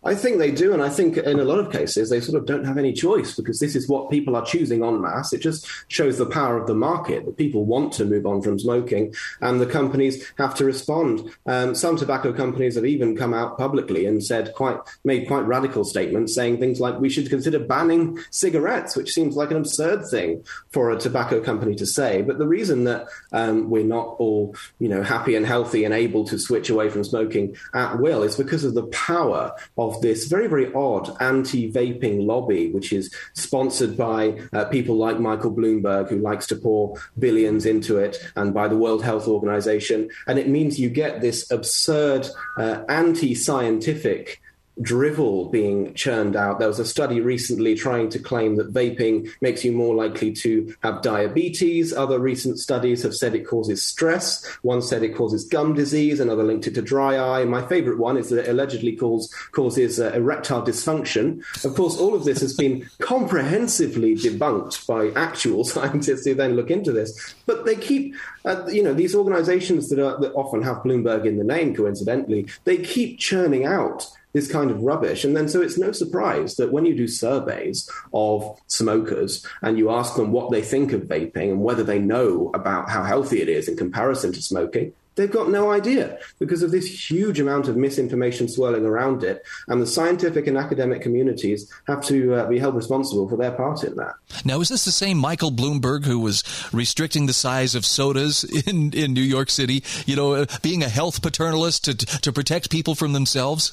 I 0.08 0.16
think 0.16 0.38
they 0.38 0.52
do, 0.52 0.72
and 0.72 0.82
I 0.82 0.88
think 0.88 1.18
in 1.18 1.38
a 1.38 1.44
lot 1.44 1.60
of 1.60 1.70
cases 1.70 2.10
they 2.10 2.22
sort 2.22 2.38
of 2.38 2.46
don't 2.46 2.64
have 2.64 2.78
any 2.78 2.94
choice 2.94 3.36
because 3.36 3.60
this 3.60 3.76
is 3.76 3.90
what 3.90 4.10
people 4.10 4.38
are 4.38 4.46
choosing 4.46 4.82
en 4.82 5.02
masse. 5.02 5.34
It 5.34 5.42
just 5.42 5.68
shows 5.90 6.18
the 6.18 6.26
power 6.26 6.58
of 6.58 6.66
the 6.66 6.74
market 6.74 7.26
that 7.26 7.36
people 7.36 7.66
want 7.66 7.92
to 7.94 8.06
move 8.06 8.26
on 8.26 8.42
from 8.42 8.58
smoking, 8.58 9.14
and 9.42 9.60
the 9.60 9.66
companies 9.66 10.26
have 10.38 10.56
to 10.56 10.66
respond. 10.66 11.30
Um, 11.46 11.76
some 11.76 11.98
tobacco 11.98 12.32
companies 12.32 12.76
have 12.76 12.86
even 12.86 13.18
come 13.18 13.34
out 13.34 13.58
publicly 13.58 14.06
and 14.06 14.24
said 14.24 14.54
quite 14.56 14.78
made 15.04 15.28
quite 15.28 15.46
radical 15.46 15.84
statements, 15.84 16.34
saying 16.34 16.60
things 16.60 16.80
like 16.80 16.98
we 17.00 17.10
should 17.10 17.30
consider 17.30 17.60
banning 17.60 18.18
cigarettes, 18.32 18.96
which 18.96 19.12
seems 19.12 19.36
like 19.36 19.52
an 19.52 19.58
absurd 19.58 20.06
thing 20.10 20.42
for 20.70 20.90
a 20.90 20.98
tobacco 20.98 21.42
company 21.42 21.76
to 21.76 21.86
say. 21.86 22.22
But 22.22 22.38
the 22.38 22.48
reason 22.48 22.86
that 22.86 23.08
um, 23.34 23.70
we're 23.70 23.84
not 23.84 24.16
all 24.20 24.56
you 24.80 24.88
know 24.88 25.04
happy 25.04 25.36
and 25.36 25.46
healthy 25.46 25.84
and 25.84 25.94
able 25.94 26.24
to 26.28 26.40
switch 26.40 26.70
away 26.70 26.88
from 26.88 27.04
smoking 27.04 27.58
at 27.74 28.00
will 28.00 28.24
is 28.24 28.38
because 28.38 28.64
of 28.64 28.74
the 28.74 28.88
power 28.88 29.52
of 29.78 29.97
this 30.02 30.26
very, 30.26 30.48
very 30.48 30.74
odd 30.74 31.16
anti 31.22 31.72
vaping 31.72 32.26
lobby, 32.26 32.72
which 32.72 32.94
is 32.94 33.14
sponsored 33.34 33.98
by 33.98 34.40
uh, 34.54 34.66
people 34.66 34.96
like 34.96 35.20
Michael 35.20 35.54
Bloomberg, 35.54 36.10
who 36.10 36.18
likes 36.18 36.48
to 36.48 36.56
pour 36.56 36.98
billions 37.20 37.66
into 37.66 37.98
it, 37.98 38.18
and 38.36 38.54
by 38.54 38.68
the 38.68 38.78
World 38.78 39.04
Health 39.04 39.28
Organization. 39.28 40.10
And 40.28 40.40
it 40.40 40.48
means 40.48 40.80
you 40.80 40.90
get 40.90 41.22
this 41.22 41.50
absurd 41.52 42.28
uh, 42.58 42.84
anti 42.90 43.36
scientific 43.36 44.42
drivel 44.82 45.50
being 45.50 45.94
churned 45.94 46.36
out. 46.36 46.60
There 46.60 46.68
was 46.68 46.80
a 46.80 46.86
study 46.86 47.22
recently 47.22 47.76
trying 47.76 48.10
to 48.10 48.20
claim 48.20 48.56
that 48.58 48.74
vaping 48.74 49.30
makes 49.42 49.64
you 49.64 49.72
more 49.72 49.96
likely 49.96 50.32
to 50.34 50.76
have 50.84 51.02
diabetes. 51.02 51.94
Other 51.94 52.20
recent 52.20 52.60
studies 52.60 53.04
have 53.04 53.16
said 53.16 53.36
it 53.36 53.48
causes 53.48 53.84
stress. 53.84 54.46
One 54.62 54.82
said 54.82 55.04
it 55.04 55.16
causes 55.16 55.46
gum 55.46 55.74
disease, 55.74 56.20
another 56.20 56.44
linked 56.44 56.68
it 56.68 56.76
to 56.76 56.82
dry 56.82 57.18
eye. 57.18 57.46
My 57.46 57.66
favorite 57.68 57.98
one 57.98 58.18
is 58.18 58.30
that 58.30 58.46
it 58.46 58.50
allegedly 58.50 58.96
cause, 58.96 59.34
causes 59.52 60.00
uh, 60.00 60.12
erectile 60.14 60.64
dysfunction. 60.64 61.44
Of 61.66 61.76
course, 61.76 61.98
all 61.98 62.16
of 62.16 62.26
this 62.26 62.42
has 62.42 62.56
been 62.56 62.88
comprehensively 63.00 64.16
debunked 64.16 64.86
by 64.88 65.10
actual 65.20 65.64
scientists 65.64 66.26
who 66.26 66.36
then 66.36 66.56
look 66.56 66.72
into 66.72 66.92
this. 66.92 67.36
But 67.46 67.66
they 67.66 67.76
keep, 67.76 68.16
uh, 68.46 68.68
you 68.68 68.84
know, 68.84 68.94
these 68.94 69.16
organizations 69.16 69.90
that, 69.90 70.00
are, 70.00 70.20
that 70.20 70.34
often 70.34 70.62
have 70.64 70.78
Bloomberg 70.78 71.26
in 71.26 71.38
the 71.38 71.44
name, 71.44 71.76
coincidentally, 71.76 72.48
they 72.64 72.78
keep 72.78 73.20
churning 73.20 73.66
out 73.66 74.08
this 74.38 74.50
kind 74.52 74.70
of 74.70 74.82
rubbish. 74.82 75.26
And 75.26 75.36
then 75.36 75.50
so 75.50 75.62
it's 75.62 75.78
no 75.78 75.92
surprise 75.92 76.56
that 76.56 76.72
when 76.72 76.86
you 76.86 76.96
do 76.96 77.08
surveys 77.08 77.90
of 78.14 78.60
smokers 78.68 79.46
and 79.62 79.78
you 79.78 79.90
ask 79.90 80.16
them 80.16 80.32
what 80.32 80.52
they 80.52 80.62
think 80.62 80.94
of 80.94 81.02
vaping 81.02 81.52
and 81.52 81.62
whether 81.62 81.84
they 81.84 82.00
know 82.00 82.52
about 82.54 82.90
how 82.90 83.04
healthy 83.04 83.42
it 83.42 83.50
is 83.50 83.68
in 83.68 83.76
comparison 83.76 84.32
to 84.34 84.42
smoking, 84.42 84.94
they've 85.16 85.32
got 85.32 85.50
no 85.50 85.72
idea 85.72 86.20
because 86.38 86.62
of 86.62 86.70
this 86.72 87.10
huge 87.10 87.40
amount 87.40 87.68
of 87.68 87.76
misinformation 87.76 88.48
swirling 88.48 88.86
around 88.86 89.24
it. 89.24 89.44
And 89.68 89.82
the 89.82 89.88
scientific 89.88 90.46
and 90.46 90.56
academic 90.56 91.02
communities 91.02 91.72
have 91.88 92.06
to 92.06 92.36
uh, 92.36 92.48
be 92.48 92.60
held 92.60 92.76
responsible 92.76 93.28
for 93.28 93.36
their 93.36 93.52
part 93.52 93.84
in 93.84 93.96
that. 93.96 94.14
Now, 94.46 94.62
is 94.62 94.70
this 94.70 94.86
the 94.86 94.92
same 94.92 95.18
Michael 95.18 95.52
Bloomberg 95.52 96.06
who 96.06 96.20
was 96.20 96.44
restricting 96.72 97.26
the 97.26 97.34
size 97.34 97.74
of 97.74 97.86
sodas 97.86 98.44
in, 98.68 98.94
in 98.94 99.14
New 99.14 99.22
York 99.22 99.50
City? 99.50 99.84
You 100.06 100.16
know, 100.16 100.34
uh, 100.34 100.46
being 100.62 100.84
a 100.84 100.90
health 100.90 101.22
paternalist 101.22 101.84
to, 101.86 101.96
to 102.22 102.32
protect 102.32 102.70
people 102.70 102.94
from 102.94 103.14
themselves? 103.14 103.72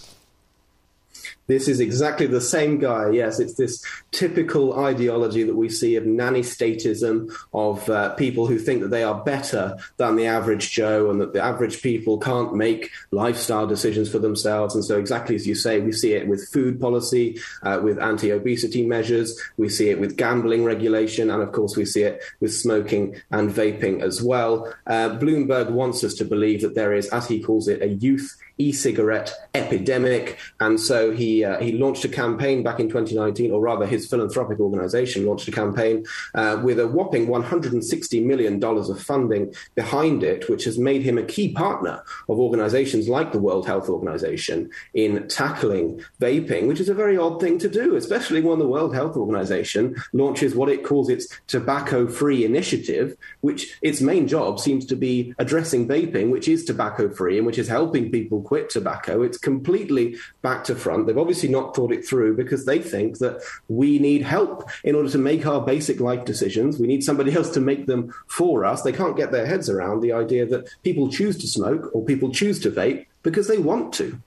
This 1.46 1.68
is 1.68 1.80
exactly 1.80 2.26
the 2.26 2.40
same 2.40 2.78
guy. 2.78 3.10
Yes, 3.10 3.38
it's 3.38 3.54
this 3.54 3.84
typical 4.12 4.78
ideology 4.78 5.42
that 5.42 5.56
we 5.56 5.68
see 5.68 5.96
of 5.96 6.06
nanny 6.06 6.40
statism, 6.40 7.34
of 7.52 7.88
uh, 7.90 8.14
people 8.14 8.46
who 8.46 8.58
think 8.58 8.80
that 8.80 8.88
they 8.88 9.02
are 9.02 9.22
better 9.22 9.76
than 9.98 10.16
the 10.16 10.26
average 10.26 10.70
Joe 10.70 11.10
and 11.10 11.20
that 11.20 11.32
the 11.32 11.42
average 11.42 11.82
people 11.82 12.18
can't 12.18 12.54
make 12.54 12.90
lifestyle 13.10 13.66
decisions 13.66 14.10
for 14.10 14.18
themselves. 14.18 14.74
And 14.74 14.84
so, 14.84 14.98
exactly 14.98 15.34
as 15.34 15.46
you 15.46 15.54
say, 15.54 15.80
we 15.80 15.92
see 15.92 16.14
it 16.14 16.26
with 16.26 16.48
food 16.48 16.80
policy, 16.80 17.38
uh, 17.62 17.80
with 17.82 17.98
anti 17.98 18.30
obesity 18.30 18.86
measures, 18.86 19.38
we 19.56 19.68
see 19.68 19.90
it 19.90 20.00
with 20.00 20.16
gambling 20.16 20.64
regulation, 20.64 21.30
and 21.30 21.42
of 21.42 21.52
course, 21.52 21.76
we 21.76 21.84
see 21.84 22.02
it 22.02 22.22
with 22.40 22.54
smoking 22.54 23.16
and 23.30 23.50
vaping 23.50 24.02
as 24.02 24.22
well. 24.22 24.72
Uh, 24.86 25.10
Bloomberg 25.10 25.70
wants 25.70 26.02
us 26.04 26.14
to 26.14 26.24
believe 26.24 26.62
that 26.62 26.74
there 26.74 26.94
is, 26.94 27.08
as 27.08 27.28
he 27.28 27.42
calls 27.42 27.68
it, 27.68 27.82
a 27.82 27.88
youth 27.88 28.36
e-cigarette 28.58 29.32
epidemic, 29.54 30.38
and 30.60 30.78
so 30.80 31.10
he 31.10 31.44
uh, 31.44 31.60
he 31.60 31.72
launched 31.72 32.04
a 32.04 32.08
campaign 32.08 32.62
back 32.62 32.80
in 32.80 32.88
2019, 32.88 33.50
or 33.50 33.60
rather, 33.60 33.86
his 33.86 34.06
philanthropic 34.06 34.60
organization 34.60 35.26
launched 35.26 35.48
a 35.48 35.52
campaign 35.52 36.04
uh, 36.34 36.60
with 36.62 36.78
a 36.78 36.86
whopping 36.86 37.26
160 37.26 38.20
million 38.20 38.58
dollars 38.58 38.88
of 38.88 39.00
funding 39.00 39.52
behind 39.74 40.22
it, 40.22 40.48
which 40.48 40.64
has 40.64 40.78
made 40.78 41.02
him 41.02 41.18
a 41.18 41.22
key 41.22 41.52
partner 41.52 42.02
of 42.28 42.38
organizations 42.38 43.08
like 43.08 43.32
the 43.32 43.40
World 43.40 43.66
Health 43.66 43.88
Organization 43.88 44.70
in 44.94 45.26
tackling 45.28 46.02
vaping, 46.20 46.68
which 46.68 46.80
is 46.80 46.88
a 46.88 46.94
very 46.94 47.16
odd 47.16 47.40
thing 47.40 47.58
to 47.58 47.68
do, 47.68 47.96
especially 47.96 48.40
when 48.40 48.58
the 48.58 48.68
World 48.68 48.94
Health 48.94 49.16
Organization 49.16 49.96
launches 50.12 50.54
what 50.54 50.68
it 50.68 50.84
calls 50.84 51.08
its 51.08 51.26
tobacco-free 51.48 52.44
initiative, 52.44 53.16
which 53.40 53.76
its 53.82 54.00
main 54.00 54.28
job 54.28 54.60
seems 54.60 54.86
to 54.86 54.96
be 54.96 55.34
addressing 55.38 55.88
vaping, 55.88 56.30
which 56.30 56.48
is 56.48 56.64
tobacco-free 56.64 57.38
and 57.38 57.46
which 57.46 57.58
is 57.58 57.68
helping 57.68 58.10
people 58.10 58.43
quit 58.44 58.70
tobacco. 58.70 59.22
It's 59.22 59.38
completely 59.38 60.16
back 60.42 60.64
to 60.64 60.74
front. 60.74 61.06
They've 61.06 61.18
obviously 61.18 61.48
not 61.48 61.74
thought 61.74 61.92
it 61.92 62.06
through 62.06 62.36
because 62.36 62.64
they 62.64 62.78
think 62.78 63.18
that 63.18 63.42
we 63.68 63.98
need 63.98 64.22
help 64.22 64.68
in 64.84 64.94
order 64.94 65.10
to 65.10 65.18
make 65.18 65.46
our 65.46 65.60
basic 65.60 66.00
life 66.00 66.24
decisions. 66.24 66.78
We 66.78 66.86
need 66.86 67.02
somebody 67.02 67.32
else 67.36 67.50
to 67.50 67.60
make 67.60 67.86
them 67.86 68.14
for 68.26 68.64
us. 68.64 68.82
They 68.82 68.92
can't 68.92 69.16
get 69.16 69.32
their 69.32 69.46
heads 69.46 69.68
around 69.68 70.00
the 70.00 70.12
idea 70.12 70.46
that 70.46 70.68
people 70.82 71.10
choose 71.10 71.38
to 71.38 71.48
smoke 71.48 71.90
or 71.94 72.04
people 72.04 72.30
choose 72.30 72.60
to 72.60 72.70
vape 72.70 73.06
because 73.22 73.48
they 73.48 73.58
want 73.58 73.92
to. 73.94 74.18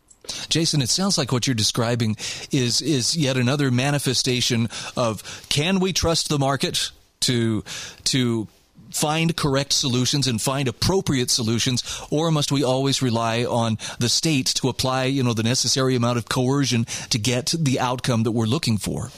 Jason, 0.49 0.81
it 0.81 0.89
sounds 0.89 1.17
like 1.17 1.31
what 1.31 1.47
you're 1.47 1.53
describing 1.53 2.17
is 2.51 2.81
is 2.81 3.15
yet 3.15 3.37
another 3.37 3.71
manifestation 3.71 4.67
of 4.97 5.45
can 5.49 5.79
we 5.79 5.93
trust 5.93 6.27
the 6.29 6.39
market 6.39 6.91
to 7.21 7.63
to 8.05 8.47
find 8.91 9.35
correct 9.35 9.73
solutions 9.73 10.27
and 10.27 10.41
find 10.41 10.67
appropriate 10.67 11.29
solutions, 11.29 11.83
or 12.09 12.31
must 12.31 12.51
we 12.51 12.63
always 12.63 13.01
rely 13.01 13.43
on 13.43 13.77
the 13.99 14.09
state 14.09 14.47
to 14.55 14.69
apply, 14.69 15.05
you 15.05 15.23
know, 15.23 15.33
the 15.33 15.43
necessary 15.43 15.95
amount 15.95 16.17
of 16.17 16.29
coercion 16.29 16.85
to 17.09 17.19
get 17.19 17.53
the 17.57 17.79
outcome 17.79 18.23
that 18.23 18.31
we're 18.31 18.45
looking 18.45 18.77
for? 18.77 19.09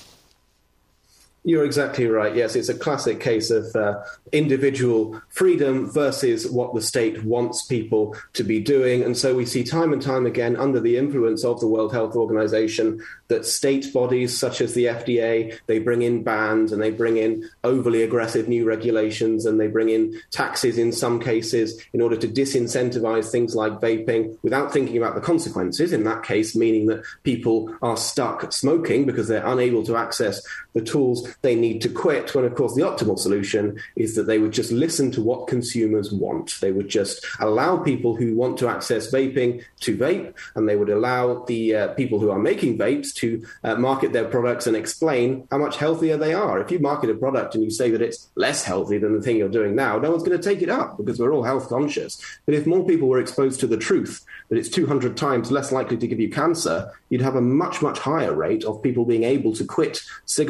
You're 1.44 1.64
exactly 1.64 2.06
right. 2.08 2.36
Yes, 2.36 2.56
it's 2.56 2.68
a 2.68 2.78
classic 2.78 3.22
case 3.22 3.50
of 3.50 3.74
uh, 3.74 4.04
individual 4.34 5.22
freedom 5.30 5.90
versus 5.90 6.50
what 6.50 6.76
the 6.76 6.82
state 6.82 7.24
wants 7.24 7.66
people 7.66 8.16
to 8.34 8.44
be 8.44 8.60
doing. 8.60 9.04
And 9.04 9.18
so 9.18 9.36
we 9.36 9.46
see 9.46 9.64
time 9.64 9.94
and 9.94 10.02
time 10.02 10.26
again, 10.26 10.58
under 10.58 10.82
the 10.82 10.98
influence 10.98 11.46
of 11.46 11.62
the 11.62 11.68
World 11.68 11.94
Health 11.94 12.16
Organization, 12.16 13.02
that 13.30 13.46
state 13.46 13.94
bodies 13.94 14.38
such 14.38 14.60
as 14.60 14.74
the 14.74 14.86
FDA, 14.86 15.58
they 15.68 15.80
bring 15.80 16.02
in 16.02 16.24
bans 16.24 16.74
and 16.74 16.82
they 16.82 16.92
bring 16.92 17.16
in 17.16 17.50
overly 17.64 18.04
aggressive 18.04 18.50
new 18.50 18.66
regulations 18.66 19.46
and 19.46 19.60
they 19.60 19.68
bring 19.68 19.90
in 19.90 20.20
taxes 20.32 20.78
in 20.78 20.92
some 20.92 21.22
cases 21.22 21.82
in 21.94 22.02
order 22.02 22.18
to 22.18 22.28
disincentivize 22.28 23.32
things 23.32 23.56
like 23.56 23.74
vaping 23.74 24.38
without 24.44 24.74
thinking 24.74 24.98
about 24.98 25.16
the 25.16 25.22
consequences. 25.22 25.94
In 25.94 26.04
that 26.04 26.24
case, 26.24 26.54
meaning 26.54 26.88
that 26.88 27.04
people 27.24 27.74
are 27.82 27.98
stuck 27.98 28.52
smoking 28.52 29.06
because 29.06 29.30
they're 29.30 29.46
unable 29.46 29.86
to 29.86 29.96
access 29.96 30.46
the 30.74 30.82
tools 30.82 31.28
they 31.42 31.56
need 31.56 31.82
to 31.82 31.90
quit. 31.90 32.34
When, 32.36 32.46
of 32.46 32.56
course, 32.56 32.76
the 32.76 32.82
optimal 32.82 33.18
solution 33.18 33.80
is 33.96 34.16
that 34.16 34.24
they 34.24 34.40
would 34.40 34.52
just 34.52 34.72
listen 34.72 35.12
to 35.12 35.22
what 35.22 35.48
consumers 35.48 36.12
want. 36.12 36.60
They 36.62 36.72
would 36.72 36.90
just 36.90 37.26
allow 37.40 37.78
people 37.78 38.16
who 38.16 38.36
want 38.36 38.58
to 38.60 38.68
access 38.68 39.12
vaping 39.12 39.64
to 39.82 39.98
vape, 39.98 40.34
and 40.56 40.68
they 40.68 40.76
would 40.76 40.90
allow 40.90 41.44
the 41.46 41.76
uh, 41.76 41.88
people 41.90 42.20
who 42.20 42.30
are 42.30 42.40
making 42.40 42.78
vapes 42.78 43.14
to 43.16 43.46
uh, 43.64 43.76
market 43.76 44.14
their 44.14 44.26
products 44.26 44.68
and 44.68 44.76
explain 44.76 45.48
how 45.52 45.58
much 45.58 45.78
healthier 45.78 46.18
they 46.18 46.34
are. 46.34 46.60
If 46.60 46.72
you 46.72 46.80
market 46.80 47.10
a 47.10 47.16
product 47.16 47.56
and 47.56 47.64
you 47.64 47.72
say 47.72 47.90
that 47.92 48.02
it's 48.02 48.30
less 48.36 48.64
healthy 48.64 48.98
than 48.98 49.16
the 49.16 49.22
thing 49.22 49.38
you're 49.38 49.50
doing 49.50 49.76
now, 49.76 49.98
no 49.98 50.12
one's 50.12 50.24
going 50.24 50.40
to 50.40 50.50
take 50.50 50.62
it 50.62 50.70
up 50.70 50.98
because 50.98 51.20
we're 51.20 51.34
all 51.34 51.44
health 51.44 51.70
conscious. 51.70 52.22
But 52.46 52.56
if 52.56 52.68
more 52.68 52.86
people 52.86 53.08
were 53.08 53.20
exposed 53.20 53.60
to 53.62 53.68
the 53.68 53.78
truth 53.78 54.26
that 54.50 54.58
it's 54.58 54.70
200 54.70 55.16
times 55.18 55.52
less 55.52 55.72
likely 55.72 55.98
to 55.98 56.08
give 56.08 56.20
you 56.20 56.30
cancer, 56.30 56.92
you'd 57.10 57.22
have 57.22 57.36
a 57.36 57.42
much, 57.42 57.82
much 57.82 58.00
higher 58.00 58.34
rate 58.34 58.64
of 58.64 58.82
people 58.82 59.06
being 59.06 59.24
able 59.24 59.54
to 59.56 59.64
quit 59.64 60.02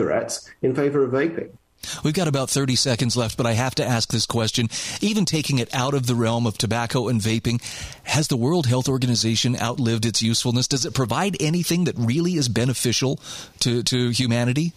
cigarettes 0.09 0.49
in 0.61 0.75
favor 0.75 1.03
of 1.03 1.11
vaping. 1.11 1.51
We've 2.03 2.13
got 2.13 2.27
about 2.27 2.49
30 2.49 2.75
seconds 2.75 3.15
left, 3.15 3.37
but 3.37 3.45
I 3.45 3.53
have 3.53 3.73
to 3.75 3.85
ask 3.85 4.11
this 4.11 4.25
question. 4.25 4.67
Even 4.99 5.23
taking 5.23 5.59
it 5.59 5.73
out 5.73 5.93
of 5.93 6.07
the 6.07 6.15
realm 6.15 6.45
of 6.45 6.57
tobacco 6.57 7.07
and 7.07 7.21
vaping, 7.21 7.61
has 8.03 8.27
the 8.27 8.35
World 8.35 8.67
Health 8.67 8.89
Organization 8.89 9.55
outlived 9.55 10.05
its 10.05 10.21
usefulness? 10.21 10.67
Does 10.67 10.85
it 10.85 10.93
provide 10.93 11.37
anything 11.39 11.85
that 11.85 11.95
really 11.97 12.33
is 12.33 12.49
beneficial 12.49 13.17
to, 13.59 13.81
to 13.83 14.09
humanity? 14.09 14.73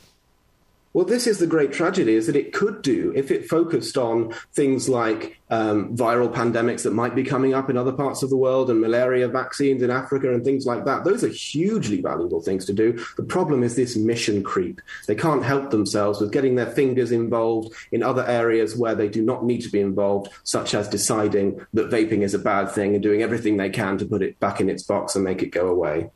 Well, 0.94 1.06
this 1.06 1.26
is 1.26 1.38
the 1.38 1.46
great 1.46 1.72
tragedy: 1.72 2.14
is 2.14 2.26
that 2.26 2.36
it 2.36 2.52
could 2.52 2.82
do 2.82 3.12
if 3.14 3.30
it 3.30 3.48
focused 3.48 3.96
on 3.96 4.34
things 4.52 4.88
like 4.88 5.40
um, 5.48 5.96
viral 5.96 6.32
pandemics 6.32 6.82
that 6.82 6.92
might 6.92 7.14
be 7.14 7.24
coming 7.24 7.54
up 7.54 7.70
in 7.70 7.76
other 7.76 7.92
parts 7.92 8.22
of 8.22 8.30
the 8.30 8.36
world 8.36 8.68
and 8.70 8.80
malaria 8.80 9.28
vaccines 9.28 9.82
in 9.82 9.90
Africa 9.90 10.32
and 10.32 10.44
things 10.44 10.66
like 10.66 10.84
that. 10.84 11.04
Those 11.04 11.24
are 11.24 11.28
hugely 11.28 12.00
valuable 12.00 12.42
things 12.42 12.64
to 12.66 12.72
do. 12.72 13.02
The 13.16 13.22
problem 13.22 13.62
is 13.62 13.76
this 13.76 13.96
mission 13.96 14.42
creep. 14.42 14.80
They 15.06 15.14
can't 15.14 15.44
help 15.44 15.70
themselves 15.70 16.20
with 16.20 16.32
getting 16.32 16.56
their 16.56 16.70
fingers 16.70 17.12
involved 17.12 17.74
in 17.90 18.02
other 18.02 18.26
areas 18.26 18.76
where 18.76 18.94
they 18.94 19.08
do 19.08 19.22
not 19.22 19.44
need 19.44 19.62
to 19.62 19.70
be 19.70 19.80
involved, 19.80 20.30
such 20.44 20.74
as 20.74 20.88
deciding 20.88 21.64
that 21.72 21.90
vaping 21.90 22.22
is 22.22 22.34
a 22.34 22.38
bad 22.38 22.70
thing 22.70 22.94
and 22.94 23.02
doing 23.02 23.22
everything 23.22 23.56
they 23.56 23.70
can 23.70 23.98
to 23.98 24.04
put 24.04 24.22
it 24.22 24.38
back 24.40 24.60
in 24.60 24.68
its 24.68 24.82
box 24.82 25.14
and 25.14 25.24
make 25.24 25.42
it 25.42 25.50
go 25.52 25.68
away. 25.68 26.10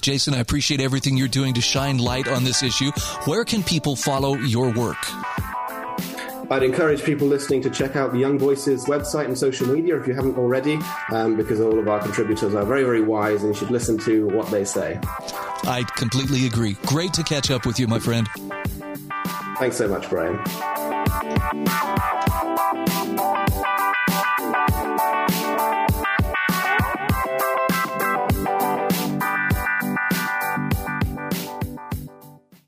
Jason, 0.00 0.34
I 0.34 0.38
appreciate 0.38 0.80
everything 0.80 1.16
you're 1.16 1.28
doing 1.28 1.54
to 1.54 1.60
shine 1.60 1.98
light 1.98 2.28
on 2.28 2.44
this 2.44 2.62
issue. 2.62 2.90
Where 3.24 3.44
can 3.44 3.62
people 3.62 3.96
follow 3.96 4.34
your 4.34 4.72
work? 4.72 4.98
I'd 6.50 6.62
encourage 6.62 7.02
people 7.02 7.26
listening 7.28 7.62
to 7.62 7.70
check 7.70 7.96
out 7.96 8.12
the 8.12 8.18
Young 8.18 8.38
Voices 8.38 8.84
website 8.84 9.24
and 9.24 9.38
social 9.38 9.66
media 9.68 9.98
if 9.98 10.06
you 10.06 10.12
haven't 10.12 10.36
already, 10.36 10.78
um, 11.10 11.36
because 11.36 11.60
all 11.60 11.78
of 11.78 11.88
our 11.88 12.00
contributors 12.00 12.54
are 12.54 12.64
very, 12.64 12.84
very 12.84 13.00
wise 13.00 13.42
and 13.42 13.54
you 13.54 13.58
should 13.58 13.70
listen 13.70 13.96
to 13.98 14.26
what 14.28 14.50
they 14.50 14.64
say. 14.64 15.00
I 15.64 15.84
completely 15.96 16.46
agree. 16.46 16.74
Great 16.84 17.14
to 17.14 17.22
catch 17.22 17.50
up 17.50 17.64
with 17.64 17.78
you, 17.80 17.86
my 17.88 17.98
friend. 17.98 18.28
Thanks 19.58 19.76
so 19.76 19.88
much, 19.88 20.10
Brian. 20.10 20.38